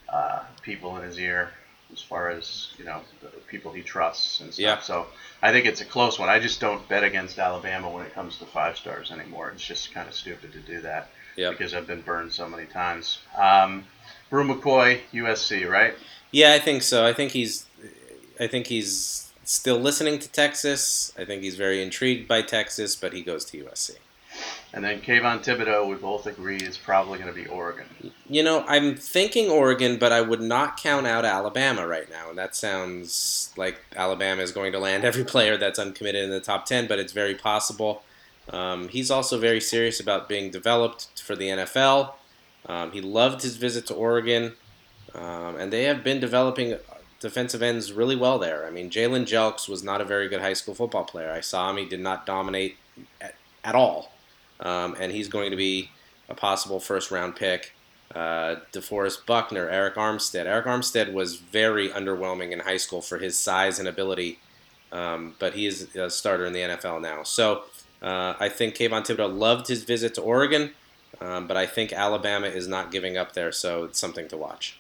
uh, 0.08 0.42
people 0.62 0.96
in 0.96 1.04
his 1.04 1.18
ear 1.18 1.50
as 1.92 2.02
far 2.02 2.30
as 2.30 2.72
you 2.78 2.84
know 2.84 3.00
the 3.20 3.28
people 3.48 3.72
he 3.72 3.82
trusts 3.82 4.40
and 4.40 4.52
stuff. 4.52 4.62
Yeah. 4.62 4.80
So 4.80 5.06
I 5.42 5.52
think 5.52 5.66
it's 5.66 5.80
a 5.80 5.84
close 5.84 6.18
one. 6.18 6.28
I 6.28 6.40
just 6.40 6.60
don't 6.60 6.86
bet 6.88 7.04
against 7.04 7.38
Alabama 7.38 7.90
when 7.90 8.04
it 8.04 8.12
comes 8.12 8.38
to 8.38 8.44
five 8.46 8.76
stars 8.76 9.12
anymore. 9.12 9.50
It's 9.50 9.64
just 9.64 9.92
kind 9.94 10.08
of 10.08 10.14
stupid 10.14 10.52
to 10.52 10.58
do 10.58 10.80
that 10.80 11.10
yep. 11.36 11.52
because 11.52 11.74
I've 11.74 11.86
been 11.86 12.02
burned 12.02 12.32
so 12.32 12.48
many 12.48 12.66
times. 12.66 13.18
Um, 13.36 13.84
Bru 14.30 14.44
McCoy, 14.44 15.00
USC, 15.12 15.68
right? 15.68 15.94
Yeah, 16.32 16.52
I 16.52 16.58
think 16.58 16.82
so. 16.82 17.06
I 17.06 17.12
think 17.12 17.32
he's, 17.32 17.66
I 18.40 18.48
think 18.48 18.66
he's 18.66 19.25
still 19.46 19.78
listening 19.78 20.18
to 20.18 20.28
Texas. 20.28 21.12
I 21.18 21.24
think 21.24 21.42
he's 21.42 21.56
very 21.56 21.82
intrigued 21.82 22.28
by 22.28 22.42
Texas, 22.42 22.94
but 22.94 23.14
he 23.14 23.22
goes 23.22 23.44
to 23.46 23.64
USC. 23.64 23.92
And 24.74 24.84
then 24.84 25.00
Kayvon 25.00 25.42
Thibodeaux, 25.42 25.88
we 25.88 25.94
both 25.94 26.26
agree, 26.26 26.56
is 26.56 26.76
probably 26.76 27.18
going 27.18 27.32
to 27.32 27.34
be 27.34 27.46
Oregon. 27.46 27.86
You 28.28 28.42
know, 28.42 28.64
I'm 28.68 28.94
thinking 28.94 29.48
Oregon, 29.48 29.96
but 29.98 30.12
I 30.12 30.20
would 30.20 30.42
not 30.42 30.76
count 30.76 31.06
out 31.06 31.24
Alabama 31.24 31.86
right 31.86 32.10
now. 32.10 32.28
And 32.28 32.36
that 32.36 32.54
sounds 32.54 33.54
like 33.56 33.80
Alabama 33.96 34.42
is 34.42 34.52
going 34.52 34.72
to 34.72 34.78
land 34.78 35.04
every 35.04 35.24
player 35.24 35.56
that's 35.56 35.78
uncommitted 35.78 36.22
in 36.22 36.30
the 36.30 36.40
top 36.40 36.66
10, 36.66 36.88
but 36.88 36.98
it's 36.98 37.12
very 37.12 37.34
possible. 37.34 38.02
Um, 38.50 38.88
he's 38.88 39.10
also 39.10 39.38
very 39.38 39.60
serious 39.60 39.98
about 39.98 40.28
being 40.28 40.50
developed 40.50 41.22
for 41.22 41.34
the 41.34 41.48
NFL. 41.48 42.12
Um, 42.66 42.90
he 42.90 43.00
loved 43.00 43.42
his 43.42 43.56
visit 43.56 43.86
to 43.86 43.94
Oregon, 43.94 44.52
um, 45.14 45.56
and 45.56 45.72
they 45.72 45.84
have 45.84 46.04
been 46.04 46.20
developing 46.20 46.76
defensive 47.20 47.62
ends 47.62 47.92
really 47.92 48.16
well 48.16 48.38
there. 48.38 48.66
I 48.66 48.70
mean, 48.70 48.90
Jalen 48.90 49.24
Jelks 49.24 49.68
was 49.68 49.82
not 49.82 50.00
a 50.00 50.04
very 50.04 50.28
good 50.28 50.40
high 50.40 50.52
school 50.54 50.74
football 50.74 51.04
player. 51.04 51.30
I 51.30 51.40
saw 51.40 51.70
him; 51.70 51.76
he 51.76 51.86
did 51.86 52.00
not 52.00 52.26
dominate 52.26 52.76
at, 53.20 53.34
at 53.64 53.74
all 53.74 54.12
um, 54.60 54.96
and 54.98 55.12
he's 55.12 55.28
going 55.28 55.50
to 55.50 55.56
be 55.56 55.90
a 56.28 56.34
possible 56.34 56.80
first 56.80 57.10
round 57.10 57.36
pick. 57.36 57.72
Uh, 58.14 58.56
DeForest 58.72 59.26
Buckner, 59.26 59.68
Arik 59.68 59.94
Armstead. 59.94 60.46
Arik 60.46 60.64
Armstead 60.64 61.12
was 61.12 61.36
very 61.36 61.88
underwhelming 61.88 62.52
in 62.52 62.60
high 62.60 62.76
school 62.76 63.02
for 63.02 63.18
his 63.18 63.38
size 63.38 63.78
and 63.78 63.88
ability, 63.88 64.38
um, 64.92 65.34
but 65.38 65.54
he 65.54 65.66
is 65.66 65.94
a 65.96 66.08
starter 66.08 66.46
in 66.46 66.52
the 66.52 66.60
NFL 66.60 67.02
now. 67.02 67.24
So 67.24 67.64
uh, 68.00 68.34
I 68.38 68.48
think 68.48 68.76
Kayvon 68.76 69.04
Thibodeaux 69.04 69.36
loved 69.36 69.68
his 69.68 69.84
visit 69.84 70.14
to 70.14 70.22
Oregon, 70.22 70.70
um, 71.20 71.46
but 71.46 71.56
I 71.56 71.66
think 71.66 71.92
Alabama 71.92 72.46
is 72.46 72.68
not 72.68 72.92
giving 72.92 73.16
up 73.16 73.32
there, 73.32 73.52
so 73.52 73.84
it's 73.84 73.98
something 73.98 74.28
to 74.28 74.36
watch. 74.36 74.78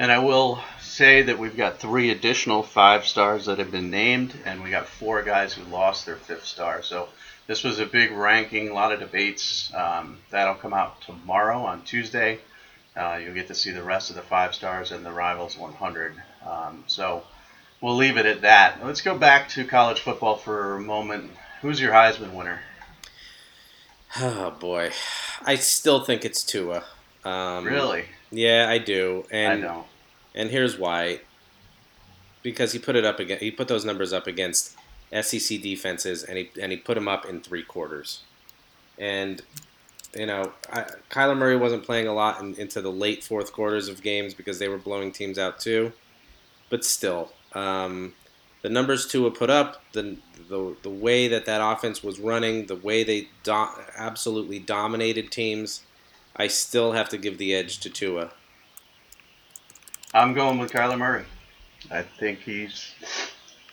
And 0.00 0.10
I 0.10 0.18
will 0.20 0.58
say 0.80 1.20
that 1.20 1.38
we've 1.38 1.58
got 1.58 1.78
three 1.78 2.10
additional 2.10 2.62
five 2.62 3.04
stars 3.04 3.44
that 3.44 3.58
have 3.58 3.70
been 3.70 3.90
named, 3.90 4.32
and 4.46 4.64
we 4.64 4.70
got 4.70 4.86
four 4.86 5.22
guys 5.22 5.52
who 5.52 5.62
lost 5.64 6.06
their 6.06 6.16
fifth 6.16 6.46
star. 6.46 6.82
So 6.82 7.10
this 7.46 7.62
was 7.62 7.80
a 7.80 7.84
big 7.84 8.10
ranking, 8.10 8.70
a 8.70 8.72
lot 8.72 8.92
of 8.92 9.00
debates. 9.00 9.70
Um, 9.74 10.16
that'll 10.30 10.54
come 10.54 10.72
out 10.72 11.02
tomorrow 11.02 11.58
on 11.58 11.82
Tuesday. 11.82 12.40
Uh, 12.96 13.20
you'll 13.22 13.34
get 13.34 13.48
to 13.48 13.54
see 13.54 13.72
the 13.72 13.82
rest 13.82 14.08
of 14.08 14.16
the 14.16 14.22
five 14.22 14.54
stars 14.54 14.90
and 14.90 15.04
the 15.04 15.12
Rivals 15.12 15.58
100. 15.58 16.14
Um, 16.48 16.82
so 16.86 17.22
we'll 17.82 17.96
leave 17.96 18.16
it 18.16 18.24
at 18.24 18.40
that. 18.40 18.82
Let's 18.82 19.02
go 19.02 19.18
back 19.18 19.50
to 19.50 19.66
college 19.66 20.00
football 20.00 20.36
for 20.36 20.76
a 20.76 20.80
moment. 20.80 21.30
Who's 21.60 21.78
your 21.78 21.92
Heisman 21.92 22.32
winner? 22.32 22.60
Oh 24.18 24.50
boy, 24.52 24.92
I 25.42 25.56
still 25.56 26.02
think 26.02 26.24
it's 26.24 26.42
Tua. 26.42 26.84
Um, 27.22 27.66
really? 27.66 28.06
Yeah, 28.30 28.66
I 28.68 28.78
do. 28.78 29.26
And 29.30 29.64
I 29.64 29.66
don't. 29.66 29.86
And 30.34 30.50
here's 30.50 30.78
why. 30.78 31.20
Because 32.42 32.72
he 32.72 32.78
put 32.78 32.96
it 32.96 33.04
up 33.04 33.20
again. 33.20 33.38
He 33.40 33.50
put 33.50 33.68
those 33.68 33.84
numbers 33.84 34.12
up 34.12 34.26
against 34.26 34.76
SEC 35.12 35.60
defenses, 35.60 36.22
and 36.22 36.38
he 36.38 36.50
and 36.60 36.72
he 36.72 36.78
put 36.78 36.94
them 36.94 37.08
up 37.08 37.26
in 37.26 37.40
three 37.40 37.62
quarters. 37.62 38.22
And 38.98 39.42
you 40.14 40.26
know, 40.26 40.52
I, 40.72 40.86
Kyler 41.10 41.36
Murray 41.36 41.56
wasn't 41.56 41.84
playing 41.84 42.06
a 42.06 42.12
lot 42.12 42.40
in, 42.40 42.54
into 42.54 42.80
the 42.80 42.90
late 42.90 43.22
fourth 43.22 43.52
quarters 43.52 43.88
of 43.88 44.02
games 44.02 44.34
because 44.34 44.58
they 44.58 44.68
were 44.68 44.78
blowing 44.78 45.12
teams 45.12 45.38
out 45.38 45.60
too. 45.60 45.92
But 46.68 46.84
still, 46.84 47.32
um, 47.52 48.14
the 48.62 48.68
numbers 48.68 49.06
Tua 49.06 49.30
put 49.30 49.50
up, 49.50 49.82
the, 49.92 50.16
the 50.48 50.76
the 50.82 50.90
way 50.90 51.28
that 51.28 51.46
that 51.46 51.60
offense 51.62 52.02
was 52.02 52.20
running, 52.20 52.66
the 52.66 52.76
way 52.76 53.02
they 53.04 53.28
do- 53.42 53.68
absolutely 53.96 54.58
dominated 54.58 55.30
teams, 55.30 55.82
I 56.36 56.46
still 56.46 56.92
have 56.92 57.08
to 57.10 57.18
give 57.18 57.38
the 57.38 57.54
edge 57.54 57.78
to 57.80 57.90
Tua. 57.90 58.32
I'm 60.12 60.34
going 60.34 60.58
with 60.58 60.72
Kyler 60.72 60.98
Murray. 60.98 61.24
I 61.88 62.02
think 62.02 62.40
he's, 62.40 62.94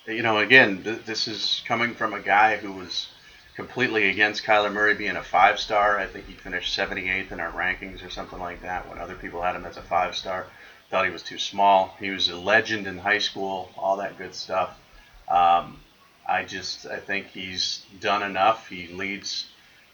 you 0.05 0.21
know, 0.21 0.38
again, 0.38 0.83
th- 0.83 1.03
this 1.03 1.27
is 1.27 1.63
coming 1.65 1.95
from 1.95 2.13
a 2.13 2.19
guy 2.19 2.57
who 2.57 2.73
was 2.73 3.07
completely 3.55 4.09
against 4.09 4.43
Kyler 4.43 4.71
Murray 4.71 4.93
being 4.93 5.15
a 5.15 5.23
five 5.23 5.59
star. 5.59 5.97
I 5.97 6.05
think 6.05 6.27
he 6.27 6.33
finished 6.33 6.77
78th 6.77 7.31
in 7.31 7.39
our 7.39 7.51
rankings 7.51 8.05
or 8.05 8.11
something 8.11 8.38
like 8.38 8.61
that 8.61 8.88
when 8.88 8.99
other 8.99 9.15
people 9.15 9.41
had 9.41 9.55
him 9.55 9.65
as 9.65 9.77
a 9.77 9.81
five 9.81 10.15
star. 10.15 10.45
Thought 10.91 11.05
he 11.05 11.11
was 11.11 11.23
too 11.23 11.39
small. 11.39 11.95
He 11.99 12.11
was 12.11 12.29
a 12.29 12.38
legend 12.38 12.85
in 12.85 12.99
high 12.99 13.17
school, 13.17 13.71
all 13.75 13.97
that 13.97 14.19
good 14.19 14.35
stuff. 14.35 14.79
Um, 15.27 15.79
I 16.27 16.43
just 16.43 16.85
I 16.85 16.99
think 16.99 17.29
he's 17.29 17.81
done 17.99 18.21
enough. 18.21 18.69
He 18.69 18.88
leads 18.89 19.47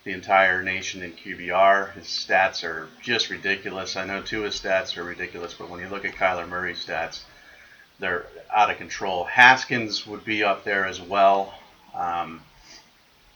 the 0.03 0.11
entire 0.11 0.61
nation 0.61 1.01
in 1.01 1.13
QBR. 1.13 1.93
His 1.93 2.05
stats 2.05 2.63
are 2.63 2.87
just 3.01 3.29
ridiculous. 3.29 3.95
I 3.95 4.05
know 4.05 4.21
Tua's 4.21 4.59
stats 4.59 4.97
are 4.97 5.03
ridiculous, 5.03 5.53
but 5.53 5.69
when 5.69 5.79
you 5.79 5.87
look 5.87 6.05
at 6.05 6.15
Kyler 6.15 6.47
Murray's 6.47 6.85
stats, 6.85 7.21
they're 7.99 8.25
out 8.53 8.69
of 8.69 8.77
control. 8.77 9.23
Haskins 9.23 10.05
would 10.05 10.25
be 10.25 10.43
up 10.43 10.63
there 10.63 10.85
as 10.85 10.99
well. 10.99 11.53
Um, 11.95 12.41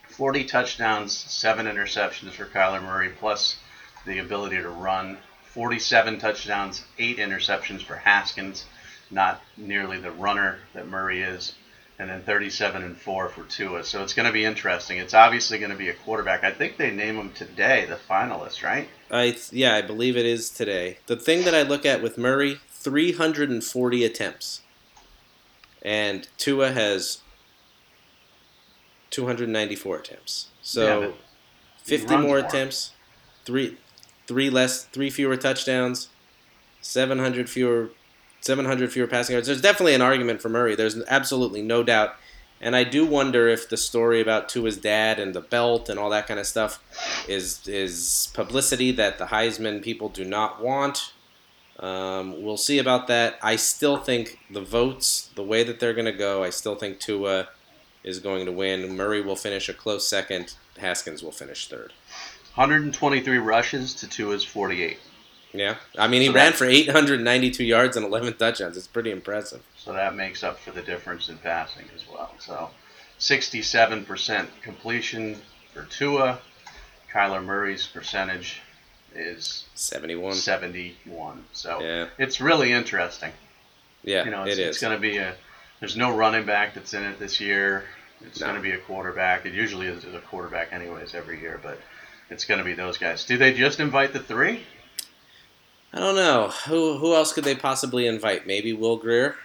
40 0.08 0.44
touchdowns, 0.44 1.16
seven 1.16 1.66
interceptions 1.66 2.32
for 2.32 2.44
Kyler 2.44 2.82
Murray, 2.82 3.10
plus 3.10 3.56
the 4.04 4.18
ability 4.18 4.56
to 4.56 4.68
run. 4.68 5.18
47 5.44 6.18
touchdowns, 6.18 6.84
eight 6.98 7.18
interceptions 7.18 7.82
for 7.82 7.96
Haskins. 7.96 8.66
Not 9.10 9.40
nearly 9.56 9.98
the 9.98 10.10
runner 10.10 10.58
that 10.74 10.86
Murray 10.86 11.22
is. 11.22 11.54
And 12.00 12.08
then 12.08 12.22
37 12.22 12.82
and 12.82 12.96
4 12.96 13.28
for 13.28 13.42
Tua. 13.44 13.82
So 13.82 14.04
it's 14.04 14.14
going 14.14 14.26
to 14.26 14.32
be 14.32 14.44
interesting. 14.44 14.98
It's 14.98 15.14
obviously 15.14 15.58
going 15.58 15.72
to 15.72 15.76
be 15.76 15.88
a 15.88 15.94
quarterback. 15.94 16.44
I 16.44 16.52
think 16.52 16.76
they 16.76 16.92
name 16.92 17.16
him 17.16 17.32
today, 17.32 17.86
the 17.86 17.96
finalist, 17.96 18.62
right? 18.62 18.88
I 19.10 19.36
yeah, 19.50 19.74
I 19.74 19.82
believe 19.82 20.16
it 20.16 20.24
is 20.26 20.48
today. 20.48 20.98
The 21.06 21.16
thing 21.16 21.44
that 21.44 21.56
I 21.56 21.62
look 21.62 21.84
at 21.84 22.00
with 22.00 22.16
Murray, 22.16 22.60
340 22.70 24.04
attempts. 24.04 24.60
And 25.82 26.28
Tua 26.38 26.70
has 26.72 27.22
294 29.10 29.96
attempts. 29.96 30.48
So 30.62 31.00
Yeah, 31.00 31.10
50 31.84 32.12
more 32.14 32.22
more. 32.22 32.38
attempts, 32.38 32.92
three 33.44 33.76
three 34.26 34.50
less, 34.50 34.84
three 34.84 35.10
fewer 35.10 35.36
touchdowns, 35.36 36.10
700 36.82 37.48
fewer 37.48 37.90
700 38.40 38.92
fewer 38.92 39.06
passing 39.06 39.34
yards. 39.34 39.46
There's 39.46 39.60
definitely 39.60 39.94
an 39.94 40.02
argument 40.02 40.40
for 40.40 40.48
Murray. 40.48 40.74
There's 40.74 41.00
absolutely 41.08 41.62
no 41.62 41.82
doubt. 41.82 42.14
And 42.60 42.74
I 42.74 42.84
do 42.84 43.06
wonder 43.06 43.48
if 43.48 43.68
the 43.68 43.76
story 43.76 44.20
about 44.20 44.48
Tua's 44.48 44.76
dad 44.76 45.20
and 45.20 45.34
the 45.34 45.40
belt 45.40 45.88
and 45.88 45.98
all 45.98 46.10
that 46.10 46.26
kind 46.26 46.40
of 46.40 46.46
stuff 46.46 46.82
is 47.28 47.66
is 47.68 48.30
publicity 48.34 48.90
that 48.92 49.18
the 49.18 49.26
Heisman 49.26 49.82
people 49.82 50.08
do 50.08 50.24
not 50.24 50.60
want. 50.60 51.12
Um, 51.78 52.42
we'll 52.42 52.56
see 52.56 52.80
about 52.80 53.06
that. 53.06 53.38
I 53.40 53.54
still 53.54 53.96
think 53.96 54.40
the 54.50 54.60
votes, 54.60 55.30
the 55.36 55.44
way 55.44 55.62
that 55.62 55.78
they're 55.78 55.94
going 55.94 56.06
to 56.06 56.12
go, 56.12 56.42
I 56.42 56.50
still 56.50 56.74
think 56.74 56.98
Tua 56.98 57.48
is 58.02 58.18
going 58.18 58.46
to 58.46 58.52
win. 58.52 58.96
Murray 58.96 59.20
will 59.20 59.36
finish 59.36 59.68
a 59.68 59.74
close 59.74 60.06
second. 60.06 60.54
Haskins 60.78 61.22
will 61.22 61.30
finish 61.30 61.68
third. 61.68 61.92
123 62.56 63.38
rushes 63.38 63.94
to 63.94 64.08
Tua's 64.08 64.44
48. 64.44 64.98
Yeah, 65.52 65.76
I 65.96 66.08
mean 66.08 66.20
he 66.20 66.28
So 66.28 66.34
ran 66.34 66.52
for 66.52 66.66
892 66.66 67.64
yards 67.64 67.96
and 67.96 68.04
11 68.04 68.34
touchdowns. 68.34 68.76
It's 68.76 68.86
pretty 68.86 69.10
impressive. 69.10 69.62
So 69.76 69.92
that 69.94 70.14
makes 70.14 70.44
up 70.44 70.58
for 70.58 70.72
the 70.72 70.82
difference 70.82 71.28
in 71.30 71.38
passing 71.38 71.86
as 71.96 72.04
well. 72.06 72.34
So 72.38 72.70
67% 73.18 74.46
completion 74.62 75.36
for 75.72 75.84
Tua. 75.84 76.38
Kyler 77.12 77.42
Murray's 77.42 77.86
percentage 77.86 78.60
is 79.14 79.64
71. 79.74 80.34
71. 80.34 81.44
So 81.52 81.80
Yeah, 81.80 82.08
it's 82.18 82.40
really 82.40 82.72
interesting. 82.72 83.32
yeah, 84.04 84.24
You 84.24 84.30
know, 84.30 84.44
it's, 84.44 84.58
it 84.58 84.66
it's 84.66 84.80
going 84.80 84.94
to 84.94 85.00
be 85.00 85.16
a. 85.16 85.34
There's 85.80 85.96
no 85.96 86.14
running 86.14 86.44
back 86.44 86.74
that's 86.74 86.92
in 86.92 87.02
it 87.04 87.18
this 87.18 87.40
year. 87.40 87.84
It's 88.20 88.40
No. 88.40 88.48
going 88.48 88.56
to 88.58 88.62
be 88.62 88.72
a 88.72 88.78
quarterback. 88.78 89.46
It 89.46 89.54
usually 89.54 89.86
is 89.86 90.04
a 90.04 90.18
quarterback 90.20 90.72
anyways 90.72 91.14
every 91.14 91.40
year, 91.40 91.58
but 91.62 91.78
it's 92.30 92.44
going 92.44 92.58
to 92.58 92.64
be 92.64 92.74
those 92.74 92.98
guys. 92.98 93.24
Do 93.24 93.38
they 93.38 93.54
just 93.54 93.80
invite 93.80 94.12
the 94.12 94.18
three? 94.18 94.64
I 95.92 96.00
don't 96.00 96.16
know 96.16 96.48
who 96.66 96.98
who 96.98 97.14
else 97.14 97.32
could 97.32 97.44
they 97.44 97.54
possibly 97.54 98.06
invite? 98.06 98.46
Maybe 98.46 98.72
Will 98.72 98.96
Grier. 98.96 99.36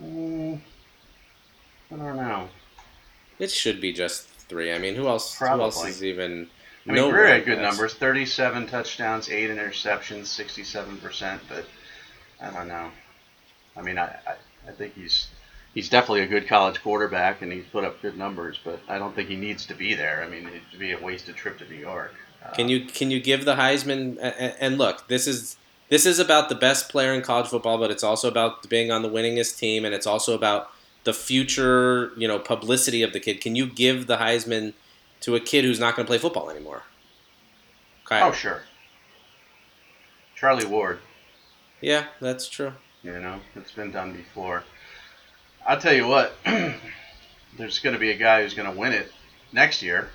Mm, 0.00 0.60
I 1.90 1.96
don't 1.96 2.16
know. 2.16 2.48
It 3.38 3.50
should 3.50 3.80
be 3.80 3.92
just 3.92 4.26
three. 4.28 4.72
I 4.72 4.78
mean, 4.78 4.94
who 4.94 5.08
else? 5.08 5.36
Who 5.38 5.46
else 5.46 5.76
Probably. 5.76 5.90
is 5.90 6.04
even? 6.04 6.48
I 6.86 6.92
mean, 6.92 6.96
no 6.96 7.10
Grier 7.10 7.26
had 7.26 7.44
good 7.44 7.60
numbers: 7.60 7.94
37 7.94 8.66
touchdowns, 8.66 9.28
eight 9.28 9.50
interceptions, 9.50 10.26
67 10.26 10.96
percent. 10.98 11.42
But 11.48 11.66
I 12.40 12.50
don't 12.50 12.68
know. 12.68 12.90
I 13.76 13.82
mean, 13.82 13.98
I, 13.98 14.18
I 14.26 14.34
I 14.68 14.72
think 14.72 14.94
he's 14.94 15.28
he's 15.74 15.88
definitely 15.88 16.22
a 16.22 16.26
good 16.26 16.48
college 16.48 16.82
quarterback, 16.82 17.42
and 17.42 17.52
he's 17.52 17.64
put 17.66 17.84
up 17.84 18.00
good 18.00 18.16
numbers. 18.16 18.58
But 18.64 18.80
I 18.88 18.98
don't 18.98 19.14
think 19.14 19.28
he 19.28 19.36
needs 19.36 19.66
to 19.66 19.74
be 19.74 19.94
there. 19.94 20.24
I 20.24 20.28
mean, 20.28 20.48
it'd 20.48 20.78
be 20.78 20.92
a 20.92 20.98
wasted 20.98 21.36
trip 21.36 21.58
to 21.58 21.68
New 21.68 21.76
York. 21.76 22.14
Can 22.54 22.68
you 22.68 22.84
can 22.84 23.10
you 23.10 23.20
give 23.20 23.44
the 23.44 23.54
Heisman? 23.54 24.18
And 24.60 24.78
look, 24.78 25.08
this 25.08 25.26
is 25.26 25.56
this 25.88 26.06
is 26.06 26.18
about 26.18 26.48
the 26.48 26.54
best 26.54 26.88
player 26.88 27.14
in 27.14 27.22
college 27.22 27.48
football, 27.48 27.78
but 27.78 27.90
it's 27.90 28.02
also 28.02 28.28
about 28.28 28.68
being 28.68 28.90
on 28.90 29.02
the 29.02 29.08
winningest 29.08 29.58
team, 29.58 29.84
and 29.84 29.94
it's 29.94 30.06
also 30.06 30.34
about 30.34 30.70
the 31.04 31.12
future, 31.12 32.12
you 32.16 32.28
know, 32.28 32.38
publicity 32.38 33.02
of 33.02 33.12
the 33.12 33.20
kid. 33.20 33.40
Can 33.40 33.56
you 33.56 33.66
give 33.66 34.06
the 34.06 34.16
Heisman 34.16 34.74
to 35.20 35.34
a 35.34 35.40
kid 35.40 35.64
who's 35.64 35.80
not 35.80 35.96
going 35.96 36.06
to 36.06 36.10
play 36.10 36.18
football 36.18 36.50
anymore? 36.50 36.82
Kyle. 38.04 38.28
Oh, 38.28 38.32
sure. 38.32 38.62
Charlie 40.34 40.66
Ward. 40.66 40.98
Yeah, 41.80 42.06
that's 42.20 42.48
true. 42.48 42.72
You 43.02 43.18
know, 43.18 43.40
it's 43.56 43.72
been 43.72 43.90
done 43.90 44.12
before. 44.12 44.64
I'll 45.66 45.80
tell 45.80 45.94
you 45.94 46.06
what. 46.06 46.34
there's 47.56 47.78
going 47.78 47.94
to 47.94 48.00
be 48.00 48.10
a 48.10 48.16
guy 48.16 48.42
who's 48.42 48.54
going 48.54 48.72
to 48.72 48.78
win 48.78 48.92
it 48.92 49.12
next 49.52 49.82
year, 49.82 50.10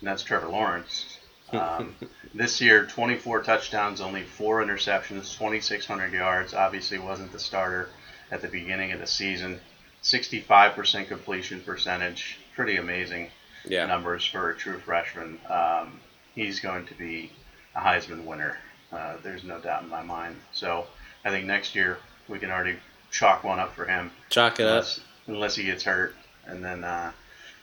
and 0.00 0.08
that's 0.08 0.22
Trevor 0.22 0.48
Lawrence. 0.48 1.11
Um, 1.52 1.94
this 2.34 2.60
year, 2.60 2.86
24 2.86 3.42
touchdowns, 3.42 4.00
only 4.00 4.22
four 4.22 4.62
interceptions, 4.64 5.32
2,600 5.36 6.12
yards. 6.12 6.54
Obviously, 6.54 6.98
wasn't 6.98 7.32
the 7.32 7.38
starter 7.38 7.88
at 8.30 8.42
the 8.42 8.48
beginning 8.48 8.92
of 8.92 9.00
the 9.00 9.06
season. 9.06 9.60
65% 10.02 11.08
completion 11.08 11.60
percentage. 11.60 12.38
Pretty 12.56 12.76
amazing 12.76 13.30
Yeah. 13.64 13.86
numbers 13.86 14.24
for 14.24 14.50
a 14.50 14.56
true 14.56 14.78
freshman. 14.80 15.38
Um, 15.48 16.00
he's 16.34 16.60
going 16.60 16.86
to 16.86 16.94
be 16.94 17.30
a 17.76 17.80
Heisman 17.80 18.24
winner. 18.24 18.58
Uh, 18.92 19.14
there's 19.22 19.44
no 19.44 19.58
doubt 19.58 19.84
in 19.84 19.88
my 19.88 20.02
mind. 20.02 20.36
So 20.52 20.86
I 21.24 21.30
think 21.30 21.46
next 21.46 21.74
year 21.74 21.98
we 22.28 22.38
can 22.38 22.50
already 22.50 22.78
chalk 23.10 23.44
one 23.44 23.58
up 23.58 23.74
for 23.74 23.84
him, 23.84 24.10
Chalk 24.28 24.58
it 24.58 24.64
up. 24.64 24.70
unless, 24.70 25.00
unless 25.26 25.54
he 25.54 25.64
gets 25.64 25.84
hurt. 25.84 26.14
And 26.46 26.64
then, 26.64 26.82
uh, 26.82 27.12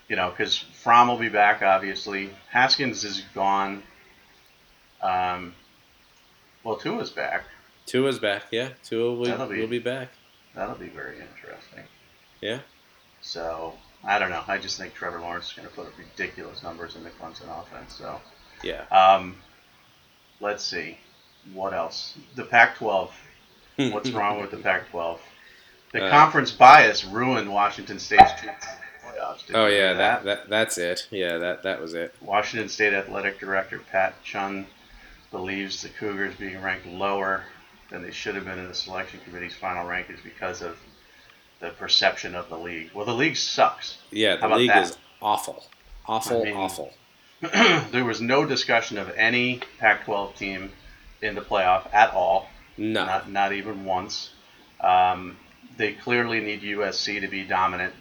you 0.10 0.16
know, 0.16 0.30
because 0.32 0.57
Fromm 0.57 1.07
will 1.07 1.18
be 1.18 1.30
back, 1.30 1.62
obviously. 1.62 2.30
Haskins 2.49 3.03
is 3.05 3.22
gone. 3.34 3.84
Um, 5.01 5.53
well, 6.64 6.76
Tua's 6.78 7.12
back. 7.12 7.45
Tua's 7.86 8.20
back. 8.20 8.43
Yeah, 8.51 8.70
Tua 8.84 9.14
will, 9.14 9.47
be- 9.47 9.62
will 9.62 9.68
be 9.68 9.80
back. 9.80 10.10
That'll 10.55 10.76
be 10.76 10.89
very 10.89 11.16
interesting. 11.20 11.84
Yeah. 12.41 12.60
So 13.22 13.74
I 14.03 14.20
don't 14.20 14.30
know. 14.30 14.43
I 14.47 14.57
just 14.57 14.78
think 14.78 14.93
Trevor 14.93 15.20
Lawrence 15.20 15.47
is 15.47 15.53
going 15.53 15.68
to 15.68 15.74
put 15.74 15.88
up 15.88 15.93
ridiculous 15.97 16.64
numbers 16.64 16.95
in 16.95 17.03
the 17.03 17.10
Clemson 17.12 17.47
offense. 17.62 17.93
So. 17.95 18.20
Yeah. 18.64 18.84
Um, 18.91 19.38
let's 20.41 20.64
see. 20.64 20.97
What 21.53 21.74
else? 21.74 22.18
The 22.36 22.43
Pac-12. 22.43 23.10
What's 23.91 24.12
wrong 24.12 24.41
with 24.41 24.51
the 24.51 24.57
Pac-12? 24.57 25.18
The 25.93 26.05
Uh, 26.05 26.10
conference 26.10 26.51
bias 26.51 27.05
ruined 27.05 27.51
Washington 27.51 27.97
State's 27.99 28.34
the 28.41 28.47
playoffs. 29.20 29.43
Oh 29.53 29.67
yeah, 29.67 29.93
that, 29.93 30.24
that 30.26 30.49
that's 30.49 30.78
it. 30.78 31.07
Yeah, 31.11 31.38
that 31.38 31.63
that 31.63 31.82
was 31.82 31.93
it. 31.93 32.13
Washington 32.22 32.70
State 32.70 32.93
Athletic 32.93 33.39
Director 33.39 33.80
Pat 33.91 34.22
Chun 34.24 34.65
believes 35.32 35.82
the 35.82 35.89
Cougars 35.89 36.36
being 36.36 36.61
ranked 36.61 36.86
lower 36.88 37.43
than 37.89 38.01
they 38.03 38.11
should 38.11 38.36
have 38.36 38.45
been 38.45 38.59
in 38.59 38.67
the 38.67 38.74
selection 38.74 39.20
committee's 39.26 39.55
final 39.55 39.86
rankings 39.86 40.24
because 40.24 40.61
of 40.61 40.78
the 41.59 41.70
perception 41.72 42.36
of 42.36 42.49
the 42.49 42.57
league. 42.57 42.89
Well, 42.93 43.05
the 43.05 43.13
league 43.13 43.36
sucks. 43.36 43.97
Yeah, 44.11 44.36
How 44.36 44.41
the 44.41 44.45
about 44.47 44.57
league 44.59 44.70
that? 44.70 44.84
is 44.84 44.97
awful, 45.22 45.65
awful, 46.07 46.41
I 46.41 46.45
mean- 46.45 46.55
awful. 46.55 46.93
there 47.91 48.03
was 48.03 48.20
no 48.20 48.45
discussion 48.45 48.97
of 48.97 49.09
any 49.15 49.61
Pac-12 49.80 50.36
team 50.36 50.72
in 51.22 51.36
the 51.36 51.41
playoff 51.41 51.91
at 51.93 52.13
all. 52.13 52.49
No. 52.78 53.05
Not, 53.05 53.32
not 53.32 53.53
even 53.53 53.86
once. 53.86 54.32
Um, 54.82 55.38
they 55.78 55.93
clearly 55.93 56.41
need 56.41 56.61
USC 56.63 57.22
to 57.22 57.28
be 57.30 57.43
dominant, 57.43 57.93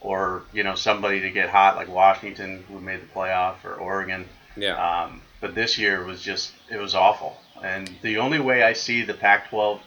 or 0.00 0.42
you 0.52 0.62
know 0.62 0.74
somebody 0.74 1.20
to 1.20 1.30
get 1.30 1.48
hot 1.48 1.76
like 1.76 1.88
Washington, 1.88 2.64
who 2.68 2.80
made 2.80 3.00
the 3.02 3.06
playoff, 3.06 3.64
or 3.64 3.74
Oregon. 3.74 4.26
yeah. 4.56 5.04
Um, 5.04 5.22
but 5.40 5.54
this 5.54 5.78
year 5.78 6.04
was 6.04 6.20
just 6.20 6.52
it 6.70 6.78
was 6.78 6.94
awful. 6.94 7.36
And 7.62 7.90
the 8.02 8.18
only 8.18 8.40
way 8.40 8.62
I 8.62 8.72
see 8.72 9.02
the 9.02 9.14
Pac-12 9.14 9.80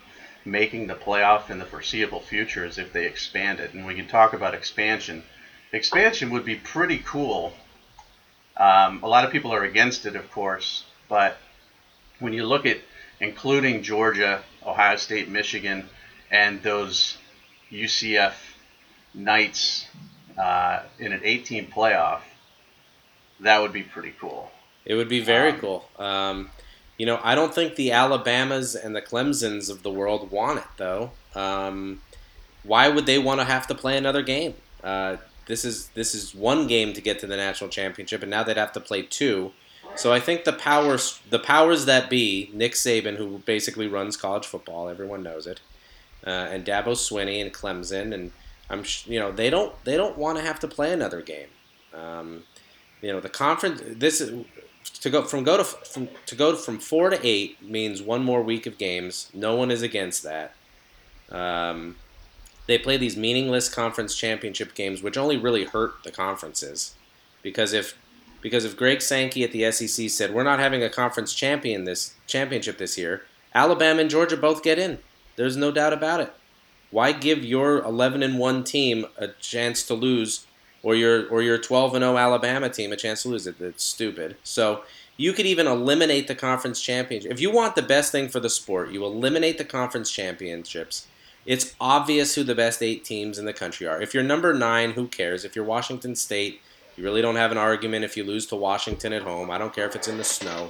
making 0.45 0.88
the 0.88 0.95
playoff 0.95 1.49
in 1.49 1.57
the 1.59 1.66
foreseeable 1.66 2.20
future 2.20 2.66
is 2.66 2.78
if 2.78 2.93
they 2.93 3.05
expand 3.05 3.59
it. 3.59 3.74
And 3.74 3.86
we 3.86 3.95
can 3.95 4.07
talk 4.07 4.34
about 4.34 4.53
expansion. 4.53 5.24
Expansion 5.72 6.30
would 6.32 6.45
be 6.45 6.55
pretty 6.55 6.99
cool. 7.05 7.53
Um, 8.57 9.01
a 9.01 9.07
lot 9.07 9.26
of 9.26 9.32
people 9.32 9.51
are 9.53 9.64
against 9.64 10.05
it, 10.05 10.16
of 10.16 10.30
course, 10.32 10.86
but 11.09 11.38
when 12.20 12.34
you 12.34 12.45
look 12.45 12.68
at 12.68 12.78
including 13.20 13.82
Georgia 13.82 14.43
Ohio 14.66 14.95
State, 14.97 15.30
Michigan, 15.30 15.89
and 16.30 16.61
those 16.61 17.18
UCF 17.72 18.34
Knights 19.14 19.86
uh, 20.38 20.82
in 20.99 21.11
an 21.14 21.22
18 21.24 21.68
playoff, 21.68 22.22
that 23.39 23.61
would 23.61 23.74
be 23.74 23.84
pretty 23.84 24.14
cool. 24.20 24.51
It 24.86 24.95
would 24.95 25.09
be 25.09 25.20
very 25.20 25.51
Um, 25.51 25.59
cool. 25.59 25.89
Um, 25.97 26.49
you 26.97 27.05
know, 27.05 27.20
I 27.24 27.36
don't 27.36 27.53
think 27.53 27.76
the 27.76 27.91
Alabamas 27.91 28.76
and 28.76 28.95
the 28.95 29.01
Clemsons 29.01 29.70
of 29.70 29.84
the 29.84 29.89
world 29.91 30.32
want 30.32 30.59
it, 30.59 30.66
though. 30.78 31.11
Um, 31.36 32.01
why 32.64 32.88
would 32.89 33.05
they 33.05 33.18
want 33.20 33.39
to 33.39 33.45
have 33.45 33.68
to 33.68 33.76
play 33.76 33.97
another 33.97 34.22
game? 34.22 34.53
Uh, 34.84 35.18
this 35.47 35.66
is 35.66 35.88
this 35.89 36.16
is 36.16 36.34
one 36.34 36.68
game 36.68 36.93
to 36.93 37.01
get 37.01 37.20
to 37.20 37.28
the 37.28 37.36
national 37.36 37.70
championship, 37.70 38.22
and 38.22 38.30
now 38.32 38.43
they'd 38.43 38.57
have 38.57 38.72
to 38.74 38.80
play 38.80 39.01
two. 39.01 39.51
So 39.95 40.14
I 40.14 40.20
think 40.20 40.43
the 40.45 40.53
powers 40.53 41.20
the 41.30 41.39
powers 41.39 41.86
that 41.86 42.09
be, 42.09 42.49
Nick 42.53 42.74
Saban, 42.74 43.18
who 43.18 43.39
basically 43.39 43.88
runs 43.88 44.16
college 44.16 44.45
football, 44.45 44.88
everyone 44.88 45.24
knows 45.24 45.45
it, 45.47 45.59
uh, 46.26 46.30
and 46.30 46.66
Dabo 46.66 46.93
Swinney 46.95 47.41
and 47.41 47.53
Clemson, 47.53 48.14
and 48.14 48.32
I'm 48.70 48.84
you 49.05 49.20
know 49.20 49.32
they 49.32 49.49
don't 49.49 49.74
they 49.84 49.97
don't 49.97 50.18
want 50.18 50.38
to 50.38 50.43
have 50.43 50.59
to 50.61 50.68
play 50.68 50.91
another 50.93 51.22
game. 51.22 51.47
Um, 51.93 52.43
you 53.01 53.11
know 53.11 53.20
the 53.20 53.30
conference 53.30 53.82
this 53.86 54.22
is 54.22 54.45
to 55.01 55.09
go 55.09 55.24
from 55.24 55.43
go 55.43 55.57
to 55.57 55.64
from 55.64 56.07
to 56.26 56.36
go 56.36 56.55
from 56.55 56.80
four 56.80 57.09
to 57.09 57.20
eight 57.26 57.61
means 57.61 58.01
one 58.01 58.24
more 58.24 58.41
week 58.41 58.66
of 58.66 58.78
games. 58.78 59.30
No 59.34 59.55
one 59.55 59.72
is 59.72 59.82
against 59.82 60.24
that. 60.24 60.53
Um, 61.30 61.97
they 62.68 62.78
play 62.78 62.97
these 62.97 63.18
meaningless 63.18 63.68
conference 63.68 64.16
championship 64.16 64.74
games, 64.74 65.03
which 65.03 65.18
only 65.18 65.38
really 65.38 65.66
hurt 65.66 66.03
the 66.03 66.11
conferences, 66.11 66.95
because 67.41 67.74
if 67.74 67.97
because 68.41 68.66
if 68.66 68.78
Greg 68.78 69.01
Sankey 69.01 69.43
at 69.43 69.51
the 69.51 69.72
SEC 69.72 70.09
said 70.09 70.34
we're 70.34 70.43
not 70.43 70.59
having 70.59 70.84
a 70.84 70.89
conference 70.89 71.34
champion 71.34 71.84
this 71.84 72.16
championship 72.28 72.78
this 72.78 72.97
year, 72.97 73.24
Alabama 73.53 74.01
and 74.01 74.09
Georgia 74.09 74.38
both 74.38 74.64
get 74.64 74.80
in. 74.80 74.99
There's 75.36 75.57
no 75.57 75.72
doubt 75.72 75.93
about 75.93 76.22
it. 76.22 76.34
Why 76.94 77.12
give 77.12 77.44
your 77.44 77.80
11 77.80 78.22
and 78.22 78.38
1 78.38 78.64
team 78.64 79.08
a 79.18 79.30
chance 79.30 79.82
to 79.88 79.96
lose 79.96 80.46
or 80.84 80.94
your 80.94 81.28
or 81.28 81.41
your 81.41 81.58
12 81.58 81.96
and 81.96 82.04
0 82.04 82.18
Alabama 82.18 82.70
team 82.70 82.94
a 82.94 82.96
chance 82.96 83.24
to 83.24 83.30
lose 83.30 83.48
it? 83.48 83.60
It's 83.60 83.84
stupid. 83.84 84.38
So 84.44 84.84
you 85.18 85.34
could 85.34 85.48
even 85.48 85.66
eliminate 85.66 86.28
the 86.28 86.36
conference 86.36 86.80
championship. 86.80 87.32
If 87.32 87.41
you 87.41 87.52
want 87.52 87.76
the 87.76 87.82
best 87.82 88.12
thing 88.12 88.30
for 88.30 88.39
the 88.39 88.50
sport, 88.50 88.91
you 88.91 89.04
eliminate 89.04 89.58
the 89.58 89.66
conference 89.66 90.12
championships. 90.12 91.08
It's 91.48 91.74
obvious 91.82 92.36
who 92.36 92.44
the 92.44 92.54
best 92.54 92.84
eight 92.84 93.04
teams 93.04 93.39
in 93.39 93.46
the 93.46 93.54
country 93.54 93.88
are. 93.88 94.00
If 94.00 94.14
you're 94.14 94.22
number 94.22 94.54
nine, 94.54 94.91
who 94.91 95.08
cares? 95.08 95.44
If 95.44 95.56
you're 95.56 95.66
Washington 95.66 96.16
State, 96.16 96.62
you 96.96 97.04
really 97.04 97.24
don't 97.24 97.38
have 97.38 97.52
an 97.52 97.58
argument 97.58 98.06
if 98.06 98.16
you 98.16 98.24
lose 98.24 98.46
to 98.48 98.56
Washington 98.56 99.14
at 99.14 99.24
home. 99.24 99.50
I 99.50 99.58
don't 99.58 99.74
care 99.74 99.88
if 99.88 99.96
it's 99.96 100.08
in 100.08 100.18
the 100.18 100.24
snow. 100.24 100.70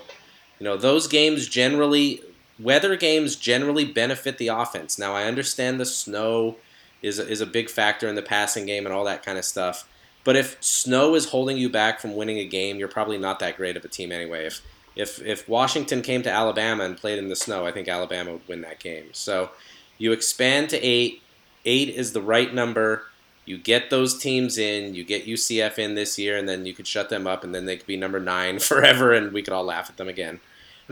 You 0.60 0.64
know, 0.64 0.78
those 0.78 1.08
games 1.08 1.50
generally, 1.50 2.22
weather 2.60 2.96
games 2.96 3.36
generally 3.36 3.86
benefit 3.86 4.38
the 4.38 4.48
offense. 4.48 5.00
Now, 5.00 5.14
I 5.14 5.24
understand 5.26 5.80
the 5.80 5.86
snow 5.86 6.58
is 7.02 7.20
a, 7.20 7.28
is 7.28 7.42
a 7.42 7.46
big 7.46 7.70
factor 7.70 8.08
in 8.08 8.16
the 8.16 8.22
passing 8.22 8.66
game 8.66 8.86
and 8.86 8.94
all 8.94 9.04
that 9.06 9.24
kind 9.24 9.38
of 9.38 9.46
stuff. 9.46 9.88
But 10.24 10.36
if 10.36 10.58
snow 10.64 11.16
is 11.16 11.30
holding 11.30 11.58
you 11.58 11.70
back 11.70 12.00
from 12.00 12.16
winning 12.16 12.38
a 12.38 12.46
game, 12.46 12.78
you're 12.78 12.88
probably 12.88 13.18
not 13.18 13.40
that 13.40 13.58
great 13.58 13.76
of 13.76 13.84
a 13.84 13.90
team 13.90 14.12
anyway. 14.12 14.46
If 14.46 14.62
if 14.96 15.22
if 15.22 15.50
Washington 15.50 16.02
came 16.02 16.22
to 16.24 16.32
Alabama 16.32 16.84
and 16.86 16.96
played 16.96 17.18
in 17.18 17.28
the 17.28 17.36
snow, 17.36 17.66
I 17.66 17.72
think 17.72 17.88
Alabama 17.88 18.34
would 18.34 18.48
win 18.48 18.62
that 18.62 18.80
game. 18.80 19.10
So 19.12 19.50
you 19.98 20.12
expand 20.12 20.70
to 20.70 20.82
eight. 20.82 21.22
Eight 21.66 21.90
is 21.90 22.14
the 22.14 22.22
right 22.22 22.54
number. 22.54 23.06
You 23.46 23.58
get 23.58 23.90
those 23.90 24.18
teams 24.18 24.58
in. 24.58 24.96
You 24.96 25.04
get 25.04 25.26
UCF 25.26 25.80
in 25.80 25.96
this 25.96 26.18
year, 26.20 26.38
and 26.38 26.48
then 26.48 26.66
you 26.66 26.74
could 26.74 26.88
shut 26.88 27.10
them 27.10 27.26
up, 27.26 27.44
and 27.44 27.54
then 27.54 27.66
they 27.66 27.78
could 27.78 27.88
be 27.88 27.98
number 27.98 28.20
nine 28.20 28.60
forever, 28.60 29.14
and 29.14 29.34
we 29.34 29.42
could 29.42 29.54
all 29.54 29.64
laugh 29.64 29.90
at 29.90 29.98
them 29.98 30.08
again. 30.08 30.40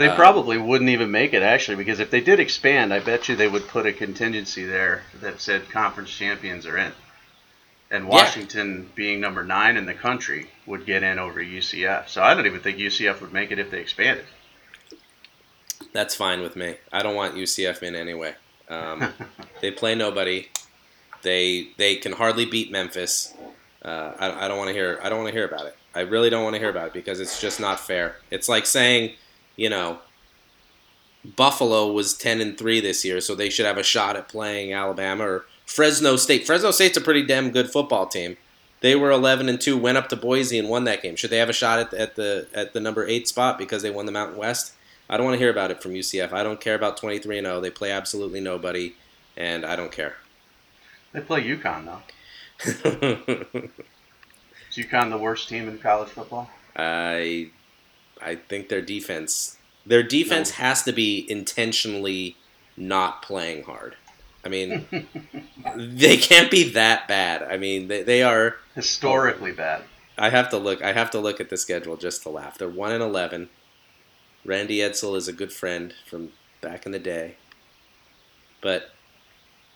They 0.01 0.07
Uh, 0.09 0.15
probably 0.15 0.57
wouldn't 0.57 0.89
even 0.89 1.11
make 1.11 1.33
it 1.33 1.43
actually, 1.43 1.77
because 1.77 1.99
if 1.99 2.09
they 2.09 2.21
did 2.21 2.39
expand, 2.39 2.91
I 2.93 2.99
bet 2.99 3.29
you 3.29 3.35
they 3.35 3.47
would 3.47 3.67
put 3.67 3.85
a 3.85 3.93
contingency 3.93 4.65
there 4.65 5.03
that 5.21 5.39
said 5.39 5.69
conference 5.69 6.09
champions 6.09 6.65
are 6.65 6.77
in, 6.77 6.91
and 7.91 8.07
Washington 8.07 8.89
being 8.95 9.19
number 9.19 9.43
nine 9.43 9.77
in 9.77 9.85
the 9.85 9.93
country 9.93 10.49
would 10.65 10.85
get 10.85 11.03
in 11.03 11.19
over 11.19 11.39
UCF. 11.43 12.09
So 12.09 12.23
I 12.23 12.33
don't 12.33 12.45
even 12.47 12.61
think 12.61 12.77
UCF 12.79 13.21
would 13.21 13.31
make 13.31 13.51
it 13.51 13.59
if 13.59 13.69
they 13.69 13.79
expanded. 13.79 14.25
That's 15.93 16.15
fine 16.15 16.41
with 16.41 16.55
me. 16.55 16.75
I 16.91 17.03
don't 17.03 17.15
want 17.15 17.35
UCF 17.35 17.83
in 17.83 17.95
anyway. 17.95 18.35
Um, 18.69 19.13
they 19.61 19.71
play 19.71 19.93
nobody. 19.95 20.47
They 21.21 21.69
they 21.77 21.97
can 21.97 22.13
hardly 22.13 22.45
beat 22.45 22.71
Memphis. 22.71 23.33
Uh, 23.83 24.13
I, 24.19 24.45
I 24.45 24.47
don't 24.47 24.57
want 24.57 24.69
to 24.69 24.73
hear. 24.73 24.99
I 25.03 25.09
don't 25.09 25.19
want 25.19 25.29
to 25.29 25.33
hear 25.33 25.45
about 25.45 25.65
it. 25.67 25.75
I 25.93 26.01
really 26.01 26.29
don't 26.29 26.43
want 26.43 26.55
to 26.55 26.59
hear 26.59 26.69
about 26.69 26.87
it 26.87 26.93
because 26.93 27.19
it's 27.19 27.39
just 27.41 27.59
not 27.59 27.79
fair. 27.79 28.15
It's 28.31 28.47
like 28.47 28.65
saying, 28.65 29.13
you 29.61 29.69
know, 29.69 29.99
Buffalo 31.23 31.91
was 31.91 32.15
ten 32.15 32.41
and 32.41 32.57
three 32.57 32.79
this 32.79 33.05
year, 33.05 33.21
so 33.21 33.35
they 33.35 33.51
should 33.51 33.67
have 33.67 33.77
a 33.77 33.83
shot 33.83 34.15
at 34.15 34.27
playing 34.27 34.73
Alabama 34.73 35.23
or 35.23 35.45
Fresno 35.67 36.15
State. 36.15 36.47
Fresno 36.47 36.71
State's 36.71 36.97
a 36.97 37.01
pretty 37.01 37.23
damn 37.23 37.51
good 37.51 37.69
football 37.69 38.07
team. 38.07 38.37
They 38.79 38.95
were 38.95 39.11
eleven 39.11 39.47
and 39.47 39.61
two, 39.61 39.77
went 39.77 39.99
up 39.99 40.09
to 40.09 40.15
Boise 40.15 40.57
and 40.57 40.67
won 40.67 40.85
that 40.85 41.03
game. 41.03 41.15
Should 41.15 41.29
they 41.29 41.37
have 41.37 41.49
a 41.49 41.53
shot 41.53 41.77
at 41.77 41.91
the, 41.91 42.01
at 42.01 42.15
the 42.15 42.47
at 42.55 42.73
the 42.73 42.79
number 42.79 43.05
eight 43.07 43.27
spot 43.27 43.59
because 43.59 43.83
they 43.83 43.91
won 43.91 44.07
the 44.07 44.11
Mountain 44.11 44.37
West? 44.37 44.73
I 45.07 45.15
don't 45.15 45.27
want 45.27 45.35
to 45.35 45.39
hear 45.39 45.51
about 45.51 45.69
it 45.69 45.83
from 45.83 45.93
UCF. 45.93 46.33
I 46.33 46.41
don't 46.41 46.59
care 46.59 46.73
about 46.73 46.97
twenty 46.97 47.19
three 47.19 47.37
and 47.37 47.45
zero. 47.45 47.61
They 47.61 47.69
play 47.69 47.91
absolutely 47.91 48.39
nobody, 48.39 48.95
and 49.37 49.63
I 49.63 49.75
don't 49.75 49.91
care. 49.91 50.15
They 51.11 51.21
play 51.21 51.43
UConn 51.43 51.85
though. 51.85 52.01
Is 54.69 54.77
UConn 54.77 55.11
the 55.11 55.19
worst 55.19 55.49
team 55.49 55.67
in 55.67 55.77
college 55.77 56.09
football? 56.09 56.49
I 56.75 57.51
I 58.21 58.35
think 58.35 58.69
their 58.69 58.81
defense 58.81 59.57
their 59.85 60.03
defense 60.03 60.51
No. 60.51 60.65
has 60.65 60.83
to 60.83 60.91
be 60.91 61.25
intentionally 61.29 62.35
not 62.77 63.21
playing 63.23 63.63
hard. 63.63 63.95
I 64.45 64.49
mean, 64.49 64.85
they 65.75 66.17
can't 66.17 66.49
be 66.51 66.69
that 66.71 67.07
bad. 67.07 67.43
I 67.43 67.57
mean, 67.57 67.87
they, 67.87 68.03
they 68.03 68.23
are. 68.23 68.57
Historically 68.75 69.51
bad. 69.51 69.83
I 70.17 70.29
have 70.29 70.49
to 70.49 70.57
look. 70.57 70.81
I 70.83 70.93
have 70.93 71.09
to 71.11 71.19
look 71.19 71.39
at 71.41 71.49
the 71.49 71.57
schedule 71.57 71.97
just 71.97 72.23
to 72.23 72.29
laugh. 72.29 72.57
They're 72.57 72.69
one 72.69 72.91
and 72.91 73.01
eleven. 73.03 73.49
Randy 74.45 74.77
Edsall 74.77 75.15
is 75.17 75.27
a 75.27 75.33
good 75.33 75.51
friend 75.53 75.93
from 76.07 76.29
back 76.61 76.85
in 76.85 76.91
the 76.91 76.99
day, 76.99 77.35
but 78.61 78.91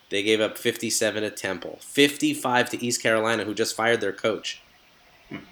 they 0.10 0.24
gave 0.24 0.42
up 0.42 0.58
fifty-seven 0.58 1.24
to 1.24 1.30
Temple, 1.32 1.78
fifty-five 1.82 2.70
to 2.72 2.84
East 2.84 3.02
Carolina, 3.02 3.44
who 3.44 3.54
just 3.54 3.76
fired 3.76 4.02
their 4.02 4.14
coach. 4.14 4.62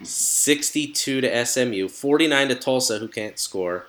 62 0.02 1.20
to 1.20 1.46
SMU, 1.46 1.88
49 1.88 2.48
to 2.48 2.54
Tulsa, 2.54 2.98
who 2.98 3.08
can't 3.08 3.38
score. 3.38 3.86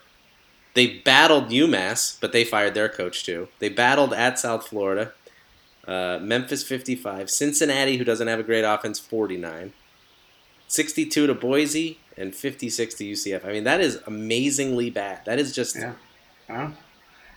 They 0.74 0.88
battled 0.88 1.50
UMass, 1.50 2.20
but 2.20 2.32
they 2.32 2.44
fired 2.44 2.74
their 2.74 2.90
coach 2.90 3.24
too. 3.24 3.48
They 3.60 3.70
battled 3.70 4.14
at 4.14 4.40
South 4.40 4.68
Florida. 4.68 5.14
Uh, 5.88 6.20
Memphis 6.22 6.64
55, 6.64 7.30
Cincinnati, 7.30 7.98
who 7.98 8.04
doesn't 8.04 8.28
have 8.28 8.40
a 8.40 8.44
great 8.44 8.64
offense, 8.64 9.00
49. 9.00 9.74
62 10.68 11.28
to 11.28 11.34
Boise, 11.36 12.00
and 12.18 12.36
56 12.36 12.96
to 12.96 13.04
UCF. 13.04 13.46
I 13.46 13.52
mean, 13.52 13.64
that 13.66 13.82
is 13.82 14.00
amazingly 14.08 14.90
bad. 14.90 15.24
That 15.26 15.40
is 15.40 15.54
just. 15.54 15.76
Yeah. 15.76 15.94
Huh? 16.50 16.70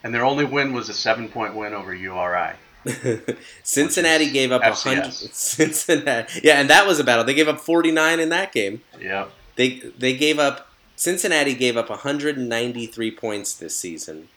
And 0.03 0.15
their 0.15 0.25
only 0.25 0.45
win 0.45 0.73
was 0.73 0.89
a 0.89 0.95
seven-point 0.95 1.55
win 1.55 1.75
over 1.75 1.95
URI. 1.95 2.55
Cincinnati 3.63 4.31
gave 4.31 4.53
up 4.53 4.63
a 4.63 4.73
hundred. 4.73 5.13
Cincinnati, 5.13 6.41
yeah, 6.43 6.61
and 6.61 6.71
that 6.71 6.87
was 6.87 6.99
a 6.99 7.05
battle. 7.05 7.25
They 7.25 7.35
gave 7.35 7.49
up 7.49 7.61
49 7.61 8.21
in 8.21 8.29
that 8.31 8.53
game. 8.53 8.83
Yep. 9.01 9.31
They 9.57 9.79
they 9.99 10.17
gave 10.17 10.39
up 10.39 10.69
Cincinnati 10.97 11.55
gave 11.55 11.77
up 11.77 11.91
193 11.91 13.11
points 13.13 13.55
this 13.55 13.77
season. 13.79 14.29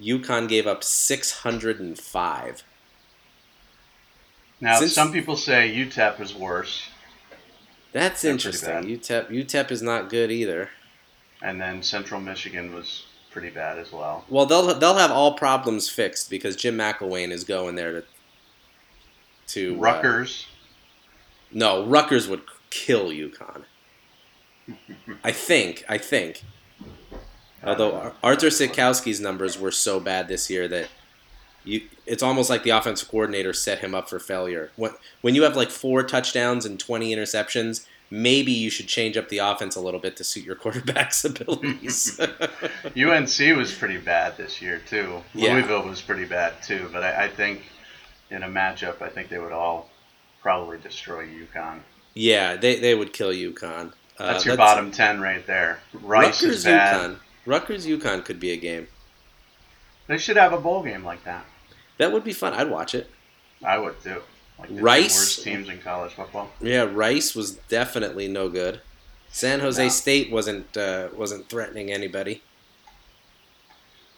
UConn 0.00 0.48
gave 0.48 0.66
up 0.66 0.84
605. 0.84 2.62
Now 4.60 4.78
Since- 4.78 4.92
some 4.92 5.12
people 5.12 5.36
say 5.36 5.70
UTEP 5.74 6.20
is 6.20 6.34
worse, 6.34 6.88
That's 7.92 8.22
They're 8.22 8.32
interesting. 8.32 8.84
UTEP 8.84 9.30
UTEP 9.30 9.70
is 9.70 9.82
not 9.82 10.08
good 10.08 10.30
either. 10.30 10.70
and 11.42 11.60
then 11.60 11.82
Central 11.82 12.20
Michigan 12.20 12.74
was 12.74 13.04
pretty 13.30 13.50
bad 13.50 13.78
as 13.78 13.92
well. 13.92 14.24
Well, 14.28 14.46
they'll 14.46 14.74
they'll 14.78 14.96
have 14.96 15.10
all 15.10 15.34
problems 15.34 15.88
fixed 15.88 16.30
because 16.30 16.56
Jim 16.56 16.76
McElwain 16.76 17.30
is 17.30 17.44
going 17.44 17.74
there 17.74 17.92
to 17.92 18.04
to 19.48 19.86
uh, 19.86 20.26
no, 21.52 21.86
Rutgers 21.86 22.28
would 22.28 22.42
kill 22.70 23.10
UConn. 23.10 23.62
I 25.24 25.32
think. 25.32 25.84
I 25.88 25.98
think. 25.98 26.42
Although 27.64 28.12
Artur 28.22 28.48
Sitkowski's 28.48 29.20
numbers 29.20 29.58
were 29.58 29.72
so 29.72 29.98
bad 29.98 30.28
this 30.28 30.48
year 30.48 30.68
that 30.68 30.88
you, 31.64 31.82
it's 32.06 32.22
almost 32.22 32.48
like 32.48 32.62
the 32.62 32.70
offensive 32.70 33.08
coordinator 33.08 33.52
set 33.52 33.80
him 33.80 33.94
up 33.94 34.08
for 34.08 34.18
failure. 34.18 34.70
When, 34.76 34.92
when 35.22 35.34
you 35.34 35.42
have 35.42 35.56
like 35.56 35.70
four 35.70 36.02
touchdowns 36.02 36.64
and 36.64 36.78
20 36.78 37.14
interceptions, 37.14 37.84
maybe 38.10 38.52
you 38.52 38.70
should 38.70 38.86
change 38.88 39.16
up 39.16 39.28
the 39.28 39.38
offense 39.38 39.76
a 39.76 39.80
little 39.80 40.00
bit 40.00 40.16
to 40.16 40.24
suit 40.24 40.44
your 40.44 40.54
quarterback's 40.54 41.24
abilities. 41.26 42.18
UNC 42.96 43.56
was 43.56 43.72
pretty 43.74 43.98
bad 43.98 44.36
this 44.36 44.60
year 44.62 44.80
too. 44.88 45.22
Yeah. 45.34 45.54
Louisville 45.54 45.86
was 45.86 46.00
pretty 46.00 46.24
bad 46.24 46.54
too. 46.62 46.88
But 46.92 47.02
I, 47.04 47.24
I 47.24 47.28
think 47.28 47.62
in 48.30 48.42
a 48.42 48.48
matchup, 48.48 49.00
I 49.02 49.08
think 49.08 49.28
they 49.28 49.38
would 49.38 49.52
all 49.52 49.90
probably 50.42 50.78
destroy 50.78 51.26
UConn. 51.26 51.80
yeah, 52.14 52.56
they, 52.56 52.78
they 52.80 52.94
would 52.94 53.12
kill 53.12 53.30
UConn. 53.30 53.92
Uh, 54.18 54.32
That's 54.32 54.44
your 54.44 54.56
bottom 54.56 54.90
ten 54.90 55.20
right 55.20 55.46
there. 55.46 55.80
Rice 55.92 56.42
Rutgers 56.42 56.58
is 56.58 56.64
bad. 56.64 57.10
UConn. 57.10 57.16
Rutgers 57.46 57.86
UConn 57.86 58.24
could 58.24 58.40
be 58.40 58.50
a 58.50 58.56
game. 58.56 58.88
They 60.08 60.18
should 60.18 60.36
have 60.36 60.52
a 60.52 60.58
bowl 60.58 60.82
game 60.82 61.04
like 61.04 61.22
that. 61.24 61.44
That 61.98 62.12
would 62.12 62.24
be 62.24 62.32
fun. 62.32 62.52
I'd 62.54 62.70
watch 62.70 62.94
it. 62.94 63.10
I 63.64 63.78
would 63.78 64.00
too. 64.00 64.22
Like 64.58 64.70
Rice? 64.72 65.16
worst 65.16 65.44
teams 65.44 65.68
in 65.68 65.78
college 65.80 66.12
football. 66.12 66.50
Yeah, 66.60 66.88
Rice 66.90 67.34
was 67.34 67.52
definitely 67.68 68.28
no 68.28 68.48
good. 68.48 68.80
San 69.30 69.60
Jose 69.60 69.82
No. 69.82 69.88
State 69.88 70.30
wasn't 70.30 70.76
uh, 70.76 71.08
wasn't 71.14 71.48
threatening 71.48 71.92
anybody. 71.92 72.42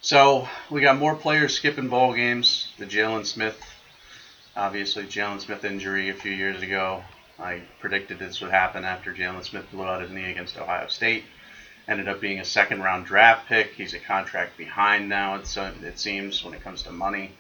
So 0.00 0.48
we 0.70 0.80
got 0.80 0.96
more 0.98 1.14
players 1.14 1.54
skipping 1.54 1.88
bowl 1.88 2.14
games. 2.14 2.68
The 2.78 2.86
Jaylon 2.86 3.26
Smith, 3.26 3.60
obviously 4.56 5.04
Jaylon 5.04 5.40
Smith 5.40 5.64
injury 5.64 6.08
a 6.08 6.14
few 6.14 6.32
years 6.32 6.62
ago. 6.62 7.02
I 7.38 7.62
predicted 7.80 8.18
this 8.18 8.40
would 8.40 8.50
happen 8.50 8.84
after 8.84 9.12
Jaylon 9.12 9.44
Smith 9.44 9.70
blew 9.70 9.84
out 9.84 10.02
his 10.02 10.10
knee 10.10 10.30
against 10.30 10.56
Ohio 10.58 10.88
State. 10.88 11.24
Ended 11.88 12.08
up 12.08 12.20
being 12.20 12.38
a 12.40 12.44
second 12.44 12.82
round 12.82 13.04
draft 13.06 13.46
pick. 13.48 13.72
He's 13.74 13.94
a 13.94 13.98
contract 13.98 14.56
behind 14.56 15.08
now. 15.08 15.34
It's 15.36 15.56
uh, 15.56 15.72
it 15.82 15.98
seems 15.98 16.44
when 16.44 16.54
it 16.54 16.62
comes 16.62 16.82
to 16.84 16.92
money. 16.92 17.32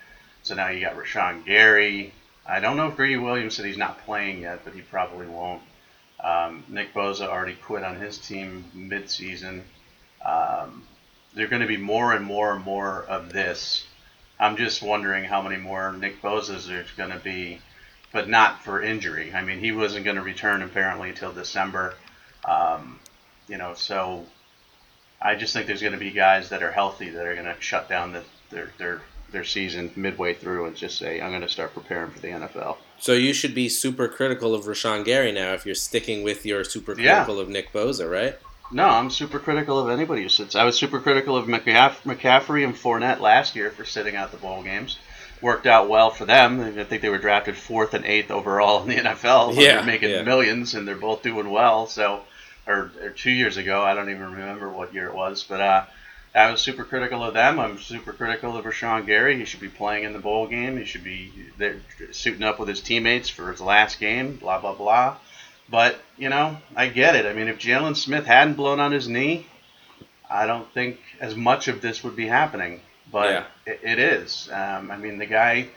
So 0.42 0.54
now 0.54 0.68
you 0.68 0.80
got 0.80 0.96
Rashan 0.96 1.44
Gary. 1.46 2.12
I 2.46 2.60
don't 2.60 2.76
know 2.76 2.88
if 2.88 2.96
Greedy 2.96 3.16
Williams 3.16 3.54
said 3.54 3.66
he's 3.66 3.76
not 3.76 4.04
playing 4.04 4.42
yet, 4.42 4.60
but 4.64 4.74
he 4.74 4.80
probably 4.80 5.26
won't. 5.26 5.62
Um, 6.22 6.64
Nick 6.68 6.92
Bosa 6.92 7.26
already 7.26 7.54
quit 7.54 7.82
on 7.82 7.96
his 7.96 8.18
team 8.18 8.64
mid-season. 8.74 9.64
Um, 10.24 10.84
there 11.34 11.46
are 11.46 11.48
going 11.48 11.62
to 11.62 11.68
be 11.68 11.76
more 11.76 12.12
and 12.12 12.24
more 12.24 12.54
and 12.54 12.64
more 12.64 13.04
of 13.04 13.32
this. 13.32 13.86
I'm 14.38 14.56
just 14.56 14.82
wondering 14.82 15.24
how 15.24 15.42
many 15.42 15.56
more 15.56 15.92
Nick 15.92 16.22
Bosas 16.22 16.66
there's 16.66 16.90
going 16.92 17.10
to 17.10 17.18
be, 17.18 17.60
but 18.12 18.28
not 18.28 18.62
for 18.62 18.82
injury. 18.82 19.32
I 19.34 19.42
mean, 19.42 19.60
he 19.60 19.72
wasn't 19.72 20.04
going 20.04 20.16
to 20.16 20.22
return 20.22 20.62
apparently 20.62 21.10
until 21.10 21.32
December. 21.32 21.94
Um, 22.44 22.98
you 23.48 23.58
know, 23.58 23.74
so 23.74 24.24
I 25.20 25.34
just 25.34 25.52
think 25.52 25.66
there's 25.66 25.82
going 25.82 25.92
to 25.92 25.98
be 25.98 26.10
guys 26.10 26.48
that 26.48 26.62
are 26.62 26.72
healthy 26.72 27.10
that 27.10 27.26
are 27.26 27.34
going 27.34 27.46
to 27.46 27.60
shut 27.60 27.88
down 27.88 28.12
the, 28.12 28.24
their 28.50 28.72
their 28.78 29.02
their 29.32 29.44
season 29.44 29.90
midway 29.96 30.34
through 30.34 30.66
and 30.66 30.76
just 30.76 30.98
say, 30.98 31.20
I'm 31.20 31.30
going 31.30 31.42
to 31.42 31.48
start 31.48 31.74
preparing 31.74 32.10
for 32.10 32.18
the 32.20 32.28
NFL. 32.28 32.76
So 32.98 33.12
you 33.12 33.32
should 33.32 33.54
be 33.54 33.68
super 33.68 34.08
critical 34.08 34.54
of 34.54 34.64
Rashan 34.64 35.04
Gary 35.04 35.32
now 35.32 35.52
if 35.54 35.64
you're 35.64 35.74
sticking 35.74 36.22
with 36.22 36.44
your 36.44 36.64
super 36.64 36.98
Yeah. 36.98 37.24
critical 37.24 37.40
of 37.40 37.48
Nick 37.48 37.72
Bosa, 37.72 38.10
right? 38.10 38.36
No, 38.72 38.84
I'm 38.86 39.10
super 39.10 39.38
critical 39.38 39.78
of 39.80 39.90
anybody 39.90 40.22
who 40.22 40.28
sits. 40.28 40.54
I 40.54 40.64
was 40.64 40.76
super 40.76 41.00
critical 41.00 41.36
of 41.36 41.46
McCaff- 41.46 42.02
McCaffrey 42.04 42.62
and 42.64 42.74
Fournette 42.74 43.20
last 43.20 43.56
year 43.56 43.70
for 43.70 43.84
sitting 43.84 44.14
out 44.16 44.30
the 44.30 44.36
bowl 44.36 44.62
games. 44.62 44.98
Worked 45.42 45.66
out 45.66 45.88
well 45.88 46.10
for 46.10 46.24
them. 46.26 46.60
I 46.60 46.84
think 46.84 47.00
they 47.02 47.08
were 47.08 47.18
drafted 47.18 47.56
fourth 47.56 47.94
and 47.94 48.04
eighth 48.04 48.30
overall 48.30 48.82
in 48.82 48.88
the 48.90 48.96
NFL. 48.96 49.54
Yeah, 49.56 49.76
they're 49.76 49.84
making 49.84 50.10
yeah. 50.10 50.22
millions, 50.22 50.74
and 50.74 50.86
they're 50.86 50.94
both 50.96 51.22
doing 51.22 51.50
well. 51.50 51.86
So, 51.86 52.20
or, 52.66 52.92
or 53.02 53.08
two 53.10 53.30
years 53.30 53.56
ago, 53.56 53.82
I 53.82 53.94
don't 53.94 54.10
even 54.10 54.32
remember 54.32 54.68
what 54.68 54.92
year 54.94 55.06
it 55.06 55.14
was, 55.14 55.42
but 55.48 55.60
uh, 55.60 55.84
I 56.34 56.50
was 56.50 56.60
super 56.60 56.84
critical 56.84 57.24
of 57.24 57.34
them. 57.34 57.58
I'm 57.58 57.78
super 57.78 58.12
critical 58.12 58.56
of 58.56 58.64
Rashan 58.64 59.04
Gary. 59.06 59.36
He 59.36 59.44
should 59.44 59.60
be 59.60 59.68
playing 59.68 60.04
in 60.04 60.12
the 60.12 60.18
bowl 60.20 60.46
game. 60.46 60.76
He 60.76 60.84
should 60.84 61.02
be 61.02 61.32
there, 61.58 61.76
suiting 62.12 62.44
up 62.44 62.58
with 62.60 62.68
his 62.68 62.80
teammates 62.80 63.28
for 63.28 63.50
his 63.50 63.60
last 63.60 63.98
game. 63.98 64.36
Blah 64.36 64.60
blah 64.60 64.74
blah. 64.74 65.16
But, 65.68 66.00
you 66.18 66.28
know, 66.28 66.56
I 66.74 66.88
get 66.88 67.14
it. 67.14 67.26
I 67.26 67.32
mean, 67.32 67.46
if 67.48 67.58
Jaylon 67.58 67.96
Smith 67.96 68.26
hadn't 68.26 68.54
blown 68.54 68.80
on 68.80 68.90
his 68.90 69.06
knee, 69.08 69.46
I 70.28 70.46
don't 70.46 70.72
think 70.74 70.98
as 71.20 71.36
much 71.36 71.68
of 71.68 71.80
this 71.80 72.02
would 72.02 72.16
be 72.16 72.26
happening. 72.26 72.80
But 73.12 73.30
Yeah. 73.30 73.44
it, 73.66 73.80
it 73.82 73.98
is. 74.00 74.48
Um, 74.52 74.90
I 74.90 74.96
mean, 74.96 75.18
the 75.18 75.26
guy 75.26 75.68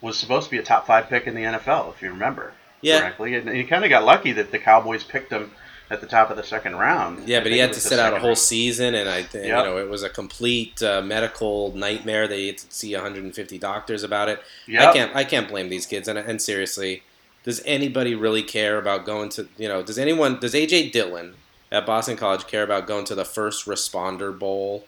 was 0.00 0.18
supposed 0.18 0.46
to 0.46 0.50
be 0.50 0.58
a 0.58 0.62
top 0.62 0.86
five 0.86 1.08
pick 1.08 1.26
in 1.28 1.34
the 1.34 1.42
NFL, 1.42 1.94
if 1.94 2.02
you 2.02 2.10
remember 2.10 2.52
Yeah. 2.80 3.00
correctly. 3.00 3.36
And 3.36 3.48
he 3.48 3.64
kind 3.64 3.84
of 3.84 3.90
got 3.90 4.04
lucky 4.04 4.32
that 4.32 4.50
the 4.50 4.58
Cowboys 4.58 5.04
picked 5.04 5.32
him 5.32 5.52
at 5.90 6.00
the 6.00 6.06
top 6.06 6.30
of 6.30 6.36
the 6.36 6.42
second 6.42 6.76
round. 6.76 7.28
Yeah, 7.28 7.40
but 7.40 7.52
he 7.52 7.58
had 7.58 7.72
to 7.72 7.80
sit 7.80 7.98
out 7.98 8.12
a 8.12 8.18
whole 8.18 8.30
round. 8.30 8.38
season, 8.38 8.94
and 8.94 9.08
I 9.08 9.22
think 9.22 9.46
Yep. 9.46 9.58
you 9.64 9.70
know 9.70 9.78
it 9.78 9.88
was 9.88 10.02
a 10.02 10.08
complete 10.10 10.82
uh, 10.82 11.00
medical 11.02 11.72
nightmare. 11.76 12.26
They 12.26 12.48
had 12.48 12.58
to 12.58 12.66
see 12.70 12.94
150 12.94 13.58
doctors 13.58 14.02
about 14.02 14.28
it. 14.28 14.40
I 14.68 14.92
can't 14.92 15.14
I 15.14 15.24
can't 15.24 15.48
blame 15.48 15.68
these 15.68 15.86
kids. 15.86 16.08
And, 16.08 16.18
and 16.18 16.40
seriously, 16.42 17.02
does 17.44 17.62
anybody 17.64 18.14
really 18.14 18.42
care 18.42 18.78
about 18.78 19.06
going 19.06 19.28
to 19.30 19.48
you 19.56 19.68
know? 19.68 19.82
Does 19.82 19.98
anyone? 19.98 20.40
Does 20.40 20.54
AJ 20.54 20.92
Dillon 20.92 21.34
at 21.70 21.86
Boston 21.86 22.16
College 22.16 22.46
care 22.46 22.62
about 22.62 22.86
going 22.86 23.04
to 23.06 23.14
the 23.14 23.24
First 23.24 23.66
Responder 23.66 24.36
Bowl? 24.36 24.86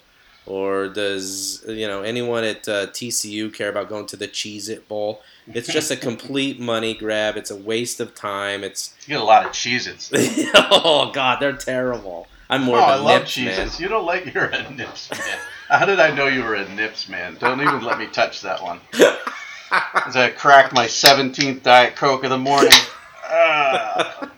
Or 0.49 0.89
does 0.89 1.63
you 1.69 1.87
know 1.87 2.01
anyone 2.01 2.43
at 2.43 2.67
uh, 2.67 2.87
TCU 2.87 3.53
care 3.53 3.69
about 3.69 3.91
going 3.91 4.07
to 4.07 4.17
the 4.17 4.27
Cheez 4.27 4.71
It 4.71 4.89
Bowl? 4.89 5.21
It's 5.47 5.71
just 5.71 5.91
a 5.91 5.97
complete 6.09 6.59
money 6.59 6.95
grab. 6.95 7.37
It's 7.37 7.51
a 7.51 7.57
waste 7.57 8.01
of 8.01 8.15
time. 8.15 8.65
It's 8.65 8.95
You 9.07 9.15
get 9.15 9.21
a 9.21 9.25
lot 9.25 9.45
of 9.45 9.53
Cheez-Its. 9.53 10.11
oh 10.55 11.11
god, 11.13 11.41
they're 11.41 11.53
terrible. 11.53 12.29
I'm 12.49 12.63
more 12.63 12.79
oh, 12.79 12.83
of 12.83 13.01
a 13.01 13.03
love 13.03 13.21
Nips 13.21 13.37
man. 13.37 13.59
Cheez-Its. 13.59 13.81
You 13.81 13.89
don't 13.89 14.07
like 14.07 14.33
you're 14.35 14.47
a 14.47 14.71
Nips 14.71 15.11
man. 15.11 15.39
How 15.69 15.85
did 15.85 16.01
I 16.01 16.15
know 16.15 16.29
you 16.29 16.43
were 16.43 16.55
a 16.55 16.67
Nips 16.75 17.11
man? 17.11 17.37
Don't 17.39 17.61
even 17.61 17.83
let 17.83 17.99
me 17.99 18.07
touch 18.07 18.41
that 18.41 18.63
one. 18.63 18.81
As 19.71 20.17
I 20.17 20.31
crack 20.31 20.73
my 20.73 20.87
17th 20.87 21.63
Diet 21.63 21.95
Coke 21.95 22.25
of 22.25 22.31
the 22.31 22.39
morning. 22.39 22.73
Ah, 23.23 24.31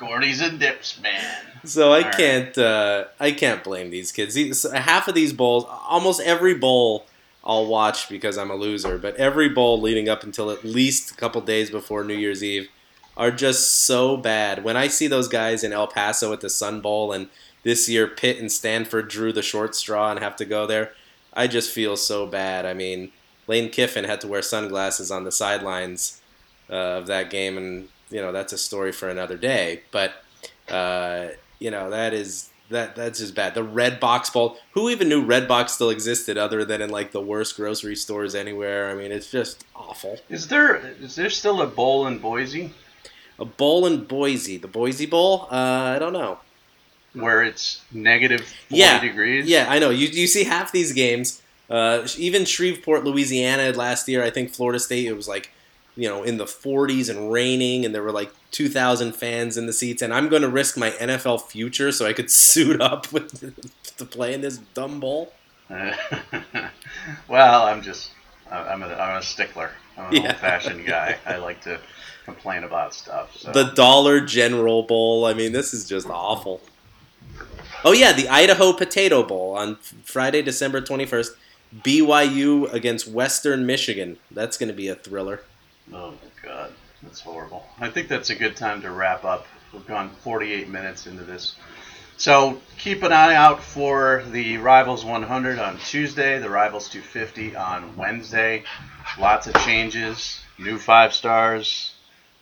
Gorney's 0.00 0.40
a 0.40 0.50
Nips 0.50 1.00
man. 1.00 1.53
So 1.64 1.92
I 1.92 2.02
right. 2.02 2.16
can't 2.16 2.58
uh, 2.58 3.04
I 3.18 3.32
can't 3.32 3.64
blame 3.64 3.90
these 3.90 4.12
kids. 4.12 4.34
These, 4.34 4.70
half 4.72 5.08
of 5.08 5.14
these 5.14 5.32
bowls, 5.32 5.66
almost 5.88 6.20
every 6.20 6.54
bowl, 6.54 7.06
I'll 7.44 7.66
watch 7.66 8.08
because 8.08 8.38
I'm 8.38 8.50
a 8.50 8.56
loser. 8.56 8.98
But 8.98 9.16
every 9.16 9.48
bowl 9.48 9.80
leading 9.80 10.08
up 10.08 10.22
until 10.22 10.50
at 10.50 10.64
least 10.64 11.10
a 11.10 11.14
couple 11.14 11.40
days 11.40 11.70
before 11.70 12.04
New 12.04 12.16
Year's 12.16 12.42
Eve 12.42 12.68
are 13.16 13.30
just 13.30 13.84
so 13.84 14.16
bad. 14.16 14.64
When 14.64 14.76
I 14.76 14.88
see 14.88 15.06
those 15.06 15.28
guys 15.28 15.62
in 15.62 15.72
El 15.72 15.86
Paso 15.86 16.32
at 16.32 16.40
the 16.40 16.50
Sun 16.50 16.80
Bowl, 16.80 17.12
and 17.12 17.28
this 17.62 17.88
year 17.88 18.06
Pitt 18.06 18.38
and 18.38 18.50
Stanford 18.50 19.08
drew 19.08 19.32
the 19.32 19.42
short 19.42 19.74
straw 19.74 20.10
and 20.10 20.20
have 20.20 20.36
to 20.36 20.44
go 20.44 20.66
there, 20.66 20.92
I 21.32 21.46
just 21.46 21.70
feel 21.70 21.96
so 21.96 22.26
bad. 22.26 22.66
I 22.66 22.74
mean, 22.74 23.12
Lane 23.46 23.70
Kiffin 23.70 24.04
had 24.04 24.20
to 24.22 24.28
wear 24.28 24.42
sunglasses 24.42 25.10
on 25.10 25.24
the 25.24 25.32
sidelines 25.32 26.20
uh, 26.70 26.74
of 26.74 27.06
that 27.06 27.30
game, 27.30 27.56
and 27.56 27.88
you 28.10 28.20
know 28.20 28.32
that's 28.32 28.52
a 28.52 28.58
story 28.58 28.92
for 28.92 29.08
another 29.08 29.36
day. 29.36 29.82
But 29.90 30.12
uh, 30.68 31.28
you 31.58 31.70
know 31.70 31.90
that 31.90 32.12
is 32.14 32.50
that 32.70 32.96
that's 32.96 33.18
just 33.18 33.34
bad. 33.34 33.54
The 33.54 33.62
Red 33.62 34.00
Box 34.00 34.30
Bowl. 34.30 34.56
Who 34.72 34.88
even 34.90 35.08
knew 35.08 35.22
Red 35.24 35.46
Box 35.46 35.72
still 35.72 35.90
existed 35.90 36.38
other 36.38 36.64
than 36.64 36.80
in 36.82 36.90
like 36.90 37.12
the 37.12 37.20
worst 37.20 37.56
grocery 37.56 37.96
stores 37.96 38.34
anywhere? 38.34 38.90
I 38.90 38.94
mean, 38.94 39.12
it's 39.12 39.30
just 39.30 39.64
awful. 39.76 40.18
Is 40.28 40.48
there 40.48 40.76
is 41.00 41.14
there 41.16 41.30
still 41.30 41.60
a 41.62 41.66
bowl 41.66 42.06
in 42.06 42.18
Boise 42.18 42.72
A 43.38 43.44
bowl 43.44 43.84
in 43.86 44.04
Boise, 44.04 44.56
the 44.56 44.68
Boise 44.68 45.06
Bowl. 45.06 45.46
Uh, 45.50 45.94
I 45.94 45.98
don't 45.98 46.12
know. 46.12 46.38
where 47.12 47.42
it's 47.44 47.80
negative 47.92 48.40
40 48.40 48.76
Yeah. 48.76 49.00
degrees? 49.00 49.46
Yeah, 49.46 49.66
I 49.68 49.78
know. 49.78 49.90
You 49.90 50.08
you 50.08 50.26
see 50.26 50.44
half 50.44 50.72
these 50.72 50.92
games. 50.92 51.40
Uh, 51.70 52.06
even 52.18 52.44
Shreveport, 52.44 53.04
Louisiana, 53.04 53.70
last 53.72 54.06
year. 54.08 54.22
I 54.22 54.30
think 54.30 54.50
Florida 54.54 54.78
State. 54.80 55.06
It 55.06 55.14
was 55.16 55.28
like 55.28 55.50
you 55.96 56.08
know 56.08 56.22
in 56.22 56.36
the 56.38 56.44
40s 56.44 57.08
and 57.08 57.30
raining, 57.32 57.84
and 57.84 57.94
there 57.94 58.02
were 58.02 58.12
like 58.12 58.32
2,000 58.50 59.12
fans 59.14 59.56
in 59.56 59.66
the 59.66 59.72
seats. 59.72 60.02
And 60.02 60.12
I'm 60.14 60.28
going 60.28 60.42
to 60.42 60.48
risk 60.48 60.76
my 60.76 60.90
NFL 60.92 61.42
future 61.48 61.90
so 61.92 62.06
I 62.06 62.12
could 62.12 62.30
suit 62.46 62.80
up 62.80 63.12
with 63.12 63.54
to 63.96 64.04
play 64.04 64.34
in 64.34 64.40
this 64.40 64.58
dumb 64.58 65.00
bowl. 65.00 65.32
well, 67.28 67.64
I'm 67.66 67.82
just 67.82 68.10
I'm 68.50 68.82
a, 68.82 68.86
I'm 68.86 69.16
a 69.18 69.22
stickler. 69.22 69.70
I'm 69.96 70.10
an 70.10 70.16
Yeah. 70.22 70.28
old-fashioned 70.28 70.86
guy. 70.86 71.18
I 71.26 71.36
like 71.36 71.60
to 71.62 71.80
complain 72.24 72.64
about 72.64 72.94
stuff. 72.94 73.36
So. 73.36 73.52
The 73.52 73.64
Dollar 73.72 74.20
General 74.20 74.82
Bowl. 74.82 75.24
I 75.24 75.34
mean, 75.34 75.52
this 75.52 75.72
is 75.74 75.88
just 75.88 76.08
awful. 76.08 76.60
Oh 77.84 77.92
yeah, 77.92 78.12
the 78.12 78.28
Idaho 78.28 78.72
Potato 78.72 79.22
Bowl 79.22 79.56
on 79.56 79.76
Friday, 80.04 80.42
December 80.42 80.80
21st. 80.80 81.30
BYU 81.82 82.72
against 82.72 83.08
Western 83.08 83.66
Michigan. 83.66 84.18
That's 84.30 84.56
going 84.56 84.68
to 84.68 84.74
be 84.74 84.88
a 84.88 84.94
thriller. 84.94 85.40
Oh 85.92 86.10
my 86.12 86.48
God, 86.48 86.72
that's 87.02 87.20
horrible. 87.20 87.64
I 87.78 87.90
think 87.90 88.08
that's 88.08 88.30
a 88.30 88.34
good 88.34 88.56
time 88.56 88.82
to 88.82 88.90
wrap 88.90 89.24
up. 89.24 89.46
We've 89.72 89.86
gone 89.86 90.10
48 90.22 90.68
minutes 90.68 91.06
into 91.06 91.24
this. 91.24 91.56
So 92.16 92.60
keep 92.78 93.02
an 93.02 93.12
eye 93.12 93.34
out 93.34 93.62
for 93.62 94.24
the 94.30 94.58
Rivals 94.58 95.04
100 95.04 95.58
on 95.58 95.78
Tuesday, 95.78 96.38
the 96.38 96.48
Rivals 96.48 96.88
250 96.88 97.56
on 97.56 97.96
Wednesday. 97.96 98.62
Lots 99.18 99.46
of 99.48 99.54
changes, 99.56 100.40
new 100.58 100.78
five 100.78 101.12
stars, 101.12 101.92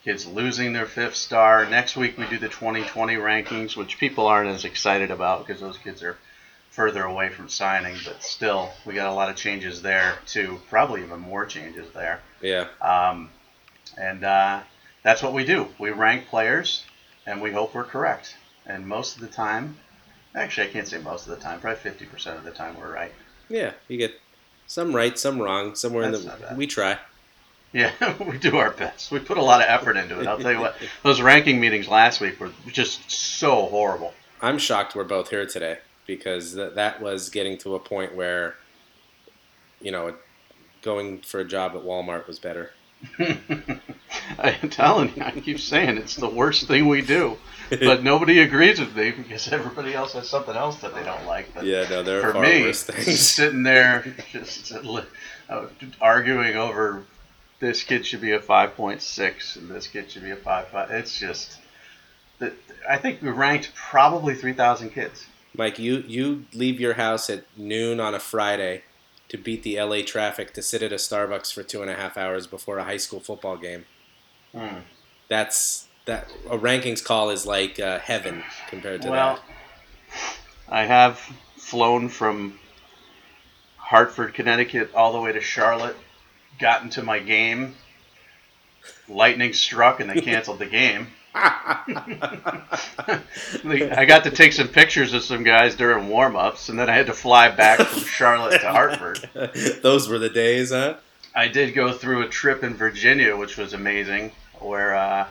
kids 0.05 0.27
losing 0.27 0.73
their 0.73 0.87
fifth 0.87 1.17
star. 1.17 1.65
Next 1.65 1.97
week 1.97 2.19
we 2.19 2.27
do 2.27 2.39
the 2.39 2.49
2020 2.49 3.15
rankings, 3.17 3.77
which 3.77 3.99
people 3.99 4.27
aren't 4.27 4.51
as 4.51 4.65
excited 4.65 5.11
about 5.11 5.47
because 5.47 5.61
those 5.61 5.79
kids 5.79 6.03
are 6.03 6.19
further 6.73 7.05
away 7.05 7.29
from 7.29 7.49
signing, 7.49 7.97
but 8.05 8.23
still 8.23 8.71
we 8.85 8.95
got 8.95 9.07
a 9.07 9.15
lot 9.15 9.29
of 9.29 9.37
changes 9.37 9.83
there 9.83 10.19
too. 10.27 10.59
Probably 10.69 11.03
even 11.03 11.21
more 11.21 11.47
changes 11.47 11.89
there. 11.93 12.21
Yeah. 12.41 12.67
Um, 12.81 13.31
and 13.97 14.25
uh, 14.25 14.63
that's 15.03 15.23
what 15.23 15.35
we 15.35 15.45
do. 15.45 15.69
We 15.79 15.91
rank 15.91 16.29
players, 16.29 16.85
and 17.27 17.41
we 17.41 17.53
hope 17.53 17.75
we're 17.75 17.85
correct. 17.85 18.37
And 18.67 18.87
most 18.87 19.17
of 19.17 19.21
the 19.21 19.29
time, 19.29 19.77
actually, 20.35 20.69
I 20.69 20.71
can't 20.71 20.89
say 20.89 20.99
most 20.99 21.29
of 21.29 21.37
the 21.37 21.43
time. 21.43 21.61
Probably 21.61 21.79
fifty 21.79 22.07
percent 22.07 22.39
of 22.39 22.45
the 22.45 22.51
time, 22.51 22.77
we're 22.79 22.93
right. 22.93 23.13
Yeah, 23.49 23.73
you 23.89 23.99
get 23.99 24.15
some 24.67 24.97
right, 24.97 25.19
some 25.19 25.41
wrong, 25.41 25.75
somewhere 25.75 26.11
That's 26.11 26.25
in 26.25 26.31
the. 26.31 26.55
We 26.57 26.67
try. 26.67 26.99
Yeah, 27.75 27.93
we 28.25 28.39
do 28.39 28.57
our 28.57 28.71
best. 28.71 29.11
We 29.11 29.19
put 29.19 29.37
a 29.37 29.43
lot 29.43 29.61
of 29.61 29.69
effort 29.69 29.97
into 29.97 30.21
it. 30.21 30.27
I'll 30.27 30.39
tell 30.39 30.53
you 30.53 30.61
what. 30.61 30.77
Those 31.03 31.21
ranking 31.21 31.61
meetings 31.61 31.89
last 31.89 32.21
week 32.21 32.41
were 32.41 32.51
just 32.67 33.11
so 33.11 33.67
horrible. 33.67 34.15
I'm 34.41 34.59
shocked 34.59 34.95
we're 34.95 35.05
both 35.05 35.31
here 35.31 35.47
today 35.47 35.79
because 36.17 36.55
th- 36.55 36.75
that 36.75 37.01
was 37.01 37.31
getting 37.31 37.59
to 37.59 37.75
a 37.75 37.79
point 37.79 38.15
where 38.15 38.57
you 39.83 39.91
know, 39.91 40.15
going 40.83 41.21
for 41.21 41.41
a 41.41 41.45
job 41.45 41.73
at 41.75 41.83
Walmart 41.83 42.27
was 42.27 42.39
better. 42.39 42.71
I'm 44.39 44.71
telling 44.71 45.13
you, 45.17 45.23
I 45.23 45.33
keep 45.33 45.59
saying 45.59 45.99
it's 45.99 46.15
the 46.15 46.29
worst 46.29 46.69
thing 46.69 46.87
we 46.89 47.03
do, 47.03 47.37
but 47.69 48.05
nobody 48.05 48.39
agrees 48.39 48.79
with 48.79 48.95
me 48.95 49.11
because 49.11 49.49
everybody 49.49 49.93
else 49.93 50.13
has 50.13 50.29
something 50.29 50.55
else 50.55 50.77
that 50.83 50.95
they 50.95 51.03
don't 51.03 51.27
like. 51.27 51.53
But 51.53 51.65
yeah, 51.65 51.89
no, 51.89 52.05
there 52.05 52.21
are 52.21 52.33
for 52.33 52.41
me, 52.41 52.63
worse 52.63 52.85
things. 52.85 53.21
sitting 53.29 53.65
there 53.65 54.15
just 54.31 54.73
uh, 54.73 55.67
arguing 56.01 56.57
over 56.57 57.03
this 57.59 57.83
kid 57.83 58.07
should 58.07 58.21
be 58.21 58.33
a 58.33 58.41
5.6 58.41 59.57
and 59.57 59.69
this 59.69 59.87
kid 59.89 60.11
should 60.11 60.23
be 60.23 60.31
a 60.31 60.37
5.5. 60.37 60.91
It's 60.91 61.19
just, 61.19 61.59
that 62.39 62.53
I 62.89 62.99
think 62.99 63.23
we 63.23 63.31
ranked 63.31 63.73
probably 63.75 64.35
3,000 64.35 64.91
kids. 64.91 65.27
Mike, 65.55 65.79
you 65.79 66.05
you 66.07 66.47
leave 66.55 66.81
your 66.81 66.95
house 66.95 67.29
at 67.29 67.45
noon 67.57 68.01
on 68.01 68.15
a 68.15 68.21
Friday 68.21 68.83
to 69.29 69.37
beat 69.39 69.63
the 69.63 69.81
LA 69.81 70.03
traffic 70.03 70.53
to 70.55 70.63
sit 70.63 70.83
at 70.83 70.93
a 70.93 70.97
Starbucks 70.97 71.53
for 71.53 71.63
two 71.63 71.83
and 71.83 71.91
a 71.91 71.95
half 71.95 72.17
hours 72.17 72.47
before 72.47 72.79
a 72.79 72.85
high 72.85 72.97
school 72.97 73.21
football 73.21 73.57
game. 73.57 73.85
Hmm. 74.55 74.81
That's 75.29 75.89
that 76.05 76.29
a 76.51 76.59
rankings 76.59 77.05
call 77.05 77.31
is 77.31 77.47
like 77.47 77.79
uh, 77.79 77.99
heaven 77.99 78.43
compared 78.69 79.03
to 79.03 79.11
Well, 79.11 79.37
that. 79.37 79.43
I 80.69 80.85
have 80.85 81.19
flown 81.57 82.09
from 82.09 82.59
Hartford, 83.77 84.35
Connecticut, 84.35 84.91
all 84.95 85.13
the 85.13 85.21
way 85.21 85.33
to 85.33 85.41
Charlotte, 85.41 85.97
gotten 86.59 86.91
to 86.91 87.03
my 87.03 87.19
game. 87.19 87.75
Lightning 89.09 89.53
struck 89.53 90.01
and 90.01 90.11
they 90.11 90.21
canceled 90.21 90.59
the 90.59 90.67
game. 90.67 91.09
I 91.35 91.85
got 94.07 94.25
to 94.25 94.31
take 94.31 94.53
some 94.53 94.69
pictures 94.69 95.15
of 95.15 95.23
some 95.23 95.43
guys 95.45 95.75
during 95.75 96.09
warm 96.09 96.37
ups, 96.37 96.69
and 96.69 96.79
then 96.79 96.91
I 96.91 96.95
had 96.95 97.07
to 97.07 97.15
fly 97.15 97.49
back 97.51 97.81
from 97.81 98.03
Charlotte 98.03 98.61
to 98.61 98.69
Hartford. 98.69 99.29
Those 99.83 100.09
were 100.09 100.19
the 100.19 100.29
days, 100.29 100.71
huh? 100.71 100.97
I 101.35 101.49
did 101.49 101.75
go 101.75 101.93
through 101.93 102.23
a 102.23 102.29
trip 102.29 102.63
in 102.63 102.75
Virginia, 102.75 103.37
which 103.37 103.57
was 103.57 103.73
amazing, 103.73 104.33
where 104.59 104.95
uh, 104.95 105.27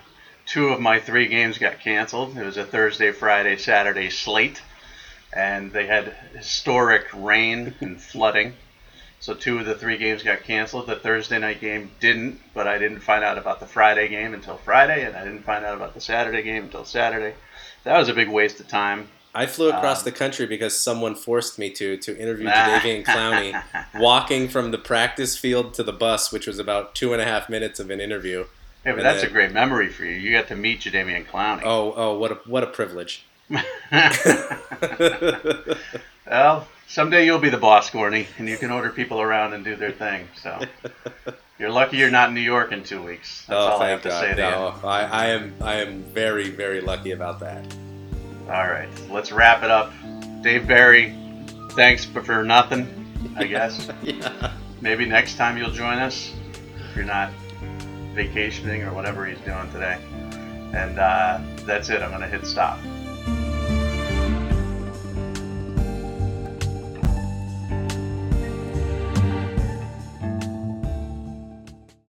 two 0.45 0.69
of 0.69 0.79
my 0.79 0.99
three 0.99 1.27
games 1.27 1.59
got 1.59 1.79
canceled. 1.79 2.37
It 2.37 2.43
was 2.43 2.57
a 2.57 2.65
Thursday, 2.65 3.11
Friday, 3.11 3.57
Saturday 3.57 4.09
slate, 4.09 4.61
and 5.31 5.71
they 5.71 5.85
had 5.85 6.15
historic 6.35 7.05
rain 7.13 7.75
and 7.79 8.01
flooding. 8.01 8.53
So 9.21 9.33
two 9.35 9.59
of 9.59 9.65
the 9.67 9.75
three 9.75 9.97
games 9.97 10.23
got 10.23 10.41
canceled. 10.43 10.87
The 10.87 10.95
Thursday 10.95 11.37
night 11.39 11.61
game 11.61 11.91
didn't, 11.99 12.39
but 12.55 12.67
I 12.67 12.77
didn't 12.79 12.99
find 13.01 13.23
out 13.23 13.37
about 13.37 13.59
the 13.59 13.67
Friday 13.67 14.07
game 14.07 14.33
until 14.33 14.57
Friday, 14.57 15.05
and 15.05 15.15
I 15.15 15.23
didn't 15.23 15.43
find 15.43 15.63
out 15.63 15.75
about 15.77 15.93
the 15.93 16.01
Saturday 16.01 16.41
game 16.41 16.63
until 16.63 16.83
Saturday. 16.85 17.35
That 17.83 17.97
was 17.99 18.09
a 18.09 18.13
big 18.15 18.29
waste 18.29 18.59
of 18.59 18.67
time. 18.67 19.09
I 19.33 19.45
flew 19.45 19.69
across 19.69 19.99
Um, 19.99 20.05
the 20.05 20.11
country 20.11 20.45
because 20.47 20.77
someone 20.77 21.13
forced 21.15 21.57
me 21.59 21.69
to 21.69 21.95
to 21.97 22.17
interview 22.19 22.47
Jadeveon 22.49 23.05
Clowney, 23.05 23.63
walking 24.01 24.49
from 24.49 24.71
the 24.71 24.77
practice 24.77 25.37
field 25.37 25.73
to 25.75 25.83
the 25.83 25.93
bus, 25.93 26.31
which 26.33 26.47
was 26.47 26.57
about 26.59 26.95
two 26.95 27.13
and 27.13 27.21
a 27.21 27.25
half 27.25 27.47
minutes 27.47 27.79
of 27.79 27.89
an 27.91 28.01
interview. 28.01 28.39
Yeah, 28.85 28.93
but 28.93 28.97
And 28.97 29.05
that's 29.05 29.21
then- 29.21 29.29
a 29.29 29.33
great 29.33 29.51
memory 29.51 29.87
for 29.89 30.03
you. 30.03 30.13
You 30.13 30.31
got 30.35 30.47
to 30.47 30.55
meet 30.55 30.81
Jadeveon 30.81 31.27
Clowney. 31.27 31.61
Oh, 31.63 31.93
oh, 31.95 32.17
what 32.17 32.31
a 32.31 32.35
what 32.45 32.63
a 32.63 32.67
privilege! 32.67 33.23
well, 36.27 36.67
someday 36.91 37.25
you'll 37.25 37.39
be 37.39 37.49
the 37.49 37.57
boss, 37.57 37.89
Gorney, 37.89 38.27
and 38.37 38.47
you 38.47 38.57
can 38.57 38.69
order 38.69 38.89
people 38.89 39.21
around 39.21 39.53
and 39.53 39.63
do 39.63 39.75
their 39.75 39.91
thing. 39.91 40.27
So 40.41 40.59
you're 41.59 41.71
lucky 41.71 41.97
you're 41.97 42.11
not 42.11 42.29
in 42.29 42.35
New 42.35 42.41
York 42.41 42.71
in 42.71 42.83
two 42.83 43.01
weeks. 43.01 43.45
That's 43.47 43.57
oh, 43.57 43.67
all 43.69 43.81
I 43.81 43.89
have 43.89 44.01
to 44.03 44.11
say 44.11 44.35
God! 44.35 44.35
to 44.35 44.81
No, 44.83 44.87
I, 44.87 45.03
I 45.03 45.25
am 45.27 45.55
I 45.61 45.75
am 45.75 46.03
very 46.03 46.49
very 46.49 46.81
lucky 46.81 47.11
about 47.11 47.39
that. 47.39 47.65
All 48.47 48.67
right, 48.67 48.89
let's 49.09 49.31
wrap 49.31 49.63
it 49.63 49.71
up. 49.71 49.93
Dave 50.41 50.67
Barry, 50.67 51.15
thanks 51.71 52.03
for, 52.03 52.21
for 52.21 52.43
nothing, 52.43 53.33
I 53.37 53.45
guess. 53.45 53.89
yeah. 54.03 54.53
Maybe 54.81 55.05
next 55.05 55.35
time 55.35 55.57
you'll 55.57 55.71
join 55.71 55.99
us 55.99 56.33
if 56.89 56.95
you're 56.95 57.05
not 57.05 57.31
vacationing 58.13 58.81
or 58.83 58.93
whatever 58.93 59.25
he's 59.25 59.39
doing 59.41 59.71
today. 59.71 59.99
And 60.73 60.99
uh, 60.99 61.39
that's 61.65 61.89
it. 61.89 62.01
I'm 62.01 62.09
going 62.09 62.21
to 62.21 62.27
hit 62.27 62.45
stop. 62.45 62.79